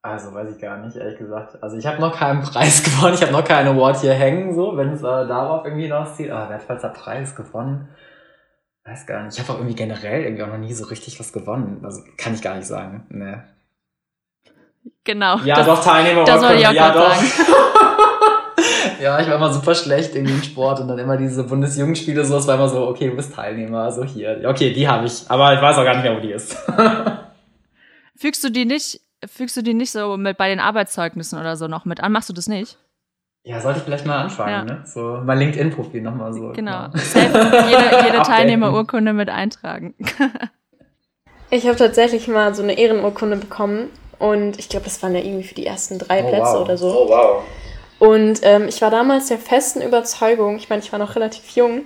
also 0.01 0.33
weiß 0.33 0.55
ich 0.55 0.61
gar 0.61 0.77
nicht, 0.77 0.95
ehrlich 0.95 1.17
gesagt. 1.17 1.61
Also 1.61 1.77
ich 1.77 1.85
habe 1.85 1.99
noch 1.99 2.17
keinen 2.17 2.41
Preis 2.41 2.83
gewonnen, 2.83 3.13
ich 3.13 3.21
habe 3.21 3.31
noch 3.31 3.43
keinen 3.43 3.75
Award 3.75 4.01
hier 4.01 4.13
hängen, 4.13 4.53
so, 4.53 4.75
wenn 4.77 4.89
es 4.89 5.01
äh, 5.01 5.03
darauf 5.03 5.65
irgendwie 5.65 5.83
hinauszieht. 5.83 6.31
Aber 6.31 6.47
oh, 6.47 6.49
wertvollster 6.49 6.89
Preis 6.89 7.35
gewonnen. 7.35 7.89
Weiß 8.85 9.05
gar 9.05 9.23
nicht. 9.23 9.37
Ich 9.37 9.43
habe 9.43 9.53
auch 9.53 9.59
irgendwie 9.59 9.75
generell 9.75 10.23
irgendwie 10.23 10.43
auch 10.43 10.47
noch 10.47 10.57
nie 10.57 10.73
so 10.73 10.85
richtig 10.85 11.19
was 11.19 11.31
gewonnen. 11.31 11.81
Also 11.83 12.01
kann 12.17 12.33
ich 12.33 12.41
gar 12.41 12.55
nicht 12.55 12.67
sagen. 12.67 13.05
Nee. 13.09 13.37
Genau. 15.03 15.37
Ja, 15.39 15.55
das, 15.55 15.65
doch, 15.65 15.83
Teilnehmer. 15.83 16.23
Das 16.23 16.41
soll 16.41 16.55
ich 16.55 16.67
auch 16.67 16.71
ja, 16.71 16.91
doch. 16.91 17.13
sagen. 17.13 17.27
Ja, 18.99 19.19
ich 19.19 19.27
war 19.27 19.35
immer 19.35 19.53
super 19.53 19.75
schlecht 19.75 20.15
irgendwie 20.15 20.33
im 20.33 20.43
Sport 20.43 20.79
und 20.79 20.87
dann 20.87 20.99
immer 20.99 21.17
diese 21.17 21.43
Bundesjugendspiele, 21.43 22.25
so, 22.25 22.37
es 22.37 22.47
war 22.47 22.55
immer 22.55 22.69
so, 22.69 22.87
okay, 22.87 23.09
du 23.09 23.15
bist 23.15 23.33
Teilnehmer, 23.33 23.91
so 23.91 24.03
hier. 24.03 24.41
Okay, 24.45 24.73
die 24.73 24.87
habe 24.87 25.05
ich, 25.05 25.23
aber 25.29 25.53
ich 25.53 25.61
weiß 25.61 25.77
auch 25.77 25.83
gar 25.83 25.95
nicht 25.95 26.03
mehr, 26.03 26.15
wo 26.15 26.19
die 26.19 26.31
ist. 26.31 26.57
Fügst 28.15 28.43
du 28.43 28.49
die 28.49 28.65
nicht 28.65 29.01
fügst 29.27 29.57
du 29.57 29.61
die 29.61 29.73
nicht 29.73 29.91
so 29.91 30.17
mit 30.17 30.37
bei 30.37 30.49
den 30.49 30.59
Arbeitszeugnissen 30.59 31.39
oder 31.39 31.55
so 31.55 31.67
noch 31.67 31.85
mit 31.85 32.01
an? 32.01 32.11
Machst 32.11 32.29
du 32.29 32.33
das 32.33 32.47
nicht? 32.47 32.77
Ja, 33.43 33.61
sollte 33.61 33.79
ich 33.79 33.85
vielleicht 33.85 34.05
mal 34.05 34.19
anfangen, 34.19 34.67
ja. 34.67 34.75
ne? 34.75 34.81
So 34.85 35.21
mein 35.23 35.39
LinkedIn-Profil 35.39 36.01
nochmal 36.01 36.33
so. 36.33 36.49
Genau. 36.49 36.87
jede, 36.93 38.05
jede 38.05 38.21
Teilnehmerurkunde 38.23 39.13
mit 39.13 39.29
eintragen. 39.29 39.95
ich 41.49 41.65
habe 41.65 41.77
tatsächlich 41.77 42.27
mal 42.27 42.53
so 42.53 42.61
eine 42.61 42.77
Ehrenurkunde 42.77 43.37
bekommen 43.37 43.89
und 44.19 44.59
ich 44.59 44.69
glaube, 44.69 44.85
das 44.85 45.01
waren 45.01 45.15
ja 45.15 45.21
irgendwie 45.21 45.45
für 45.45 45.55
die 45.55 45.65
ersten 45.65 45.99
drei 45.99 46.23
oh, 46.23 46.29
Plätze 46.29 46.53
wow. 46.53 46.61
oder 46.61 46.77
so. 46.77 46.87
Oh, 46.87 47.09
wow. 47.09 47.43
Und 47.99 48.39
ähm, 48.43 48.67
ich 48.67 48.81
war 48.81 48.89
damals 48.89 49.27
der 49.27 49.37
festen 49.37 49.81
Überzeugung, 49.81 50.55
ich 50.55 50.69
meine, 50.69 50.81
ich 50.81 50.91
war 50.91 50.99
noch 50.99 51.15
relativ 51.15 51.49
jung, 51.49 51.83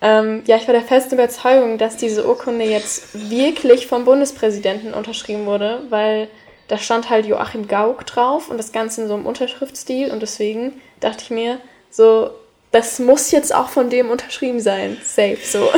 ähm, 0.00 0.42
ja, 0.46 0.56
ich 0.56 0.66
war 0.66 0.74
der 0.74 0.82
festen 0.82 1.14
Überzeugung, 1.14 1.78
dass 1.78 1.96
diese 1.96 2.26
Urkunde 2.26 2.64
jetzt 2.64 3.30
wirklich 3.30 3.86
vom 3.86 4.04
Bundespräsidenten 4.04 4.92
unterschrieben 4.94 5.46
wurde, 5.46 5.82
weil 5.90 6.28
da 6.66 6.76
stand 6.76 7.08
halt 7.08 7.26
Joachim 7.26 7.68
Gauck 7.68 8.04
drauf 8.06 8.48
und 8.48 8.58
das 8.58 8.72
Ganze 8.72 9.02
in 9.02 9.08
so 9.08 9.14
einem 9.14 9.26
Unterschriftstil 9.26 10.10
und 10.10 10.20
deswegen 10.20 10.80
dachte 10.98 11.22
ich 11.22 11.30
mir, 11.30 11.60
so, 11.88 12.30
das 12.72 12.98
muss 12.98 13.30
jetzt 13.30 13.54
auch 13.54 13.68
von 13.68 13.90
dem 13.90 14.10
unterschrieben 14.10 14.58
sein. 14.58 14.98
Safe, 15.04 15.38
so. 15.40 15.68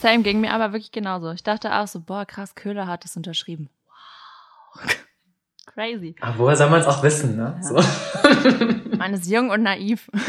Same 0.00 0.22
ging 0.22 0.40
mir 0.40 0.52
aber 0.52 0.72
wirklich 0.72 0.92
genauso. 0.92 1.32
Ich 1.32 1.42
dachte 1.42 1.74
auch 1.74 1.88
so, 1.88 2.00
boah, 2.00 2.24
krass, 2.24 2.54
Köhler 2.54 2.86
hat 2.86 3.04
es 3.04 3.16
unterschrieben. 3.16 3.70
Wow. 4.74 4.94
Crazy. 5.78 6.16
Aber 6.20 6.38
woher 6.38 6.56
soll 6.56 6.70
man 6.70 6.80
es 6.80 6.88
auch 6.88 7.04
wissen, 7.04 7.36
ne? 7.36 7.54
Ja. 7.56 7.62
So. 7.62 7.74
Man 8.98 9.14
ist 9.14 9.30
jung 9.30 9.50
und 9.50 9.62
naiv. 9.62 10.10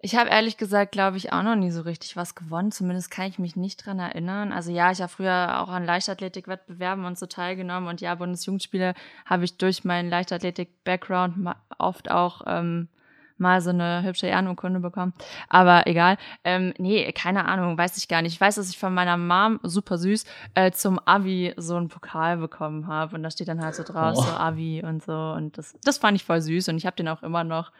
Ich 0.00 0.16
habe 0.16 0.28
ehrlich 0.28 0.58
gesagt, 0.58 0.92
glaube 0.92 1.16
ich, 1.16 1.32
auch 1.32 1.42
noch 1.42 1.56
nie 1.56 1.70
so 1.70 1.80
richtig 1.80 2.14
was 2.14 2.34
gewonnen. 2.34 2.70
Zumindest 2.70 3.10
kann 3.10 3.26
ich 3.26 3.38
mich 3.38 3.56
nicht 3.56 3.86
dran 3.86 3.98
erinnern. 3.98 4.52
Also 4.52 4.70
ja, 4.70 4.90
ich 4.90 5.00
habe 5.00 5.10
früher 5.10 5.62
auch 5.62 5.70
an 5.70 5.86
Leichtathletik-Wettbewerben 5.86 7.06
und 7.06 7.18
so 7.18 7.24
teilgenommen. 7.24 7.88
Und 7.88 8.02
ja, 8.02 8.14
Bundesjugendspiele 8.14 8.92
habe 9.24 9.44
ich 9.46 9.56
durch 9.56 9.82
meinen 9.82 10.10
Leichtathletik-Background 10.10 11.56
oft 11.78 12.10
auch 12.10 12.42
ähm, 12.46 12.88
mal 13.36 13.60
so 13.60 13.70
eine 13.70 14.02
hübsche 14.02 14.26
Ehrenurkunde 14.26 14.80
bekommen. 14.80 15.12
Aber 15.48 15.86
egal. 15.86 16.16
Ähm, 16.44 16.74
nee, 16.78 17.10
keine 17.12 17.46
Ahnung, 17.46 17.76
weiß 17.76 17.96
ich 17.96 18.08
gar 18.08 18.22
nicht. 18.22 18.34
Ich 18.34 18.40
weiß, 18.40 18.56
dass 18.56 18.70
ich 18.70 18.78
von 18.78 18.94
meiner 18.94 19.16
Mom, 19.16 19.60
super 19.62 19.98
süß, 19.98 20.24
äh, 20.54 20.70
zum 20.70 20.98
Abi 21.00 21.54
so 21.56 21.76
einen 21.76 21.88
Pokal 21.88 22.36
bekommen 22.36 22.86
habe. 22.86 23.16
Und 23.16 23.22
da 23.22 23.30
steht 23.30 23.48
dann 23.48 23.62
halt 23.62 23.74
so 23.74 23.82
draus, 23.82 24.18
oh. 24.18 24.22
so 24.22 24.32
Abi 24.32 24.82
und 24.84 25.02
so. 25.02 25.12
Und 25.12 25.58
das, 25.58 25.76
das 25.84 25.98
fand 25.98 26.16
ich 26.16 26.24
voll 26.24 26.40
süß. 26.40 26.68
Und 26.68 26.76
ich 26.76 26.86
habe 26.86 26.96
den 26.96 27.08
auch 27.08 27.22
immer 27.22 27.44
noch. 27.44 27.72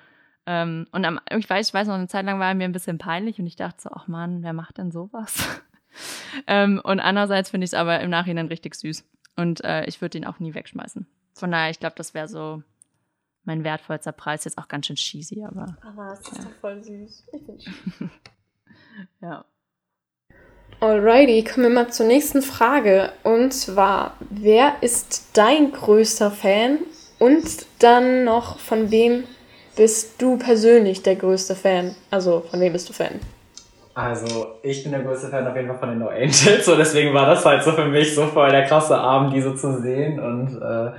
Ähm, 0.47 0.87
und 0.93 1.05
am, 1.05 1.21
ich 1.37 1.49
weiß, 1.49 1.69
ich 1.69 1.75
weiß 1.75 1.88
noch, 1.88 1.95
eine 1.95 2.09
Zeit 2.09 2.27
lang 2.27 2.38
war 2.38 2.49
er 2.49 2.55
mir 2.55 2.64
ein 2.64 2.73
bisschen 2.73 2.99
peinlich 2.99 3.38
und 3.38 3.47
ich 3.47 3.57
dachte 3.57 3.81
so, 3.81 3.90
ach 3.95 4.09
man, 4.09 4.43
wer 4.43 4.53
macht 4.53 4.77
denn 4.77 4.90
sowas? 4.90 5.49
ähm, 6.47 6.81
und 6.85 7.01
andererseits 7.01 7.51
finde 7.51 7.64
ich 7.64 7.71
es 7.71 7.75
aber 7.75 8.01
im 8.01 8.11
Nachhinein 8.11 8.49
richtig 8.49 8.75
süß. 8.75 9.09
Und 9.37 9.64
äh, 9.64 9.85
ich 9.87 10.01
würde 10.01 10.19
ihn 10.19 10.27
auch 10.27 10.38
nie 10.40 10.55
wegschmeißen. 10.55 11.07
Von 11.35 11.51
daher, 11.51 11.71
ich 11.71 11.81
glaube, 11.81 11.97
das 11.97 12.14
wäre 12.14 12.29
so 12.29 12.62
mein 13.44 13.64
wertvollster 13.64 14.12
Preis. 14.12 14.44
Jetzt 14.44 14.59
auch 14.59 14.68
ganz 14.68 14.87
schön 14.87 14.96
cheesy, 14.96 15.44
aber. 15.44 15.76
Aber 15.83 16.12
es 16.12 16.20
ist 16.20 16.38
ja. 16.38 16.44
doch 16.44 16.54
voll 16.61 16.83
süß. 16.83 17.26
Ich 17.33 17.46
bin 17.46 17.59
Ja. 19.20 19.44
Alrighty, 20.80 21.44
kommen 21.44 21.68
wir 21.68 21.70
mal 21.70 21.92
zur 21.92 22.07
nächsten 22.07 22.42
Frage. 22.42 23.12
Und 23.22 23.52
zwar, 23.52 24.16
wer 24.20 24.83
ist 24.83 25.30
dein 25.35 25.72
größter 25.72 26.30
Fan? 26.30 26.78
Und 27.18 27.66
dann 27.78 28.24
noch, 28.24 28.59
von 28.59 28.90
wem 28.90 29.24
bist 29.76 30.20
du 30.20 30.37
persönlich 30.37 31.02
der 31.02 31.16
größte 31.16 31.54
Fan? 31.54 31.94
Also, 32.11 32.40
von 32.50 32.61
wem 32.61 32.72
bist 32.72 32.88
du 32.88 32.92
Fan? 32.92 33.20
Also, 33.96 34.57
ich 34.62 34.83
bin 34.83 34.90
der 34.90 35.02
größte 35.02 35.28
Fan 35.28 35.46
auf 35.46 35.54
jeden 35.54 35.68
Fall 35.68 35.78
von 35.78 35.88
den 35.90 36.00
No 36.00 36.09
Angels, 36.09 36.64
so 36.66 36.76
deswegen 36.76 37.14
war 37.14 37.26
das 37.26 37.46
halt 37.46 37.62
so 37.62 37.70
für 37.70 37.85
mich 37.85 38.12
so 38.12 38.26
voll 38.26 38.50
der 38.50 38.64
krasse 38.64 38.98
Abend, 38.98 39.33
die 39.33 39.40
so 39.40 39.54
zu 39.54 39.80
sehen 39.80 40.18
und 40.18 40.61
äh, 40.61 40.90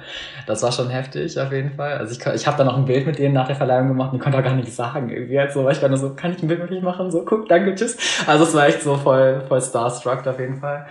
das 0.47 0.63
war 0.63 0.71
schon 0.71 0.89
heftig 0.89 1.37
auf 1.37 1.51
jeden 1.51 1.71
Fall. 1.71 1.97
Also 1.97 2.13
ich, 2.13 2.25
ich 2.25 2.47
habe 2.47 2.57
da 2.57 2.63
noch 2.63 2.77
ein 2.77 2.85
Bild 2.85 3.05
mit 3.05 3.19
denen 3.19 3.33
nach 3.33 3.47
der 3.47 3.57
Verleihung 3.57 3.89
gemacht 3.89 4.13
und 4.13 4.19
die 4.19 4.23
konnte 4.23 4.37
auch 4.37 4.43
gar 4.43 4.53
nichts 4.53 4.77
sagen 4.77 5.09
irgendwie 5.09 5.37
halt 5.37 5.51
so, 5.51 5.65
weil 5.65 5.73
ich 5.73 5.81
war 5.81 5.89
nur 5.89 5.97
so, 5.97 6.13
kann 6.13 6.31
ich 6.31 6.41
ein 6.41 6.47
Bild 6.47 6.61
mit 6.61 6.71
mich 6.71 6.81
machen? 6.81 7.11
So, 7.11 7.25
guck, 7.25 7.49
danke, 7.49 7.75
tschüss. 7.75 7.97
Also 8.27 8.45
es 8.45 8.55
war 8.55 8.67
echt 8.67 8.81
so 8.81 8.95
voll, 8.95 9.41
voll 9.45 9.61
starstruck 9.61 10.25
auf 10.25 10.39
jeden 10.39 10.55
Fall. 10.55 10.85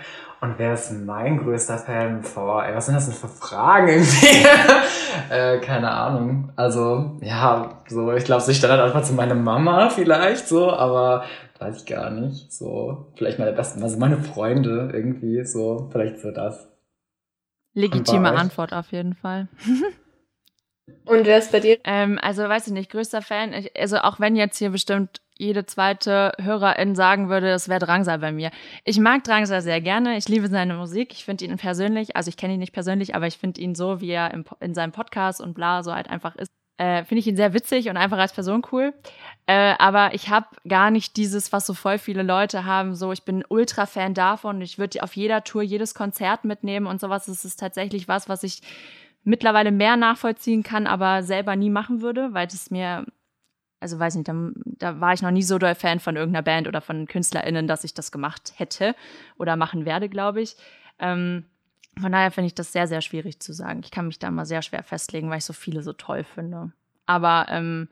Und 0.44 0.58
wer 0.58 0.74
ist 0.74 0.92
mein 0.92 1.38
größter 1.38 1.78
Fan? 1.78 2.20
Boah, 2.34 2.66
ey, 2.66 2.76
was 2.76 2.84
sind 2.84 2.96
das 2.96 3.06
denn 3.06 3.14
für 3.14 3.28
Fragen 3.28 3.88
irgendwie? 3.88 4.44
äh, 5.30 5.58
keine 5.60 5.90
Ahnung. 5.90 6.50
Also, 6.54 7.12
ja, 7.22 7.70
so, 7.88 8.12
ich 8.12 8.24
glaube, 8.24 8.42
so 8.42 8.50
ich 8.50 8.58
stand 8.58 8.74
halt 8.74 8.82
einfach 8.82 9.02
zu 9.02 9.14
meiner 9.14 9.34
Mama 9.34 9.88
vielleicht 9.88 10.46
so, 10.46 10.70
aber 10.70 11.24
weiß 11.58 11.82
ich 11.82 11.86
gar 11.86 12.10
nicht. 12.10 12.52
So, 12.52 13.12
vielleicht 13.16 13.38
meine 13.38 13.52
besten, 13.52 13.82
also 13.82 13.98
meine 13.98 14.18
Freunde 14.18 14.90
irgendwie, 14.92 15.44
so, 15.44 15.88
vielleicht 15.92 16.18
so 16.20 16.30
das. 16.30 16.68
Legitime 17.74 18.32
Antwort 18.32 18.72
auf 18.72 18.92
jeden 18.92 19.14
Fall. 19.14 19.48
Und 21.06 21.26
wer 21.26 21.38
ist 21.38 21.50
bei 21.50 21.60
dir? 21.60 21.78
Ähm, 21.84 22.18
also, 22.20 22.42
weiß 22.42 22.66
ich 22.66 22.72
nicht, 22.72 22.90
größter 22.90 23.22
Fan. 23.22 23.52
Ich, 23.52 23.74
also, 23.78 23.98
auch 23.98 24.20
wenn 24.20 24.36
jetzt 24.36 24.58
hier 24.58 24.70
bestimmt 24.70 25.20
jede 25.36 25.66
zweite 25.66 26.32
Hörerin 26.40 26.94
sagen 26.94 27.28
würde, 27.28 27.50
es 27.50 27.68
wäre 27.68 27.80
Drangsal 27.80 28.18
bei 28.18 28.32
mir. 28.32 28.50
Ich 28.84 28.98
mag 28.98 29.24
Drangsal 29.24 29.62
sehr 29.62 29.80
gerne. 29.80 30.16
Ich 30.16 30.28
liebe 30.28 30.48
seine 30.48 30.74
Musik. 30.74 31.12
Ich 31.12 31.24
finde 31.24 31.44
ihn 31.44 31.56
persönlich, 31.56 32.16
also 32.16 32.28
ich 32.28 32.36
kenne 32.36 32.54
ihn 32.54 32.60
nicht 32.60 32.72
persönlich, 32.72 33.14
aber 33.14 33.26
ich 33.26 33.38
finde 33.38 33.60
ihn 33.60 33.74
so, 33.74 34.00
wie 34.00 34.10
er 34.10 34.32
im, 34.32 34.44
in 34.60 34.74
seinem 34.74 34.92
Podcast 34.92 35.40
und 35.40 35.54
bla 35.54 35.82
so 35.82 35.92
halt 35.92 36.08
einfach 36.08 36.36
ist. 36.36 36.52
Äh, 36.76 37.04
finde 37.04 37.20
ich 37.20 37.26
ihn 37.26 37.36
sehr 37.36 37.54
witzig 37.54 37.88
und 37.88 37.96
einfach 37.96 38.18
als 38.18 38.32
Person 38.32 38.62
cool. 38.72 38.92
Äh, 39.46 39.74
aber 39.78 40.14
ich 40.14 40.28
habe 40.28 40.46
gar 40.66 40.90
nicht 40.90 41.16
dieses, 41.16 41.52
was 41.52 41.66
so 41.66 41.74
voll 41.74 41.98
viele 41.98 42.22
Leute 42.22 42.64
haben. 42.64 42.94
So, 42.94 43.12
ich 43.12 43.22
bin 43.22 43.44
ultra 43.48 43.86
Fan 43.86 44.14
davon. 44.14 44.60
Ich 44.60 44.78
würde 44.78 45.02
auf 45.02 45.14
jeder 45.14 45.44
Tour 45.44 45.62
jedes 45.62 45.94
Konzert 45.94 46.44
mitnehmen 46.44 46.86
und 46.86 47.00
sowas. 47.00 47.28
Es 47.28 47.44
ist 47.44 47.60
tatsächlich 47.60 48.08
was, 48.08 48.28
was 48.28 48.42
ich 48.42 48.62
mittlerweile 49.22 49.70
mehr 49.70 49.96
nachvollziehen 49.96 50.62
kann, 50.62 50.86
aber 50.86 51.22
selber 51.22 51.56
nie 51.56 51.70
machen 51.70 52.00
würde, 52.02 52.34
weil 52.34 52.48
es 52.48 52.70
mir 52.70 53.06
also 53.84 53.98
weiß 53.98 54.14
nicht, 54.14 54.28
da, 54.28 54.34
da 54.78 54.98
war 55.00 55.12
ich 55.12 55.20
noch 55.20 55.30
nie 55.30 55.42
so 55.42 55.58
doll 55.58 55.74
Fan 55.74 56.00
von 56.00 56.16
irgendeiner 56.16 56.42
Band 56.42 56.66
oder 56.66 56.80
von 56.80 57.06
KünstlerInnen, 57.06 57.66
dass 57.66 57.84
ich 57.84 57.92
das 57.92 58.10
gemacht 58.10 58.54
hätte 58.56 58.96
oder 59.36 59.56
machen 59.56 59.84
werde, 59.84 60.08
glaube 60.08 60.40
ich. 60.40 60.56
Ähm, 60.98 61.44
von 62.00 62.12
daher 62.12 62.30
finde 62.30 62.46
ich 62.46 62.54
das 62.54 62.72
sehr, 62.72 62.86
sehr 62.86 63.00
schwierig 63.00 63.40
zu 63.40 63.52
sagen. 63.52 63.80
Ich 63.84 63.90
kann 63.90 64.06
mich 64.06 64.18
da 64.18 64.30
mal 64.30 64.46
sehr 64.46 64.62
schwer 64.62 64.82
festlegen, 64.82 65.30
weil 65.30 65.38
ich 65.38 65.44
so 65.44 65.52
viele 65.52 65.82
so 65.82 65.92
toll 65.92 66.24
finde. 66.24 66.72
Aber 67.06 67.46
ähm, 67.48 67.88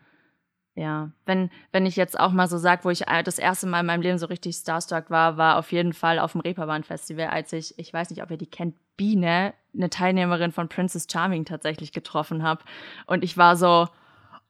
ja, 0.74 1.10
wenn, 1.26 1.50
wenn 1.70 1.84
ich 1.84 1.96
jetzt 1.96 2.18
auch 2.18 2.32
mal 2.32 2.48
so 2.48 2.56
sage, 2.56 2.84
wo 2.84 2.90
ich 2.90 3.04
das 3.24 3.38
erste 3.38 3.66
Mal 3.66 3.80
in 3.80 3.86
meinem 3.86 4.02
Leben 4.02 4.18
so 4.18 4.26
richtig 4.26 4.56
starstruck 4.56 5.10
war, 5.10 5.36
war 5.36 5.58
auf 5.58 5.70
jeden 5.70 5.92
Fall 5.92 6.18
auf 6.18 6.32
dem 6.32 6.40
Reeperbahn-Festival, 6.40 7.26
als 7.26 7.52
ich, 7.52 7.78
ich 7.78 7.92
weiß 7.92 8.10
nicht, 8.10 8.22
ob 8.22 8.30
ihr 8.30 8.38
die 8.38 8.50
kennt, 8.50 8.74
Biene, 8.96 9.54
eine 9.74 9.90
Teilnehmerin 9.90 10.52
von 10.52 10.68
Princess 10.68 11.06
Charming 11.10 11.44
tatsächlich 11.44 11.92
getroffen 11.92 12.42
habe. 12.42 12.62
Und 13.06 13.24
ich 13.24 13.36
war 13.36 13.56
so, 13.56 13.88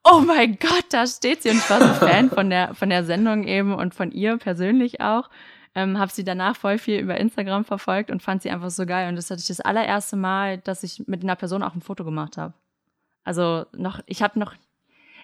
oh 0.04 0.20
mein 0.20 0.58
Gott, 0.58 0.86
da 0.90 1.06
steht 1.06 1.42
sie. 1.42 1.50
Und 1.50 1.58
ich 1.58 1.70
war 1.70 1.80
so 1.80 1.94
Fan 2.06 2.30
von 2.34 2.50
der, 2.50 2.74
von 2.74 2.90
der 2.90 3.04
Sendung 3.04 3.44
eben 3.44 3.74
und 3.74 3.94
von 3.94 4.10
ihr 4.10 4.36
persönlich 4.38 5.00
auch. 5.00 5.30
Ähm, 5.74 5.98
habe 5.98 6.12
sie 6.12 6.24
danach 6.24 6.56
voll 6.56 6.78
viel 6.78 7.00
über 7.00 7.16
Instagram 7.16 7.64
verfolgt 7.64 8.10
und 8.10 8.22
fand 8.22 8.42
sie 8.42 8.50
einfach 8.50 8.70
so 8.70 8.84
geil. 8.84 9.08
Und 9.08 9.16
das 9.16 9.30
hatte 9.30 9.40
ich 9.40 9.48
das 9.48 9.60
allererste 9.60 10.16
Mal, 10.16 10.58
dass 10.58 10.82
ich 10.82 11.06
mit 11.06 11.22
einer 11.22 11.36
Person 11.36 11.62
auch 11.62 11.74
ein 11.74 11.80
Foto 11.80 12.04
gemacht 12.04 12.36
habe. 12.36 12.52
Also 13.24 13.64
noch, 13.72 14.00
ich 14.06 14.22
habe 14.22 14.38
noch, 14.38 14.54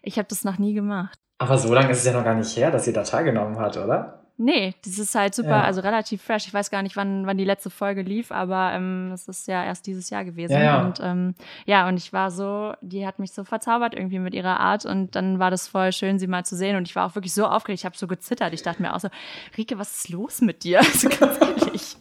ich 0.02 0.18
habe 0.18 0.28
das 0.28 0.44
noch 0.44 0.58
nie 0.58 0.72
gemacht. 0.72 1.18
Aber 1.38 1.58
so 1.58 1.72
lange 1.72 1.90
ist 1.90 1.98
es 1.98 2.06
ja 2.06 2.12
noch 2.12 2.24
gar 2.24 2.34
nicht 2.34 2.56
her, 2.56 2.70
dass 2.70 2.84
sie 2.84 2.92
da 2.92 3.02
teilgenommen 3.02 3.58
hat, 3.58 3.76
oder? 3.76 4.27
Nee, 4.40 4.76
das 4.84 5.00
ist 5.00 5.16
halt 5.16 5.34
super, 5.34 5.48
ja. 5.48 5.62
also 5.64 5.80
relativ 5.80 6.22
fresh. 6.22 6.46
Ich 6.46 6.54
weiß 6.54 6.70
gar 6.70 6.82
nicht, 6.82 6.94
wann, 6.94 7.26
wann 7.26 7.36
die 7.36 7.44
letzte 7.44 7.70
Folge 7.70 8.02
lief, 8.02 8.30
aber 8.30 8.70
ähm, 8.72 9.10
es 9.12 9.26
ist 9.26 9.48
ja 9.48 9.64
erst 9.64 9.84
dieses 9.88 10.10
Jahr 10.10 10.24
gewesen. 10.24 10.52
Ja, 10.52 10.62
ja. 10.62 10.86
Und 10.86 11.00
ähm, 11.02 11.34
ja, 11.66 11.88
und 11.88 11.96
ich 11.96 12.12
war 12.12 12.30
so, 12.30 12.72
die 12.80 13.04
hat 13.04 13.18
mich 13.18 13.32
so 13.32 13.42
verzaubert 13.42 13.94
irgendwie 13.94 14.20
mit 14.20 14.34
ihrer 14.34 14.60
Art 14.60 14.86
und 14.86 15.16
dann 15.16 15.40
war 15.40 15.50
das 15.50 15.66
voll 15.66 15.90
schön, 15.90 16.20
sie 16.20 16.28
mal 16.28 16.44
zu 16.44 16.54
sehen. 16.54 16.76
Und 16.76 16.86
ich 16.86 16.94
war 16.94 17.04
auch 17.04 17.16
wirklich 17.16 17.34
so 17.34 17.46
aufgeregt, 17.46 17.80
ich 17.80 17.84
habe 17.84 17.98
so 17.98 18.06
gezittert. 18.06 18.54
Ich 18.54 18.62
dachte 18.62 18.80
mir 18.80 18.94
auch 18.94 19.00
so, 19.00 19.08
Rike, 19.56 19.76
was 19.76 19.96
ist 19.96 20.08
los 20.10 20.40
mit 20.40 20.62
dir? 20.62 20.80
Also 20.88 21.08
ganz 21.08 21.38
ehrlich. 21.40 21.96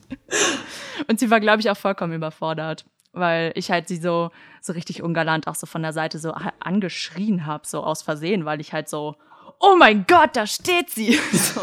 und 1.07 1.19
sie 1.19 1.29
war, 1.29 1.39
glaube 1.39 1.59
ich, 1.59 1.69
auch 1.69 1.77
vollkommen 1.77 2.13
überfordert 2.13 2.85
weil 3.13 3.51
ich 3.55 3.71
halt 3.71 3.87
sie 3.87 3.97
so 3.97 4.29
so 4.61 4.73
richtig 4.73 5.01
ungalant 5.01 5.47
auch 5.47 5.55
so 5.55 5.65
von 5.65 5.81
der 5.81 5.91
Seite 5.91 6.19
so 6.19 6.33
angeschrien 6.59 7.47
habe, 7.47 7.65
so 7.65 7.83
aus 7.83 8.03
Versehen, 8.03 8.45
weil 8.45 8.61
ich 8.61 8.73
halt 8.73 8.89
so 8.89 9.15
oh 9.59 9.75
mein 9.77 10.05
Gott, 10.07 10.31
da 10.35 10.47
steht 10.47 10.89
sie. 10.89 11.19
So. 11.31 11.61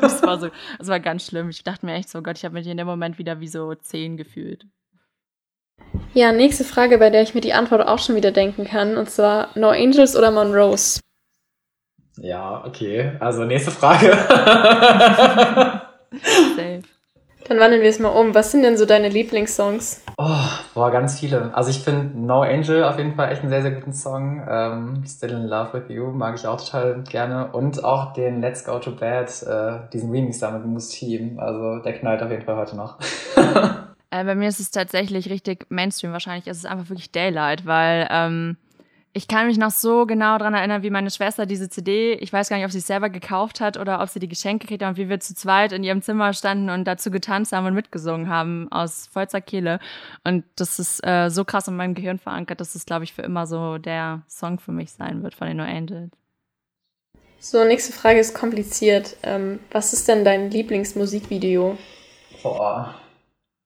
Das 0.00 0.22
war 0.22 0.38
so, 0.38 0.50
das 0.78 0.88
war 0.88 1.00
ganz 1.00 1.26
schlimm. 1.26 1.50
Ich 1.50 1.64
dachte 1.64 1.84
mir 1.84 1.94
echt 1.94 2.08
so, 2.08 2.22
Gott, 2.22 2.38
ich 2.38 2.44
habe 2.44 2.54
mich 2.54 2.66
in 2.66 2.76
dem 2.76 2.86
Moment 2.86 3.18
wieder 3.18 3.40
wie 3.40 3.48
so 3.48 3.74
zehn 3.74 4.16
gefühlt. 4.16 4.66
Ja, 6.14 6.32
nächste 6.32 6.64
Frage, 6.64 6.98
bei 6.98 7.10
der 7.10 7.22
ich 7.22 7.34
mir 7.34 7.40
die 7.40 7.52
Antwort 7.52 7.86
auch 7.86 7.98
schon 7.98 8.14
wieder 8.14 8.30
denken 8.30 8.64
kann, 8.64 8.96
und 8.96 9.10
zwar 9.10 9.48
No 9.56 9.70
Angels 9.70 10.16
oder 10.16 10.30
Monrose? 10.30 11.00
Ja, 12.18 12.64
okay. 12.64 13.16
Also 13.18 13.44
nächste 13.44 13.72
Frage. 13.72 14.12
Safe. 16.56 16.82
Dann 17.46 17.60
wandeln 17.60 17.82
wir 17.82 17.90
es 17.90 17.98
mal 17.98 18.08
um. 18.08 18.34
Was 18.34 18.52
sind 18.52 18.62
denn 18.62 18.76
so 18.78 18.86
deine 18.86 19.08
Lieblingssongs? 19.08 20.02
Oh, 20.16 20.48
boah, 20.74 20.90
ganz 20.90 21.20
viele. 21.20 21.54
Also 21.54 21.70
ich 21.70 21.80
finde 21.80 22.18
No 22.18 22.42
Angel 22.42 22.84
auf 22.84 22.96
jeden 22.96 23.14
Fall 23.14 23.32
echt 23.32 23.42
einen 23.42 23.50
sehr, 23.50 23.62
sehr 23.62 23.72
guten 23.72 23.92
Song. 23.92 24.42
Ähm, 24.48 25.04
Still 25.06 25.30
in 25.30 25.44
Love 25.44 25.74
with 25.74 25.94
You 25.94 26.06
mag 26.06 26.36
ich 26.36 26.46
auch 26.46 26.58
total 26.58 27.02
gerne. 27.02 27.48
Und 27.52 27.84
auch 27.84 28.14
den 28.14 28.40
Let's 28.40 28.64
Go 28.64 28.78
to 28.78 28.92
Bed, 28.92 29.28
äh, 29.42 29.90
diesen 29.92 30.10
Remix 30.10 30.38
da 30.38 30.50
mit 30.52 30.64
Moose 30.64 30.90
Team. 30.90 31.38
Also 31.38 31.80
der 31.80 31.92
knallt 31.92 32.22
auf 32.22 32.30
jeden 32.30 32.44
Fall 32.44 32.56
heute 32.56 32.76
noch. 32.76 32.98
Äh, 34.10 34.22
bei 34.22 34.36
mir 34.36 34.48
ist 34.48 34.60
es 34.60 34.70
tatsächlich 34.70 35.28
richtig 35.28 35.66
Mainstream 35.70 36.12
wahrscheinlich. 36.12 36.46
Es 36.46 36.58
ist 36.58 36.66
einfach 36.66 36.88
wirklich 36.88 37.10
Daylight, 37.10 37.66
weil 37.66 38.06
ähm, 38.12 38.56
ich 39.16 39.28
kann 39.28 39.46
mich 39.46 39.58
noch 39.58 39.70
so 39.70 40.06
genau 40.06 40.38
daran 40.38 40.54
erinnern, 40.54 40.82
wie 40.82 40.90
meine 40.90 41.08
Schwester 41.08 41.46
diese 41.46 41.68
CD, 41.68 42.14
ich 42.14 42.32
weiß 42.32 42.48
gar 42.48 42.56
nicht, 42.56 42.66
ob 42.66 42.72
sie 42.72 42.78
es 42.78 42.86
selber 42.88 43.10
gekauft 43.10 43.60
hat 43.60 43.76
oder 43.76 44.02
ob 44.02 44.08
sie 44.08 44.18
die 44.18 44.28
Geschenke 44.28 44.66
gekriegt 44.66 44.82
hat 44.82 44.90
und 44.90 44.96
wie 44.96 45.08
wir 45.08 45.20
zu 45.20 45.36
zweit 45.36 45.70
in 45.70 45.84
ihrem 45.84 46.02
Zimmer 46.02 46.32
standen 46.32 46.68
und 46.68 46.84
dazu 46.84 47.12
getanzt 47.12 47.52
haben 47.52 47.64
und 47.64 47.74
mitgesungen 47.74 48.28
haben 48.28 48.66
aus 48.72 49.06
vollster 49.06 49.40
Kehle. 49.40 49.78
Und 50.24 50.44
das 50.56 50.80
ist 50.80 51.06
äh, 51.06 51.30
so 51.30 51.44
krass 51.44 51.68
in 51.68 51.76
meinem 51.76 51.94
Gehirn 51.94 52.18
verankert, 52.18 52.60
dass 52.60 52.74
es, 52.74 52.86
glaube 52.86 53.04
ich, 53.04 53.12
für 53.12 53.22
immer 53.22 53.46
so 53.46 53.78
der 53.78 54.22
Song 54.28 54.58
für 54.58 54.72
mich 54.72 54.90
sein 54.90 55.22
wird 55.22 55.36
von 55.36 55.46
den 55.46 55.58
No 55.58 55.62
Angels. 55.62 56.10
So, 57.38 57.62
nächste 57.62 57.92
Frage 57.92 58.18
ist 58.18 58.34
kompliziert. 58.34 59.16
Ähm, 59.22 59.60
was 59.70 59.92
ist 59.92 60.08
denn 60.08 60.24
dein 60.24 60.50
Lieblingsmusikvideo? 60.50 61.78
Boah, 62.42 62.96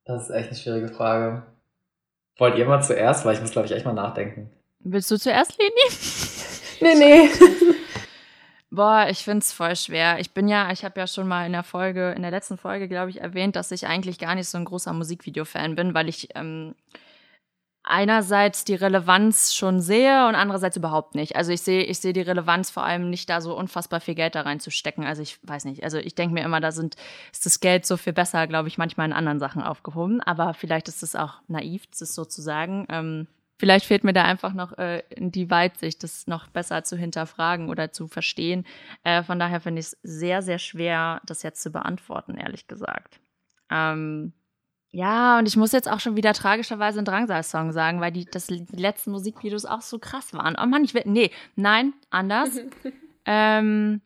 das 0.04 0.24
ist 0.24 0.30
echt 0.30 0.48
eine 0.48 0.58
schwierige 0.58 0.88
Frage. 0.88 1.44
Wollt 2.36 2.58
ihr 2.58 2.66
mal 2.66 2.82
zuerst? 2.82 3.24
Weil 3.24 3.34
ich 3.34 3.40
muss, 3.40 3.52
glaube 3.52 3.66
ich, 3.66 3.72
echt 3.72 3.86
mal 3.86 3.94
nachdenken. 3.94 4.50
Willst 4.90 5.10
du 5.10 5.18
zuerst, 5.18 5.54
Leni? 5.58 5.74
nee, 6.80 6.94
nee. 6.94 7.30
Boah, 8.70 9.06
ich 9.10 9.18
find's 9.18 9.52
voll 9.52 9.76
schwer. 9.76 10.18
Ich 10.18 10.32
bin 10.32 10.48
ja, 10.48 10.70
ich 10.70 10.84
habe 10.84 10.98
ja 11.00 11.06
schon 11.06 11.28
mal 11.28 11.46
in 11.46 11.52
der 11.52 11.62
Folge, 11.62 12.12
in 12.12 12.22
der 12.22 12.30
letzten 12.30 12.58
Folge, 12.58 12.88
glaube 12.88 13.10
ich, 13.10 13.20
erwähnt, 13.20 13.56
dass 13.56 13.70
ich 13.70 13.86
eigentlich 13.86 14.18
gar 14.18 14.34
nicht 14.34 14.48
so 14.48 14.56
ein 14.58 14.64
großer 14.64 14.92
Musikvideo-Fan 14.92 15.74
bin, 15.74 15.94
weil 15.94 16.08
ich 16.08 16.28
ähm, 16.34 16.74
einerseits 17.82 18.64
die 18.64 18.74
Relevanz 18.74 19.54
schon 19.54 19.80
sehe 19.80 20.26
und 20.26 20.34
andererseits 20.34 20.76
überhaupt 20.76 21.14
nicht. 21.14 21.36
Also 21.36 21.52
ich 21.52 21.62
sehe, 21.62 21.82
ich 21.82 21.98
sehe 21.98 22.12
die 22.12 22.20
Relevanz 22.20 22.70
vor 22.70 22.84
allem 22.84 23.10
nicht 23.10 23.28
da 23.28 23.40
so 23.40 23.56
unfassbar 23.56 24.00
viel 24.00 24.14
Geld 24.14 24.34
da 24.34 24.42
reinzustecken. 24.42 25.04
Also 25.04 25.22
ich 25.22 25.38
weiß 25.42 25.64
nicht. 25.66 25.84
Also 25.84 25.98
ich 25.98 26.14
denke 26.14 26.34
mir 26.34 26.44
immer, 26.44 26.60
da 26.60 26.72
sind, 26.72 26.96
ist 27.32 27.46
das 27.46 27.60
Geld 27.60 27.84
so 27.84 27.96
viel 27.96 28.12
besser, 28.14 28.46
glaube 28.46 28.68
ich, 28.68 28.78
manchmal 28.78 29.06
in 29.06 29.14
anderen 29.14 29.38
Sachen 29.38 29.62
aufgehoben. 29.62 30.20
Aber 30.22 30.54
vielleicht 30.54 30.88
ist 30.88 31.02
es 31.02 31.14
auch 31.14 31.40
naiv, 31.46 31.84
das 31.98 32.14
sozusagen. 32.14 32.86
Ähm, 32.90 33.26
Vielleicht 33.58 33.86
fehlt 33.86 34.04
mir 34.04 34.12
da 34.12 34.22
einfach 34.22 34.52
noch 34.54 34.78
äh, 34.78 35.02
die 35.16 35.50
Weitsicht, 35.50 36.04
das 36.04 36.28
noch 36.28 36.46
besser 36.48 36.84
zu 36.84 36.96
hinterfragen 36.96 37.68
oder 37.68 37.90
zu 37.90 38.06
verstehen. 38.06 38.64
Äh, 39.02 39.24
von 39.24 39.40
daher 39.40 39.60
finde 39.60 39.80
ich 39.80 39.86
es 39.86 39.98
sehr, 40.02 40.42
sehr 40.42 40.60
schwer, 40.60 41.20
das 41.26 41.42
jetzt 41.42 41.60
zu 41.62 41.72
beantworten, 41.72 42.36
ehrlich 42.36 42.68
gesagt. 42.68 43.20
Ähm, 43.68 44.32
ja, 44.90 45.40
und 45.40 45.48
ich 45.48 45.56
muss 45.56 45.72
jetzt 45.72 45.90
auch 45.90 45.98
schon 45.98 46.14
wieder 46.14 46.32
tragischerweise 46.34 47.00
einen 47.00 47.06
Drangsal-Song 47.06 47.72
sagen, 47.72 48.00
weil 48.00 48.12
die, 48.12 48.26
das, 48.26 48.46
die 48.46 48.64
letzten 48.76 49.10
Musikvideos 49.10 49.64
auch 49.64 49.82
so 49.82 49.98
krass 49.98 50.32
waren. 50.32 50.56
Oh 50.56 50.66
Mann, 50.66 50.84
ich 50.84 50.94
will. 50.94 51.02
Nee, 51.04 51.32
nein, 51.56 51.94
anders. 52.10 52.60
ähm, 53.24 54.00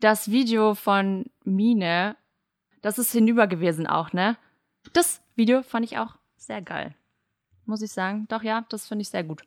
das 0.00 0.30
Video 0.30 0.74
von 0.74 1.24
Mine, 1.44 2.16
das 2.82 2.98
ist 2.98 3.12
hinüber 3.12 3.46
gewesen 3.46 3.86
auch, 3.86 4.12
ne? 4.12 4.36
Das 4.92 5.22
Video 5.36 5.62
fand 5.62 5.86
ich 5.86 5.96
auch 5.96 6.16
sehr 6.36 6.60
geil 6.60 6.94
muss 7.66 7.82
ich 7.82 7.92
sagen. 7.92 8.26
Doch, 8.28 8.42
ja, 8.42 8.64
das 8.68 8.86
finde 8.86 9.02
ich 9.02 9.08
sehr 9.08 9.24
gut. 9.24 9.42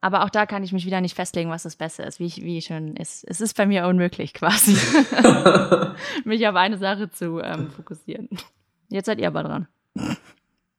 Aber 0.00 0.24
auch 0.24 0.30
da 0.30 0.44
kann 0.44 0.62
ich 0.62 0.72
mich 0.72 0.84
wieder 0.84 1.00
nicht 1.00 1.14
festlegen, 1.14 1.48
was 1.48 1.62
das 1.62 1.76
Beste 1.76 2.02
ist, 2.02 2.20
wie 2.20 2.26
ich, 2.26 2.42
wie 2.42 2.60
schon 2.60 2.94
ist. 2.96 3.24
Es 3.26 3.40
ist 3.40 3.56
bei 3.56 3.64
mir 3.64 3.86
unmöglich, 3.86 4.34
quasi, 4.34 4.76
mich 6.24 6.46
auf 6.46 6.56
eine 6.56 6.76
Sache 6.76 7.10
zu 7.10 7.40
ähm, 7.40 7.70
fokussieren. 7.70 8.28
Jetzt 8.90 9.06
seid 9.06 9.18
ihr 9.18 9.28
aber 9.28 9.42
dran. 9.42 9.68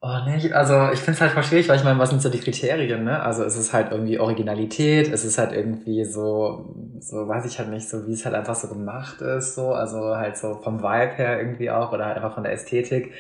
Oh, 0.07 0.19
nee, 0.27 0.53
also 0.53 0.91
ich 0.93 0.99
finde 0.99 1.13
es 1.13 1.21
halt 1.21 1.31
voll 1.31 1.41
schwierig, 1.41 1.67
weil 1.67 1.77
ich 1.77 1.83
meine, 1.83 1.97
was 1.97 2.11
sind 2.11 2.21
so 2.21 2.29
die 2.29 2.39
Kriterien, 2.39 3.03
ne? 3.03 3.23
Also 3.23 3.43
es 3.43 3.57
ist 3.57 3.73
halt 3.73 3.91
irgendwie 3.91 4.19
Originalität, 4.19 5.11
es 5.11 5.25
ist 5.25 5.39
halt 5.39 5.51
irgendwie 5.51 6.05
so, 6.05 6.75
so 6.99 7.27
weiß 7.27 7.45
ich 7.47 7.57
halt 7.57 7.69
nicht, 7.69 7.89
so 7.89 8.05
wie 8.05 8.13
es 8.13 8.23
halt 8.25 8.35
einfach 8.35 8.53
so 8.53 8.67
gemacht 8.67 9.21
ist, 9.21 9.55
so, 9.55 9.73
also 9.73 10.15
halt 10.15 10.37
so 10.37 10.59
vom 10.61 10.83
Vibe 10.83 11.15
her 11.15 11.39
irgendwie 11.39 11.71
auch 11.71 11.91
oder 11.91 12.05
halt 12.05 12.17
einfach 12.17 12.35
von 12.35 12.43
der 12.43 12.53
Ästhetik 12.53 13.13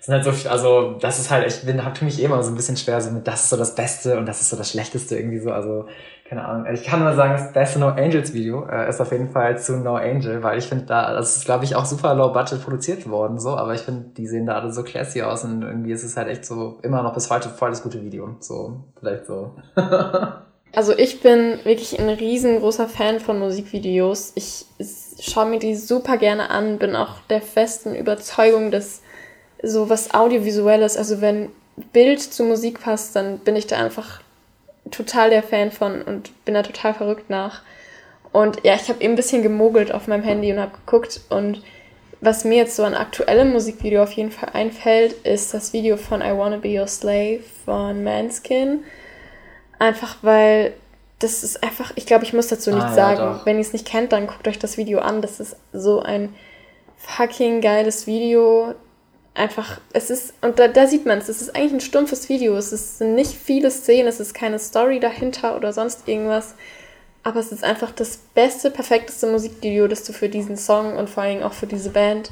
sind 0.00 0.14
halt 0.14 0.24
so, 0.24 0.48
also 0.48 0.96
das 1.00 1.18
ist 1.18 1.30
halt, 1.30 1.46
ich 1.46 1.66
bin, 1.66 1.84
hab 1.84 2.00
mich 2.02 2.20
eh 2.20 2.24
immer 2.24 2.42
so 2.42 2.50
ein 2.50 2.56
bisschen 2.56 2.76
schwer, 2.76 3.00
so 3.00 3.10
mit 3.10 3.26
das 3.26 3.44
ist 3.44 3.50
so 3.50 3.56
das 3.56 3.74
Beste 3.74 4.16
und 4.18 4.26
das 4.26 4.40
ist 4.40 4.50
so 4.50 4.56
das 4.56 4.70
Schlechteste 4.70 5.16
irgendwie 5.16 5.38
so, 5.38 5.50
also 5.50 5.86
keine 6.28 6.44
Ahnung. 6.44 6.66
Ich 6.72 6.84
kann 6.84 7.02
nur 7.02 7.14
sagen, 7.14 7.32
das 7.32 7.52
beste 7.52 7.78
No 7.78 7.88
Angels 7.88 8.34
Video 8.34 8.68
äh, 8.68 8.88
ist 8.88 9.00
auf 9.00 9.10
jeden 9.12 9.30
Fall 9.30 9.58
zu 9.58 9.78
No 9.78 9.96
Angel, 9.96 10.42
weil 10.42 10.58
ich 10.58 10.66
finde 10.66 10.84
da, 10.84 11.14
das 11.14 11.36
ist 11.36 11.46
glaube 11.46 11.64
ich 11.64 11.74
auch 11.74 11.86
super 11.86 12.14
low 12.14 12.32
budget 12.32 12.62
produziert 12.62 13.08
worden, 13.08 13.40
so, 13.40 13.56
aber 13.56 13.74
ich 13.74 13.80
finde, 13.80 14.10
die 14.16 14.26
sehen 14.26 14.46
da 14.46 14.58
alle 14.58 14.72
so 14.72 14.82
classy 14.82 15.22
aus 15.22 15.44
und 15.44 15.62
irgendwie 15.62 15.92
ist 15.92 16.04
es 16.04 16.16
halt 16.16 16.28
echt 16.28 16.44
so 16.44 16.78
immer 16.82 17.02
noch 17.02 17.14
bis 17.14 17.30
heute 17.30 17.48
voll 17.48 17.70
das 17.70 17.82
gute 17.82 18.02
Video, 18.02 18.36
so, 18.40 18.84
vielleicht 19.00 19.26
so. 19.26 19.54
also 20.74 20.92
ich 20.96 21.20
bin 21.22 21.58
wirklich 21.64 21.98
ein 21.98 22.10
riesengroßer 22.10 22.88
Fan 22.88 23.20
von 23.20 23.38
Musikvideos. 23.38 24.32
Ich 24.34 24.66
schaue 25.20 25.46
mir 25.46 25.58
die 25.58 25.74
super 25.74 26.18
gerne 26.18 26.50
an, 26.50 26.78
bin 26.78 26.94
auch 26.94 27.20
der 27.30 27.40
festen 27.40 27.94
Überzeugung, 27.94 28.70
dass 28.70 29.02
so 29.62 29.88
was 29.88 30.14
Audiovisuelles, 30.14 30.96
also 30.96 31.20
wenn 31.20 31.50
Bild 31.92 32.20
zu 32.20 32.44
Musik 32.44 32.80
passt, 32.80 33.14
dann 33.16 33.38
bin 33.38 33.56
ich 33.56 33.66
da 33.66 33.76
einfach 33.76 34.20
total 34.90 35.30
der 35.30 35.42
Fan 35.42 35.70
von 35.70 36.02
und 36.02 36.44
bin 36.44 36.54
da 36.54 36.62
total 36.62 36.94
verrückt 36.94 37.30
nach. 37.30 37.62
Und 38.32 38.64
ja, 38.64 38.74
ich 38.74 38.88
habe 38.88 39.02
eben 39.02 39.14
ein 39.14 39.16
bisschen 39.16 39.42
gemogelt 39.42 39.92
auf 39.92 40.06
meinem 40.06 40.22
Handy 40.22 40.52
und 40.52 40.60
habe 40.60 40.76
geguckt 40.84 41.20
und 41.28 41.62
was 42.20 42.44
mir 42.44 42.56
jetzt 42.56 42.74
so 42.74 42.82
ein 42.82 42.94
aktuelles 42.94 43.46
Musikvideo 43.46 44.02
auf 44.02 44.12
jeden 44.12 44.32
Fall 44.32 44.50
einfällt, 44.52 45.12
ist 45.24 45.54
das 45.54 45.72
Video 45.72 45.96
von 45.96 46.20
I 46.20 46.36
Wanna 46.36 46.56
Be 46.56 46.80
Your 46.80 46.88
Slave 46.88 47.40
von 47.64 48.02
Manskin. 48.02 48.82
Einfach 49.78 50.16
weil 50.22 50.72
das 51.20 51.42
ist 51.42 51.62
einfach, 51.62 51.92
ich 51.94 52.06
glaube, 52.06 52.24
ich 52.24 52.32
muss 52.32 52.48
dazu 52.48 52.70
nichts 52.70 52.92
ah, 52.92 52.96
ja, 52.96 53.16
sagen. 53.16 53.38
Doch. 53.38 53.46
Wenn 53.46 53.56
ihr 53.56 53.62
es 53.62 53.72
nicht 53.72 53.86
kennt, 53.86 54.12
dann 54.12 54.26
guckt 54.26 54.46
euch 54.48 54.58
das 54.58 54.76
Video 54.76 54.98
an. 55.00 55.22
Das 55.22 55.40
ist 55.40 55.56
so 55.72 56.00
ein 56.00 56.34
fucking 56.96 57.60
geiles 57.60 58.06
Video 58.06 58.74
einfach, 59.34 59.80
es 59.92 60.10
ist, 60.10 60.34
und 60.42 60.58
da, 60.58 60.68
da 60.68 60.86
sieht 60.86 61.06
man 61.06 61.18
es, 61.18 61.28
es 61.28 61.40
ist 61.40 61.54
eigentlich 61.54 61.74
ein 61.74 61.80
stumpfes 61.80 62.28
Video. 62.28 62.56
Es 62.56 62.98
sind 62.98 63.14
nicht 63.14 63.32
viele 63.32 63.70
Szenen, 63.70 64.08
es 64.08 64.20
ist 64.20 64.34
keine 64.34 64.58
Story 64.58 65.00
dahinter 65.00 65.56
oder 65.56 65.72
sonst 65.72 66.08
irgendwas. 66.08 66.54
Aber 67.22 67.40
es 67.40 67.52
ist 67.52 67.64
einfach 67.64 67.90
das 67.90 68.18
beste, 68.34 68.70
perfekteste 68.70 69.26
Musikvideo, 69.26 69.88
das 69.88 70.04
du 70.04 70.12
für 70.12 70.28
diesen 70.28 70.56
Song 70.56 70.96
und 70.96 71.10
vor 71.10 71.24
allem 71.24 71.42
auch 71.42 71.52
für 71.52 71.66
diese 71.66 71.90
Band 71.90 72.30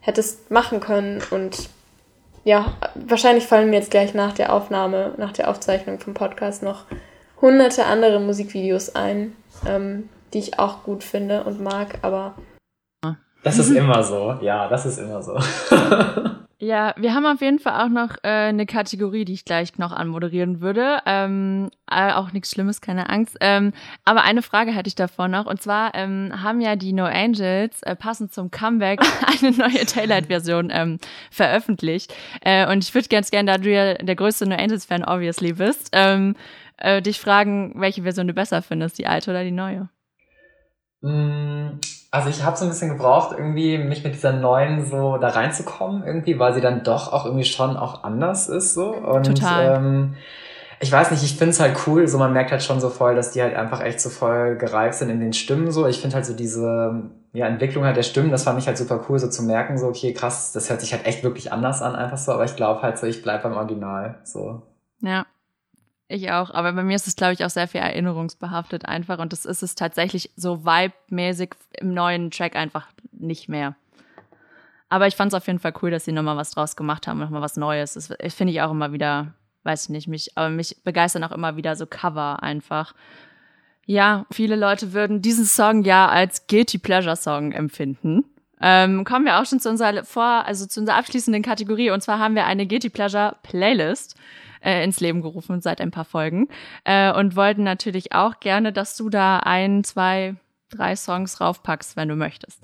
hättest 0.00 0.50
machen 0.50 0.80
können. 0.80 1.22
Und 1.30 1.68
ja, 2.44 2.76
wahrscheinlich 2.94 3.46
fallen 3.46 3.70
mir 3.70 3.76
jetzt 3.76 3.90
gleich 3.90 4.14
nach 4.14 4.32
der 4.32 4.52
Aufnahme, 4.52 5.14
nach 5.16 5.32
der 5.32 5.48
Aufzeichnung 5.48 6.00
vom 6.00 6.14
Podcast 6.14 6.62
noch 6.62 6.86
hunderte 7.40 7.84
andere 7.84 8.20
Musikvideos 8.20 8.94
ein, 8.94 9.36
ähm, 9.66 10.08
die 10.32 10.38
ich 10.38 10.58
auch 10.58 10.82
gut 10.82 11.04
finde 11.04 11.44
und 11.44 11.60
mag, 11.60 11.98
aber. 12.02 12.34
Das 13.42 13.58
ist 13.58 13.70
immer 13.76 14.02
so, 14.02 14.38
ja, 14.40 14.68
das 14.68 14.86
ist 14.86 14.98
immer 14.98 15.22
so. 15.22 15.38
Ja, 16.64 16.94
wir 16.96 17.12
haben 17.12 17.26
auf 17.26 17.40
jeden 17.40 17.58
Fall 17.58 17.84
auch 17.84 17.88
noch 17.88 18.18
äh, 18.22 18.28
eine 18.28 18.66
Kategorie, 18.66 19.24
die 19.24 19.32
ich 19.32 19.44
gleich 19.44 19.78
noch 19.78 19.90
anmoderieren 19.90 20.60
würde. 20.60 21.00
Ähm, 21.06 21.70
äh, 21.90 22.12
auch 22.12 22.30
nichts 22.30 22.52
Schlimmes, 22.52 22.80
keine 22.80 23.10
Angst. 23.10 23.36
Ähm, 23.40 23.72
aber 24.04 24.22
eine 24.22 24.42
Frage 24.42 24.76
hatte 24.76 24.86
ich 24.86 24.94
davor 24.94 25.26
noch. 25.26 25.46
Und 25.46 25.60
zwar 25.60 25.92
ähm, 25.96 26.32
haben 26.40 26.60
ja 26.60 26.76
die 26.76 26.92
No 26.92 27.02
Angels 27.02 27.82
äh, 27.82 27.96
passend 27.96 28.32
zum 28.32 28.52
Comeback 28.52 29.00
eine 29.26 29.50
neue 29.56 29.84
Daylight-Version 29.84 30.70
ähm, 30.72 30.98
veröffentlicht. 31.32 32.14
Äh, 32.42 32.70
und 32.70 32.84
ich 32.84 32.94
würde 32.94 33.08
ganz 33.08 33.32
gerne, 33.32 33.50
da 33.50 33.58
du 33.58 33.68
ja 33.68 33.94
der 33.94 34.14
größte 34.14 34.48
No 34.48 34.54
Angels-Fan 34.54 35.02
obviously 35.02 35.54
bist, 35.54 35.88
ähm, 35.90 36.36
äh, 36.76 37.02
dich 37.02 37.18
fragen, 37.18 37.72
welche 37.80 38.04
Version 38.04 38.28
du 38.28 38.34
besser 38.34 38.62
findest, 38.62 38.98
die 38.98 39.08
alte 39.08 39.32
oder 39.32 39.42
die 39.42 39.50
neue? 39.50 39.88
Mm, 41.00 41.80
also 42.12 42.28
ich 42.28 42.44
habe 42.44 42.56
so 42.58 42.64
ein 42.64 42.68
bisschen 42.68 42.90
gebraucht, 42.90 43.34
irgendwie 43.36 43.78
mich 43.78 44.04
mit 44.04 44.14
dieser 44.14 44.32
neuen 44.32 44.84
so 44.84 45.16
da 45.16 45.28
reinzukommen, 45.28 46.04
irgendwie, 46.04 46.38
weil 46.38 46.52
sie 46.52 46.60
dann 46.60 46.84
doch 46.84 47.10
auch 47.10 47.24
irgendwie 47.24 47.44
schon 47.44 47.76
auch 47.76 48.04
anders 48.04 48.48
ist 48.50 48.74
so. 48.74 48.94
Und 48.94 49.24
Total. 49.24 49.78
Ähm, 49.78 50.14
ich 50.78 50.92
weiß 50.92 51.10
nicht, 51.10 51.22
ich 51.22 51.36
finde 51.36 51.50
es 51.50 51.60
halt 51.60 51.74
cool, 51.86 52.06
so 52.06 52.18
man 52.18 52.34
merkt 52.34 52.50
halt 52.50 52.62
schon 52.62 52.80
so 52.80 52.90
voll, 52.90 53.14
dass 53.14 53.30
die 53.30 53.40
halt 53.40 53.56
einfach 53.56 53.80
echt 53.80 53.98
so 53.98 54.10
voll 54.10 54.56
gereift 54.56 54.98
sind 54.98 55.08
in 55.08 55.20
den 55.20 55.32
Stimmen 55.32 55.70
so. 55.70 55.86
Ich 55.86 56.00
finde 56.02 56.16
halt 56.16 56.26
so 56.26 56.34
diese 56.34 57.02
ja, 57.32 57.46
Entwicklung 57.46 57.84
halt 57.84 57.96
der 57.96 58.02
Stimmen, 58.02 58.30
das 58.30 58.42
fand 58.42 58.58
ich 58.58 58.66
halt 58.66 58.76
super 58.76 59.06
cool, 59.08 59.18
so 59.18 59.28
zu 59.28 59.42
merken, 59.42 59.78
so, 59.78 59.86
okay, 59.86 60.12
krass, 60.12 60.52
das 60.52 60.68
hört 60.68 60.82
sich 60.82 60.92
halt 60.92 61.06
echt 61.06 61.24
wirklich 61.24 61.50
anders 61.50 61.80
an, 61.80 61.94
einfach 61.94 62.18
so, 62.18 62.32
aber 62.32 62.44
ich 62.44 62.56
glaube 62.56 62.82
halt 62.82 62.98
so, 62.98 63.06
ich 63.06 63.22
bleib 63.22 63.42
beim 63.42 63.56
Original. 63.56 64.18
So. 64.24 64.60
Ja, 65.00 65.24
ich 66.12 66.30
auch, 66.30 66.50
aber 66.50 66.72
bei 66.72 66.82
mir 66.82 66.96
ist 66.96 67.06
es, 67.06 67.16
glaube 67.16 67.32
ich, 67.32 67.44
auch 67.44 67.50
sehr 67.50 67.68
viel 67.68 67.80
erinnerungsbehaftet 67.80 68.86
einfach 68.86 69.18
und 69.18 69.32
das 69.32 69.44
ist 69.44 69.62
es 69.62 69.74
tatsächlich 69.74 70.30
so 70.36 70.64
vibe-mäßig 70.64 71.54
im 71.78 71.94
neuen 71.94 72.30
Track 72.30 72.56
einfach 72.56 72.86
nicht 73.12 73.48
mehr. 73.48 73.74
Aber 74.88 75.06
ich 75.06 75.16
fand 75.16 75.32
es 75.32 75.36
auf 75.36 75.46
jeden 75.46 75.58
Fall 75.58 75.72
cool, 75.80 75.90
dass 75.90 76.04
sie 76.04 76.12
nochmal 76.12 76.36
was 76.36 76.50
draus 76.50 76.76
gemacht 76.76 77.06
haben, 77.06 77.18
nochmal 77.18 77.40
was 77.40 77.56
Neues. 77.56 77.94
Das 77.94 78.34
finde 78.34 78.52
ich 78.52 78.60
auch 78.60 78.70
immer 78.70 78.92
wieder, 78.92 79.32
weiß 79.62 79.84
ich 79.84 79.88
nicht, 79.88 80.06
mich, 80.06 80.36
aber 80.36 80.50
mich 80.50 80.76
begeistern 80.84 81.24
auch 81.24 81.32
immer 81.32 81.56
wieder 81.56 81.76
so 81.76 81.86
Cover 81.86 82.42
einfach. 82.42 82.94
Ja, 83.86 84.26
viele 84.30 84.54
Leute 84.54 84.92
würden 84.92 85.22
diesen 85.22 85.46
Song 85.46 85.82
ja 85.82 86.08
als 86.08 86.46
Guilty 86.46 86.76
Pleasure 86.76 87.16
Song 87.16 87.52
empfinden. 87.52 88.24
Ähm, 88.60 89.04
kommen 89.04 89.24
wir 89.24 89.40
auch 89.40 89.46
schon 89.46 89.60
zu 89.60 89.70
unserer 89.70 90.04
vor, 90.04 90.44
also 90.46 90.66
zu 90.66 90.80
unserer 90.80 90.96
abschließenden 90.96 91.42
Kategorie 91.42 91.90
und 91.90 92.02
zwar 92.02 92.18
haben 92.18 92.34
wir 92.34 92.44
eine 92.44 92.66
Guilty 92.66 92.90
Pleasure 92.90 93.36
Playlist 93.42 94.14
äh, 94.62 94.84
ins 94.84 95.00
Leben 95.00 95.22
gerufen 95.22 95.60
seit 95.60 95.80
ein 95.80 95.90
paar 95.90 96.04
Folgen 96.04 96.48
äh, 96.84 97.12
und 97.12 97.36
wollten 97.36 97.62
natürlich 97.62 98.12
auch 98.12 98.40
gerne, 98.40 98.72
dass 98.72 98.96
du 98.96 99.10
da 99.10 99.38
ein, 99.38 99.84
zwei, 99.84 100.36
drei 100.70 100.96
Songs 100.96 101.40
raufpackst, 101.40 101.96
wenn 101.96 102.08
du 102.08 102.16
möchtest. 102.16 102.62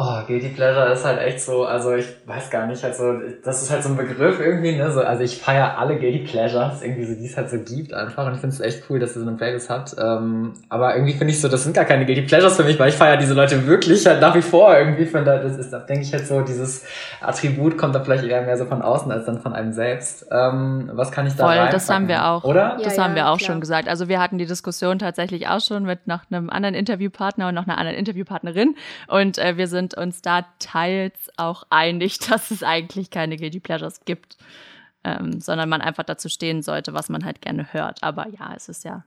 Oh, 0.00 0.20
Guilty 0.28 0.50
Pleasure 0.50 0.92
ist 0.92 1.04
halt 1.04 1.20
echt 1.20 1.40
so, 1.40 1.64
also 1.64 1.92
ich 1.96 2.06
weiß 2.24 2.50
gar 2.50 2.68
nicht, 2.68 2.84
also 2.84 3.14
das 3.42 3.62
ist 3.64 3.72
halt 3.72 3.82
so 3.82 3.88
ein 3.88 3.96
Begriff 3.96 4.38
irgendwie, 4.38 4.76
ne? 4.76 4.92
So, 4.92 5.00
also 5.00 5.24
ich 5.24 5.38
feiere 5.38 5.76
alle 5.76 5.98
Guilty 5.98 6.20
Pleasures, 6.20 6.82
irgendwie 6.82 7.04
so, 7.04 7.14
die 7.16 7.26
es 7.26 7.36
halt 7.36 7.50
so 7.50 7.58
gibt 7.58 7.92
einfach. 7.92 8.24
Und 8.24 8.34
ich 8.34 8.40
finde 8.40 8.54
es 8.54 8.60
echt 8.60 8.84
cool, 8.88 9.00
dass 9.00 9.16
ihr 9.16 9.22
so 9.22 9.28
eine 9.28 9.36
Playlist 9.36 9.68
habt. 9.68 9.96
Ähm, 9.98 10.52
aber 10.68 10.94
irgendwie 10.94 11.14
finde 11.14 11.32
ich 11.32 11.40
so, 11.40 11.48
das 11.48 11.64
sind 11.64 11.74
gar 11.74 11.84
keine 11.84 12.06
Guilty 12.06 12.22
Pleasures 12.22 12.54
für 12.54 12.62
mich, 12.62 12.78
weil 12.78 12.90
ich 12.90 12.94
feiere 12.94 13.16
diese 13.16 13.34
Leute 13.34 13.66
wirklich 13.66 14.06
halt 14.06 14.20
nach 14.20 14.36
wie 14.36 14.42
vor 14.42 14.78
irgendwie. 14.78 15.04
Finde, 15.04 15.40
das 15.42 15.58
ist, 15.58 15.72
da 15.72 15.80
denke 15.80 16.04
ich 16.04 16.12
halt 16.12 16.28
so, 16.28 16.42
dieses 16.42 16.84
Attribut 17.20 17.76
kommt 17.76 17.96
da 17.96 17.98
vielleicht 17.98 18.22
eher 18.22 18.42
mehr 18.42 18.56
so 18.56 18.66
von 18.66 18.82
außen 18.82 19.10
als 19.10 19.24
dann 19.24 19.40
von 19.40 19.52
einem 19.52 19.72
selbst. 19.72 20.28
Ähm, 20.30 20.90
was 20.92 21.10
kann 21.10 21.26
ich 21.26 21.34
da 21.34 21.42
Voll, 21.42 21.54
reinpacken? 21.54 21.72
das 21.72 21.90
haben 21.90 22.06
wir 22.06 22.24
auch. 22.24 22.44
Oder? 22.44 22.76
Das 22.84 22.94
ja, 22.94 23.02
haben 23.02 23.16
wir 23.16 23.30
auch 23.30 23.38
klar. 23.38 23.50
schon 23.50 23.60
gesagt. 23.60 23.88
Also 23.88 24.08
wir 24.08 24.20
hatten 24.20 24.38
die 24.38 24.46
Diskussion 24.46 25.00
tatsächlich 25.00 25.48
auch 25.48 25.60
schon 25.60 25.82
mit 25.82 26.06
noch 26.06 26.20
einem 26.30 26.50
anderen 26.50 26.76
Interviewpartner 26.76 27.48
und 27.48 27.56
noch 27.56 27.66
einer 27.66 27.78
anderen 27.78 27.98
Interviewpartnerin. 27.98 28.76
Und 29.08 29.38
äh, 29.38 29.56
wir 29.56 29.66
sind 29.66 29.87
sind 29.88 29.94
uns 29.94 30.22
da 30.22 30.44
teils 30.58 31.14
auch 31.36 31.64
einig, 31.70 32.18
dass 32.28 32.50
es 32.50 32.62
eigentlich 32.62 33.10
keine 33.10 33.36
Guilty 33.36 33.60
Pleasures 33.60 34.00
gibt, 34.04 34.36
ähm, 35.04 35.40
sondern 35.40 35.68
man 35.68 35.80
einfach 35.80 36.04
dazu 36.04 36.28
stehen 36.28 36.62
sollte, 36.62 36.92
was 36.94 37.08
man 37.08 37.24
halt 37.24 37.40
gerne 37.40 37.72
hört. 37.72 38.02
Aber 38.02 38.26
ja, 38.28 38.52
es 38.56 38.68
ist 38.68 38.84
ja. 38.84 39.04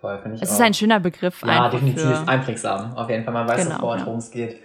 Voll, 0.00 0.20
ich 0.34 0.42
es 0.42 0.50
auch. 0.50 0.54
ist 0.54 0.60
ein 0.60 0.74
schöner 0.74 1.00
Begriff. 1.00 1.42
Ja, 1.44 1.68
definitiv 1.68 2.26
einprägsam. 2.26 2.94
Auf 2.94 3.10
jeden 3.10 3.24
Fall, 3.24 3.34
man 3.34 3.48
weiß 3.48 3.64
genau, 3.64 3.76
sofort, 3.76 4.00
ja. 4.00 4.06
worum 4.06 4.18
es 4.20 4.30
geht. 4.30 4.60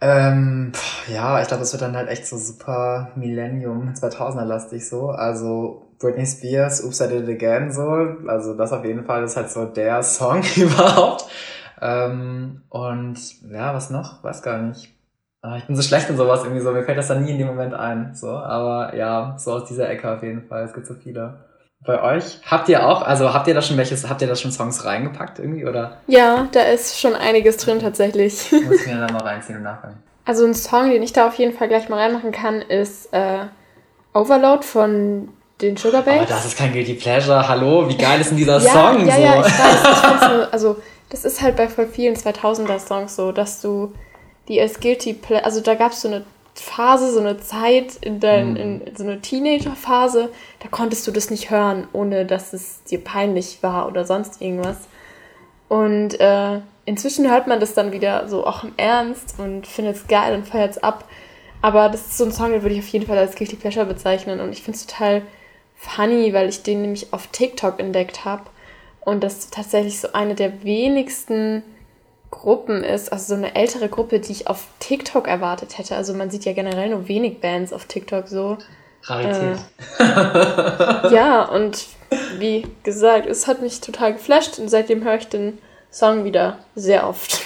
Ähm, 0.00 0.72
ja, 1.12 1.40
ich 1.40 1.48
glaube, 1.48 1.62
es 1.62 1.72
wird 1.72 1.82
dann 1.82 1.96
halt 1.96 2.08
echt 2.08 2.26
so 2.26 2.38
super 2.38 3.12
Millennium 3.14 3.92
2000er 3.92 4.44
lastig 4.44 4.88
so. 4.88 5.10
Also 5.10 5.86
Britney 5.98 6.26
Spears, 6.26 6.82
Oops, 6.82 7.00
I 7.00 7.08
Did 7.08 7.28
It 7.28 7.42
Again 7.42 7.70
so. 7.70 7.86
Also 8.26 8.54
das 8.54 8.72
auf 8.72 8.84
jeden 8.84 9.04
Fall 9.04 9.22
ist 9.24 9.36
halt 9.36 9.50
so 9.50 9.66
der 9.66 10.02
Song 10.02 10.42
überhaupt. 10.56 11.26
Ähm, 11.84 12.62
und 12.70 13.18
ja, 13.50 13.74
was 13.74 13.90
noch? 13.90 14.24
Weiß 14.24 14.42
gar 14.42 14.58
nicht. 14.58 14.90
Ah, 15.42 15.58
ich 15.58 15.64
bin 15.64 15.76
so 15.76 15.82
schlecht 15.82 16.08
in 16.08 16.16
sowas 16.16 16.42
irgendwie 16.42 16.62
so. 16.62 16.72
Mir 16.72 16.84
fällt 16.84 16.96
das 16.96 17.08
dann 17.08 17.22
nie 17.22 17.32
in 17.32 17.38
dem 17.38 17.46
Moment 17.46 17.74
ein. 17.74 18.14
So, 18.14 18.30
aber 18.30 18.96
ja, 18.96 19.36
so 19.38 19.52
aus 19.52 19.66
dieser 19.66 19.90
Ecke 19.90 20.10
auf 20.10 20.22
jeden 20.22 20.48
Fall. 20.48 20.64
Es 20.64 20.72
gibt 20.72 20.86
so 20.86 20.94
viele. 20.94 21.44
Bei 21.84 22.02
euch 22.02 22.40
habt 22.50 22.70
ihr 22.70 22.86
auch, 22.86 23.02
also 23.02 23.34
habt 23.34 23.46
ihr 23.46 23.52
da 23.52 23.60
schon 23.60 23.76
welches, 23.76 24.08
habt 24.08 24.22
ihr 24.22 24.28
da 24.28 24.34
schon 24.34 24.50
Songs 24.50 24.86
reingepackt 24.86 25.38
irgendwie 25.38 25.66
oder? 25.66 25.98
Ja, 26.06 26.48
da 26.52 26.62
ist 26.62 26.98
schon 26.98 27.14
einiges 27.14 27.58
drin 27.58 27.78
tatsächlich. 27.78 28.50
Muss 28.64 28.80
ich 28.80 28.86
mir 28.86 29.06
da 29.06 29.12
mal 29.12 29.22
reinziehen 29.22 29.58
im 29.58 29.64
Nachgang. 29.64 29.98
Also 30.24 30.46
ein 30.46 30.54
Song, 30.54 30.88
den 30.88 31.02
ich 31.02 31.12
da 31.12 31.26
auf 31.26 31.34
jeden 31.34 31.54
Fall 31.54 31.68
gleich 31.68 31.90
mal 31.90 31.98
reinmachen 31.98 32.32
kann, 32.32 32.62
ist 32.62 33.12
äh, 33.12 33.40
Overload 34.14 34.64
von 34.64 35.28
den 35.60 35.76
Sugar 35.76 36.00
Babes. 36.00 36.20
Aber 36.20 36.26
das 36.30 36.46
ist 36.46 36.56
kein 36.56 36.72
Guilty 36.72 36.94
Pleasure. 36.94 37.46
Hallo, 37.46 37.86
wie 37.86 37.98
geil 37.98 38.18
ist 38.18 38.30
denn 38.30 38.38
dieser 38.38 38.58
ja, 38.60 38.72
Song? 38.72 39.06
Ja, 39.06 39.14
so? 39.14 39.22
ja, 39.22 39.40
ich 39.40 39.44
weiß. 39.44 40.22
Ich 40.22 40.28
nur, 40.30 40.52
also 40.52 40.76
das 41.10 41.24
ist 41.24 41.42
halt 41.42 41.56
bei 41.56 41.68
voll 41.68 41.86
vielen 41.86 42.16
2000er-Songs 42.16 43.16
so, 43.16 43.32
dass 43.32 43.60
du 43.60 43.92
die 44.48 44.60
als 44.60 44.80
Guilty 44.80 45.14
Pleasure, 45.14 45.44
also 45.44 45.60
da 45.60 45.74
gab 45.74 45.92
es 45.92 46.02
so 46.02 46.08
eine 46.08 46.24
Phase, 46.54 47.12
so 47.12 47.20
eine 47.20 47.38
Zeit 47.38 47.96
in, 48.00 48.20
dein, 48.20 48.52
mhm. 48.52 48.56
in 48.56 48.96
so 48.96 49.02
eine 49.02 49.20
Teenager-Phase, 49.20 50.30
da 50.60 50.68
konntest 50.68 51.06
du 51.06 51.10
das 51.10 51.30
nicht 51.30 51.50
hören, 51.50 51.88
ohne 51.92 52.26
dass 52.26 52.52
es 52.52 52.84
dir 52.84 53.02
peinlich 53.02 53.62
war 53.62 53.88
oder 53.88 54.04
sonst 54.04 54.40
irgendwas. 54.40 54.78
Und 55.68 56.20
äh, 56.20 56.60
inzwischen 56.84 57.28
hört 57.30 57.46
man 57.46 57.58
das 57.58 57.74
dann 57.74 57.92
wieder 57.92 58.28
so 58.28 58.46
auch 58.46 58.62
im 58.62 58.72
Ernst 58.76 59.34
und 59.38 59.66
findet 59.66 59.96
es 59.96 60.06
geil 60.06 60.34
und 60.34 60.46
feiert 60.46 60.72
es 60.72 60.82
ab. 60.82 61.04
Aber 61.62 61.88
das 61.88 62.02
ist 62.02 62.18
so 62.18 62.24
ein 62.24 62.32
Song, 62.32 62.52
den 62.52 62.62
würde 62.62 62.74
ich 62.74 62.82
auf 62.82 62.88
jeden 62.88 63.06
Fall 63.06 63.18
als 63.18 63.34
Guilty 63.34 63.56
Pleasure 63.56 63.86
bezeichnen. 63.86 64.40
Und 64.40 64.52
ich 64.52 64.62
finde 64.62 64.78
es 64.78 64.86
total 64.86 65.22
funny, 65.76 66.32
weil 66.32 66.48
ich 66.48 66.62
den 66.62 66.82
nämlich 66.82 67.12
auf 67.12 67.26
TikTok 67.28 67.80
entdeckt 67.80 68.24
habe. 68.24 68.42
Und 69.04 69.22
das 69.22 69.50
tatsächlich 69.50 70.00
so 70.00 70.12
eine 70.12 70.34
der 70.34 70.64
wenigsten 70.64 71.62
Gruppen 72.30 72.82
ist, 72.82 73.12
also 73.12 73.34
so 73.34 73.34
eine 73.34 73.54
ältere 73.54 73.88
Gruppe, 73.88 74.18
die 74.18 74.32
ich 74.32 74.48
auf 74.48 74.66
TikTok 74.80 75.28
erwartet 75.28 75.78
hätte. 75.78 75.94
Also 75.96 76.14
man 76.14 76.30
sieht 76.30 76.44
ja 76.44 76.52
generell 76.52 76.90
nur 76.90 77.06
wenig 77.06 77.40
Bands 77.40 77.72
auf 77.72 77.84
TikTok 77.84 78.28
so. 78.28 78.58
Rarität. 79.04 79.58
Äh, 79.98 81.14
ja, 81.14 81.44
und 81.44 81.86
wie 82.38 82.66
gesagt, 82.82 83.26
es 83.26 83.46
hat 83.46 83.60
mich 83.60 83.80
total 83.80 84.14
geflasht 84.14 84.58
und 84.58 84.68
seitdem 84.68 85.04
höre 85.04 85.16
ich 85.16 85.28
den 85.28 85.58
Song 85.90 86.24
wieder 86.24 86.58
sehr 86.74 87.06
oft. 87.06 87.42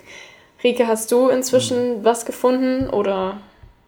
Rike, 0.64 0.86
hast 0.86 1.12
du 1.12 1.28
inzwischen 1.28 2.04
was 2.04 2.26
gefunden 2.26 2.90
oder? 2.90 3.38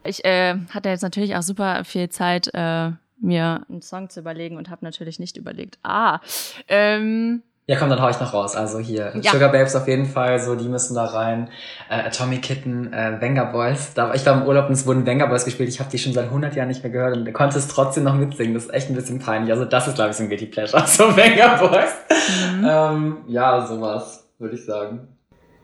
Ich 0.04 0.24
äh, 0.24 0.54
hatte 0.70 0.88
jetzt 0.88 1.02
natürlich 1.02 1.36
auch 1.36 1.42
super 1.42 1.84
viel 1.84 2.08
Zeit, 2.08 2.48
äh, 2.54 2.92
mir 3.20 3.64
einen 3.68 3.82
Song 3.82 4.10
zu 4.10 4.20
überlegen 4.20 4.56
und 4.56 4.70
habe 4.70 4.84
natürlich 4.84 5.18
nicht 5.18 5.36
überlegt, 5.36 5.78
ah, 5.82 6.20
ähm, 6.68 7.42
ja, 7.68 7.76
komm, 7.76 7.90
dann 7.90 8.00
hau 8.00 8.08
ich 8.08 8.18
noch 8.18 8.32
raus. 8.32 8.56
Also 8.56 8.78
hier, 8.78 9.12
ja. 9.20 9.30
Sugar 9.30 9.52
Babes 9.52 9.76
auf 9.76 9.86
jeden 9.88 10.06
Fall, 10.06 10.40
so 10.40 10.54
die 10.54 10.68
müssen 10.70 10.94
da 10.94 11.04
rein. 11.04 11.50
Äh, 11.90 11.96
Atomic 11.96 12.40
Kitten, 12.40 12.90
äh, 12.94 13.20
Venga 13.20 13.44
Boys. 13.44 13.92
Da, 13.92 14.14
ich 14.14 14.24
war 14.24 14.40
im 14.40 14.48
Urlaub 14.48 14.68
und 14.68 14.72
es 14.72 14.86
wurden 14.86 15.04
Venga 15.04 15.26
Boys 15.26 15.44
gespielt. 15.44 15.68
Ich 15.68 15.78
habe 15.78 15.90
die 15.90 15.98
schon 15.98 16.14
seit 16.14 16.24
100 16.24 16.56
Jahren 16.56 16.68
nicht 16.68 16.82
mehr 16.82 16.90
gehört 16.90 17.14
und 17.14 17.30
konnte 17.34 17.58
es 17.58 17.68
trotzdem 17.68 18.04
noch 18.04 18.14
mitsingen. 18.14 18.54
Das 18.54 18.64
ist 18.64 18.72
echt 18.72 18.88
ein 18.88 18.94
bisschen 18.94 19.18
peinlich. 19.18 19.52
Also 19.52 19.66
das 19.66 19.86
ist, 19.86 19.96
glaube 19.96 20.10
ich, 20.10 20.16
so 20.16 20.22
ein 20.22 20.30
Guilty 20.30 20.46
Pleasure. 20.46 20.82
So 20.86 21.14
Venga 21.14 21.56
Boys. 21.56 21.92
Mhm. 22.54 22.66
Ähm, 22.66 23.16
ja, 23.26 23.66
sowas, 23.66 24.26
würde 24.38 24.54
ich 24.54 24.64
sagen. 24.64 25.17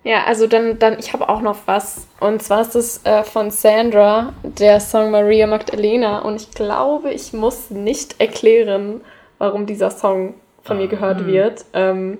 Ja, 0.04 0.24
also 0.24 0.46
dann, 0.46 0.78
dann 0.78 0.98
ich 0.98 1.14
habe 1.14 1.28
auch 1.30 1.40
noch 1.40 1.56
was. 1.64 2.06
Und 2.20 2.42
zwar 2.42 2.60
ist 2.60 2.76
es 2.76 3.04
äh, 3.04 3.24
von 3.24 3.50
Sandra, 3.50 4.34
der 4.42 4.78
Song 4.78 5.10
Maria 5.10 5.46
Magdalena. 5.46 6.18
Und 6.18 6.36
ich 6.36 6.50
glaube, 6.50 7.10
ich 7.10 7.32
muss 7.32 7.70
nicht 7.70 8.20
erklären, 8.20 9.00
warum 9.38 9.64
dieser 9.64 9.90
Song 9.90 10.34
von 10.62 10.76
mir 10.76 10.88
gehört 10.88 11.22
mhm. 11.22 11.26
wird. 11.26 11.64
Ähm, 11.72 12.18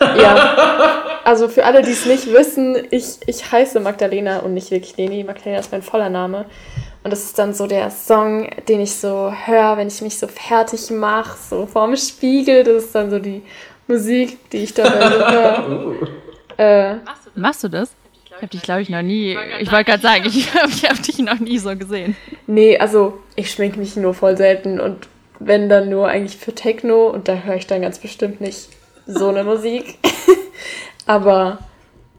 ja, 0.00 1.20
also 1.24 1.48
für 1.48 1.64
alle, 1.64 1.82
die 1.82 1.90
es 1.90 2.06
nicht 2.06 2.32
wissen, 2.32 2.76
ich, 2.90 3.18
ich 3.26 3.50
heiße 3.50 3.80
Magdalena 3.80 4.38
und 4.40 4.54
nicht 4.54 4.70
wirklich 4.70 4.96
Leni. 4.96 5.24
Magdalena 5.24 5.58
ist 5.58 5.72
mein 5.72 5.82
voller 5.82 6.08
Name. 6.08 6.46
Und 7.02 7.12
das 7.12 7.24
ist 7.24 7.36
dann 7.36 7.52
so 7.52 7.66
der 7.66 7.90
Song, 7.90 8.48
den 8.68 8.80
ich 8.80 8.94
so 8.94 9.32
höre, 9.44 9.76
wenn 9.76 9.88
ich 9.88 10.00
mich 10.02 10.18
so 10.18 10.28
fertig 10.28 10.88
mache, 10.92 11.36
so 11.50 11.66
vorm 11.66 11.96
Spiegel. 11.96 12.62
Das 12.62 12.84
ist 12.84 12.94
dann 12.94 13.10
so 13.10 13.18
die 13.18 13.42
Musik, 13.88 14.38
die 14.50 14.58
ich 14.58 14.74
dabei 14.74 15.10
so 15.10 15.18
höre. 15.32 16.08
Äh, 16.62 16.94
Machst, 16.94 17.26
du 17.26 17.40
Machst 17.40 17.64
du 17.64 17.68
das? 17.68 17.96
Ich 18.24 18.32
habe 18.34 18.46
dich, 18.46 18.62
glaube 18.62 18.82
ich, 18.82 18.88
noch 18.88 19.02
nie. 19.02 19.36
Ich 19.60 19.70
wollte 19.70 19.90
gerade 19.90 20.02
sagen, 20.02 20.24
ich 20.26 20.54
habe 20.54 20.70
hab 20.70 21.02
dich 21.02 21.18
noch 21.18 21.38
nie 21.40 21.58
so 21.58 21.76
gesehen. 21.76 22.16
Nee, 22.46 22.78
also 22.78 23.18
ich 23.36 23.50
schminke 23.50 23.78
mich 23.78 23.96
nur 23.96 24.14
voll 24.14 24.36
selten 24.36 24.80
und 24.80 25.08
wenn 25.38 25.68
dann 25.68 25.88
nur 25.88 26.08
eigentlich 26.08 26.36
für 26.36 26.54
Techno 26.54 27.08
und 27.08 27.28
da 27.28 27.34
höre 27.34 27.56
ich 27.56 27.66
dann 27.66 27.82
ganz 27.82 27.98
bestimmt 27.98 28.40
nicht 28.40 28.68
so 29.06 29.28
eine 29.28 29.44
Musik. 29.44 29.98
Aber 31.06 31.58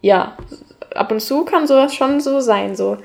ja, 0.01 0.37
ab 0.93 1.11
und 1.11 1.21
zu 1.21 1.45
kann 1.45 1.67
sowas 1.67 1.95
schon 1.95 2.19
so 2.19 2.41
sein, 2.41 2.75
so 2.75 2.97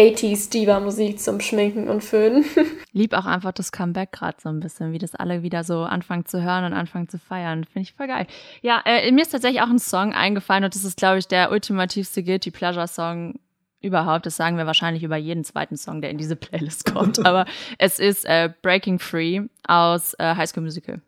80s 0.00 0.50
Diva-Musik 0.50 1.20
zum 1.20 1.40
Schminken 1.40 1.90
und 1.90 2.02
Föhnen. 2.02 2.44
Lieb 2.92 3.12
auch 3.12 3.26
einfach 3.26 3.52
das 3.52 3.70
Comeback 3.70 4.12
gerade 4.12 4.38
so 4.40 4.48
ein 4.48 4.60
bisschen, 4.60 4.92
wie 4.92 4.98
das 4.98 5.14
alle 5.14 5.42
wieder 5.42 5.62
so 5.62 5.82
anfangen 5.82 6.24
zu 6.24 6.42
hören 6.42 6.64
und 6.64 6.72
anfangen 6.72 7.08
zu 7.08 7.18
feiern. 7.18 7.64
Finde 7.64 7.82
ich 7.82 7.92
voll 7.92 8.06
geil. 8.06 8.26
Ja, 8.62 8.82
äh, 8.86 9.10
mir 9.12 9.20
ist 9.20 9.30
tatsächlich 9.30 9.60
auch 9.60 9.68
ein 9.68 9.78
Song 9.78 10.14
eingefallen 10.14 10.64
und 10.64 10.74
das 10.74 10.84
ist, 10.84 10.96
glaube 10.96 11.18
ich, 11.18 11.28
der 11.28 11.52
ultimativste 11.52 12.22
Guilty 12.22 12.50
Pleasure-Song 12.50 13.38
überhaupt. 13.82 14.24
Das 14.24 14.36
sagen 14.36 14.56
wir 14.56 14.66
wahrscheinlich 14.66 15.02
über 15.02 15.16
jeden 15.16 15.44
zweiten 15.44 15.76
Song, 15.76 16.00
der 16.00 16.10
in 16.10 16.18
diese 16.18 16.36
Playlist 16.36 16.90
kommt. 16.90 17.18
Aber 17.26 17.44
es 17.76 17.98
ist 17.98 18.24
äh, 18.24 18.50
Breaking 18.62 18.98
Free 18.98 19.42
aus 19.66 20.14
äh, 20.14 20.34
High 20.34 20.48
School 20.48 20.62
Musical. 20.62 21.02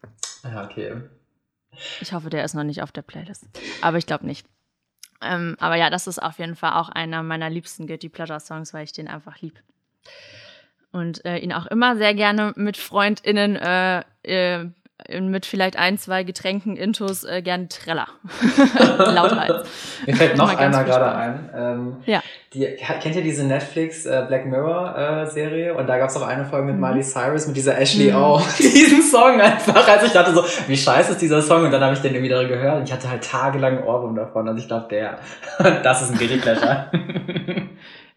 Ja, 0.44 0.64
okay. 0.64 1.00
Ich 2.02 2.12
hoffe, 2.12 2.28
der 2.28 2.44
ist 2.44 2.54
noch 2.54 2.64
nicht 2.64 2.82
auf 2.82 2.92
der 2.92 3.02
Playlist. 3.02 3.46
Aber 3.80 3.96
ich 3.96 4.04
glaube 4.04 4.26
nicht. 4.26 4.46
Ähm, 5.22 5.56
aber 5.60 5.76
ja, 5.76 5.90
das 5.90 6.06
ist 6.06 6.22
auf 6.22 6.38
jeden 6.38 6.56
Fall 6.56 6.72
auch 6.74 6.88
einer 6.88 7.22
meiner 7.22 7.50
liebsten 7.50 7.86
Guilty 7.86 8.08
Pleasure 8.08 8.40
Songs, 8.40 8.74
weil 8.74 8.84
ich 8.84 8.92
den 8.92 9.08
einfach 9.08 9.40
lieb. 9.40 9.62
Und 10.90 11.24
äh, 11.24 11.38
ihn 11.38 11.52
auch 11.52 11.66
immer 11.66 11.96
sehr 11.96 12.14
gerne 12.14 12.52
mit 12.56 12.76
FreundInnen 12.76 13.56
äh, 13.56 14.02
äh, 14.22 14.70
mit 15.20 15.46
vielleicht 15.46 15.76
ein, 15.76 15.98
zwei 15.98 16.22
Getränken 16.24 16.76
Intos 16.76 17.24
äh, 17.24 17.42
gern 17.42 17.68
Treller. 17.68 18.06
Lauthals. 18.98 19.68
Mir 20.06 20.16
fällt 20.16 20.36
noch 20.36 20.56
einer 20.56 20.84
gerade 20.84 21.14
ein. 21.14 21.50
Ähm, 21.54 21.96
ja. 22.06 22.22
Die, 22.54 22.66
kennt 23.00 23.16
ihr 23.16 23.22
diese 23.22 23.44
Netflix 23.44 24.04
äh, 24.04 24.24
Black 24.28 24.46
Mirror 24.46 24.96
äh, 24.96 25.26
Serie? 25.26 25.74
Und 25.74 25.86
da 25.86 25.98
gab 25.98 26.10
es 26.10 26.16
auch 26.16 26.26
eine 26.26 26.44
Folge 26.44 26.66
mit 26.66 26.76
mhm. 26.76 26.82
Miley 26.82 27.02
Cyrus 27.02 27.46
mit 27.46 27.56
dieser 27.56 27.78
Ashley 27.78 28.10
mhm. 28.10 28.16
O. 28.16 28.42
Diesen 28.58 29.02
Song 29.02 29.40
einfach. 29.40 29.86
Also 29.88 30.06
ich 30.06 30.12
dachte 30.12 30.32
so, 30.32 30.44
wie 30.66 30.76
scheiße 30.76 31.12
ist 31.12 31.22
dieser 31.22 31.42
Song? 31.42 31.64
Und 31.64 31.70
dann 31.70 31.82
habe 31.82 31.94
ich 31.94 32.00
den 32.00 32.14
irgendwie 32.14 32.30
da 32.30 32.42
gehört 32.42 32.78
und 32.78 32.84
ich 32.84 32.92
hatte 32.92 33.10
halt 33.10 33.24
tagelang 33.24 33.82
Ohrwurm 33.84 34.14
davon. 34.14 34.48
Also 34.48 34.60
ich 34.60 34.68
glaube, 34.68 34.88
der, 34.90 35.18
das 35.82 36.02
ist 36.02 36.12
ein 36.12 36.18
Guilty 36.18 36.38
Pleasure. 36.38 36.86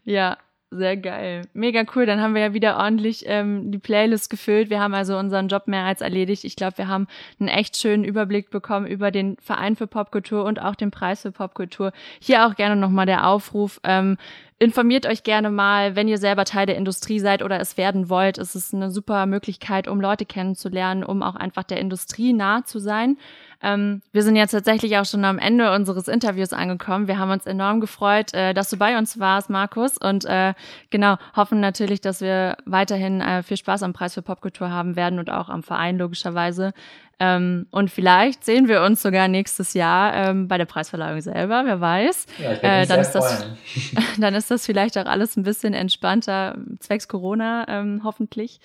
ja, 0.04 0.36
sehr 0.70 0.96
geil. 0.96 1.42
Mega 1.54 1.84
cool. 1.94 2.06
Dann 2.06 2.20
haben 2.20 2.34
wir 2.34 2.42
ja 2.42 2.52
wieder 2.52 2.76
ordentlich 2.76 3.24
ähm, 3.26 3.70
die 3.70 3.78
Playlist 3.78 4.30
gefüllt. 4.30 4.68
Wir 4.68 4.80
haben 4.80 4.94
also 4.94 5.16
unseren 5.16 5.48
Job 5.48 5.68
mehr 5.68 5.84
als 5.84 6.00
erledigt. 6.00 6.44
Ich 6.44 6.56
glaube, 6.56 6.78
wir 6.78 6.88
haben 6.88 7.06
einen 7.38 7.48
echt 7.48 7.76
schönen 7.76 8.04
Überblick 8.04 8.50
bekommen 8.50 8.86
über 8.86 9.10
den 9.10 9.36
Verein 9.40 9.76
für 9.76 9.86
Popkultur 9.86 10.44
und 10.44 10.60
auch 10.60 10.74
den 10.74 10.90
Preis 10.90 11.22
für 11.22 11.30
Popkultur. 11.32 11.92
Hier 12.20 12.46
auch 12.46 12.56
gerne 12.56 12.74
nochmal 12.74 13.06
der 13.06 13.28
Aufruf. 13.28 13.80
Ähm, 13.84 14.16
informiert 14.58 15.06
euch 15.06 15.22
gerne 15.22 15.50
mal, 15.50 15.96
wenn 15.96 16.08
ihr 16.08 16.18
selber 16.18 16.44
Teil 16.44 16.66
der 16.66 16.76
Industrie 16.76 17.18
seid 17.18 17.42
oder 17.42 17.60
es 17.60 17.76
werden 17.76 18.08
wollt. 18.08 18.38
Es 18.38 18.54
ist 18.54 18.72
eine 18.72 18.90
super 18.90 19.26
Möglichkeit, 19.26 19.86
um 19.86 20.00
Leute 20.00 20.24
kennenzulernen, 20.24 21.04
um 21.04 21.22
auch 21.22 21.36
einfach 21.36 21.62
der 21.62 21.78
Industrie 21.78 22.32
nah 22.32 22.64
zu 22.64 22.78
sein. 22.78 23.18
Ähm, 23.62 24.02
wir 24.12 24.22
sind 24.22 24.36
jetzt 24.36 24.52
tatsächlich 24.52 24.96
auch 24.96 25.04
schon 25.04 25.24
am 25.24 25.38
Ende 25.38 25.74
unseres 25.74 26.08
Interviews 26.08 26.52
angekommen. 26.52 27.06
Wir 27.08 27.18
haben 27.18 27.30
uns 27.30 27.46
enorm 27.46 27.80
gefreut, 27.80 28.32
äh, 28.34 28.54
dass 28.54 28.70
du 28.70 28.76
bei 28.76 28.96
uns 28.96 29.18
warst, 29.18 29.50
Markus. 29.50 29.98
Und 29.98 30.24
äh, 30.24 30.54
genau, 30.90 31.16
hoffen 31.34 31.60
natürlich, 31.60 32.00
dass 32.00 32.20
wir 32.20 32.56
weiterhin 32.64 33.20
äh, 33.20 33.42
viel 33.42 33.56
Spaß 33.56 33.82
am 33.82 33.92
Preis 33.92 34.14
für 34.14 34.22
Popkultur 34.22 34.70
haben 34.70 34.96
werden 34.96 35.18
und 35.18 35.30
auch 35.30 35.48
am 35.48 35.62
Verein 35.62 35.98
logischerweise. 35.98 36.72
Ähm, 37.18 37.66
und 37.70 37.90
vielleicht 37.90 38.44
sehen 38.44 38.68
wir 38.68 38.82
uns 38.82 39.00
sogar 39.00 39.26
nächstes 39.28 39.72
Jahr 39.72 40.12
ähm, 40.14 40.48
bei 40.48 40.58
der 40.58 40.66
Preisverleihung 40.66 41.20
selber, 41.22 41.62
wer 41.64 41.80
weiß. 41.80 42.26
Ja, 42.38 42.52
äh, 42.52 42.86
dann, 42.86 43.00
ist 43.00 43.12
das, 43.12 43.46
dann 44.18 44.34
ist 44.34 44.50
das 44.50 44.66
vielleicht 44.66 44.98
auch 44.98 45.06
alles 45.06 45.36
ein 45.36 45.42
bisschen 45.42 45.72
entspannter, 45.72 46.58
zwecks 46.78 47.08
Corona 47.08 47.64
ähm, 47.68 48.02
hoffentlich. 48.04 48.60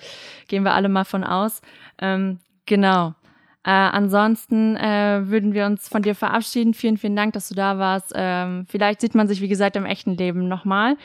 Gehen 0.50 0.64
wir 0.64 0.74
alle 0.74 0.90
mal 0.90 1.06
von 1.06 1.24
aus. 1.24 1.62
Ähm, 2.02 2.40
genau. 2.66 3.14
Äh, 3.64 3.70
ansonsten 3.70 4.76
äh, 4.76 5.22
würden 5.26 5.54
wir 5.54 5.66
uns 5.68 5.88
von 5.88 6.02
dir 6.02 6.16
verabschieden. 6.16 6.74
Vielen, 6.74 6.98
vielen 6.98 7.16
Dank, 7.16 7.34
dass 7.34 7.48
du 7.48 7.56
da 7.56 7.78
warst. 7.78 8.12
Ähm, 8.16 8.66
vielleicht 8.68 9.02
sieht 9.02 9.16
man 9.16 9.28
sich, 9.28 9.40
wie 9.40 9.48
gesagt, 9.48 9.76
im 9.76 9.86
echten 9.86 10.18
Leben 10.18 10.48
nochmal. 10.48 10.98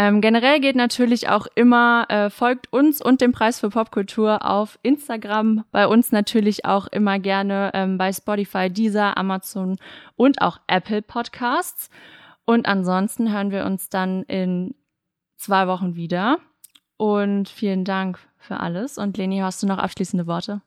Ähm, 0.00 0.20
generell 0.20 0.60
geht 0.60 0.76
natürlich 0.76 1.28
auch 1.28 1.48
immer, 1.56 2.06
äh, 2.08 2.30
folgt 2.30 2.72
uns 2.72 3.02
und 3.02 3.20
dem 3.20 3.32
Preis 3.32 3.58
für 3.58 3.68
Popkultur 3.68 4.48
auf 4.48 4.78
Instagram. 4.82 5.64
Bei 5.72 5.88
uns 5.88 6.12
natürlich 6.12 6.64
auch 6.64 6.86
immer 6.86 7.18
gerne 7.18 7.72
ähm, 7.74 7.98
bei 7.98 8.12
Spotify, 8.12 8.70
Deezer, 8.70 9.16
Amazon 9.16 9.76
und 10.14 10.40
auch 10.40 10.60
Apple 10.68 11.02
Podcasts. 11.02 11.90
Und 12.44 12.66
ansonsten 12.66 13.32
hören 13.32 13.50
wir 13.50 13.64
uns 13.64 13.88
dann 13.88 14.22
in 14.22 14.76
zwei 15.36 15.66
Wochen 15.66 15.96
wieder. 15.96 16.38
Und 16.96 17.48
vielen 17.48 17.84
Dank 17.84 18.20
für 18.38 18.60
alles. 18.60 18.98
Und 18.98 19.16
Leni, 19.16 19.38
hast 19.38 19.64
du 19.64 19.66
noch 19.66 19.78
abschließende 19.78 20.28
Worte? 20.28 20.60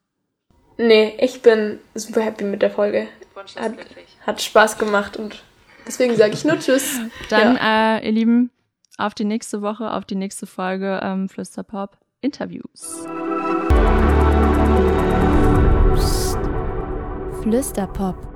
Nee, 0.77 1.15
ich 1.19 1.41
bin 1.41 1.79
super 1.95 2.19
happy 2.19 2.43
mit 2.43 2.61
der 2.61 2.71
Folge. 2.71 3.07
Hat, 3.55 3.73
hat 4.27 4.41
Spaß 4.41 4.77
gemacht 4.77 5.15
und 5.15 5.41
deswegen 5.87 6.17
sage 6.17 6.33
ich 6.33 6.43
nur 6.43 6.59
Tschüss. 6.59 6.99
Dann, 7.29 7.55
ja. 7.55 7.97
äh, 7.97 8.05
ihr 8.05 8.11
Lieben, 8.11 8.51
auf 8.97 9.13
die 9.13 9.25
nächste 9.25 9.61
Woche, 9.61 9.91
auf 9.91 10.05
die 10.05 10.15
nächste 10.15 10.45
Folge 10.45 10.99
ähm, 11.03 11.29
Flüsterpop 11.29 11.97
Interviews. 12.21 13.05
Flüsterpop 17.41 18.30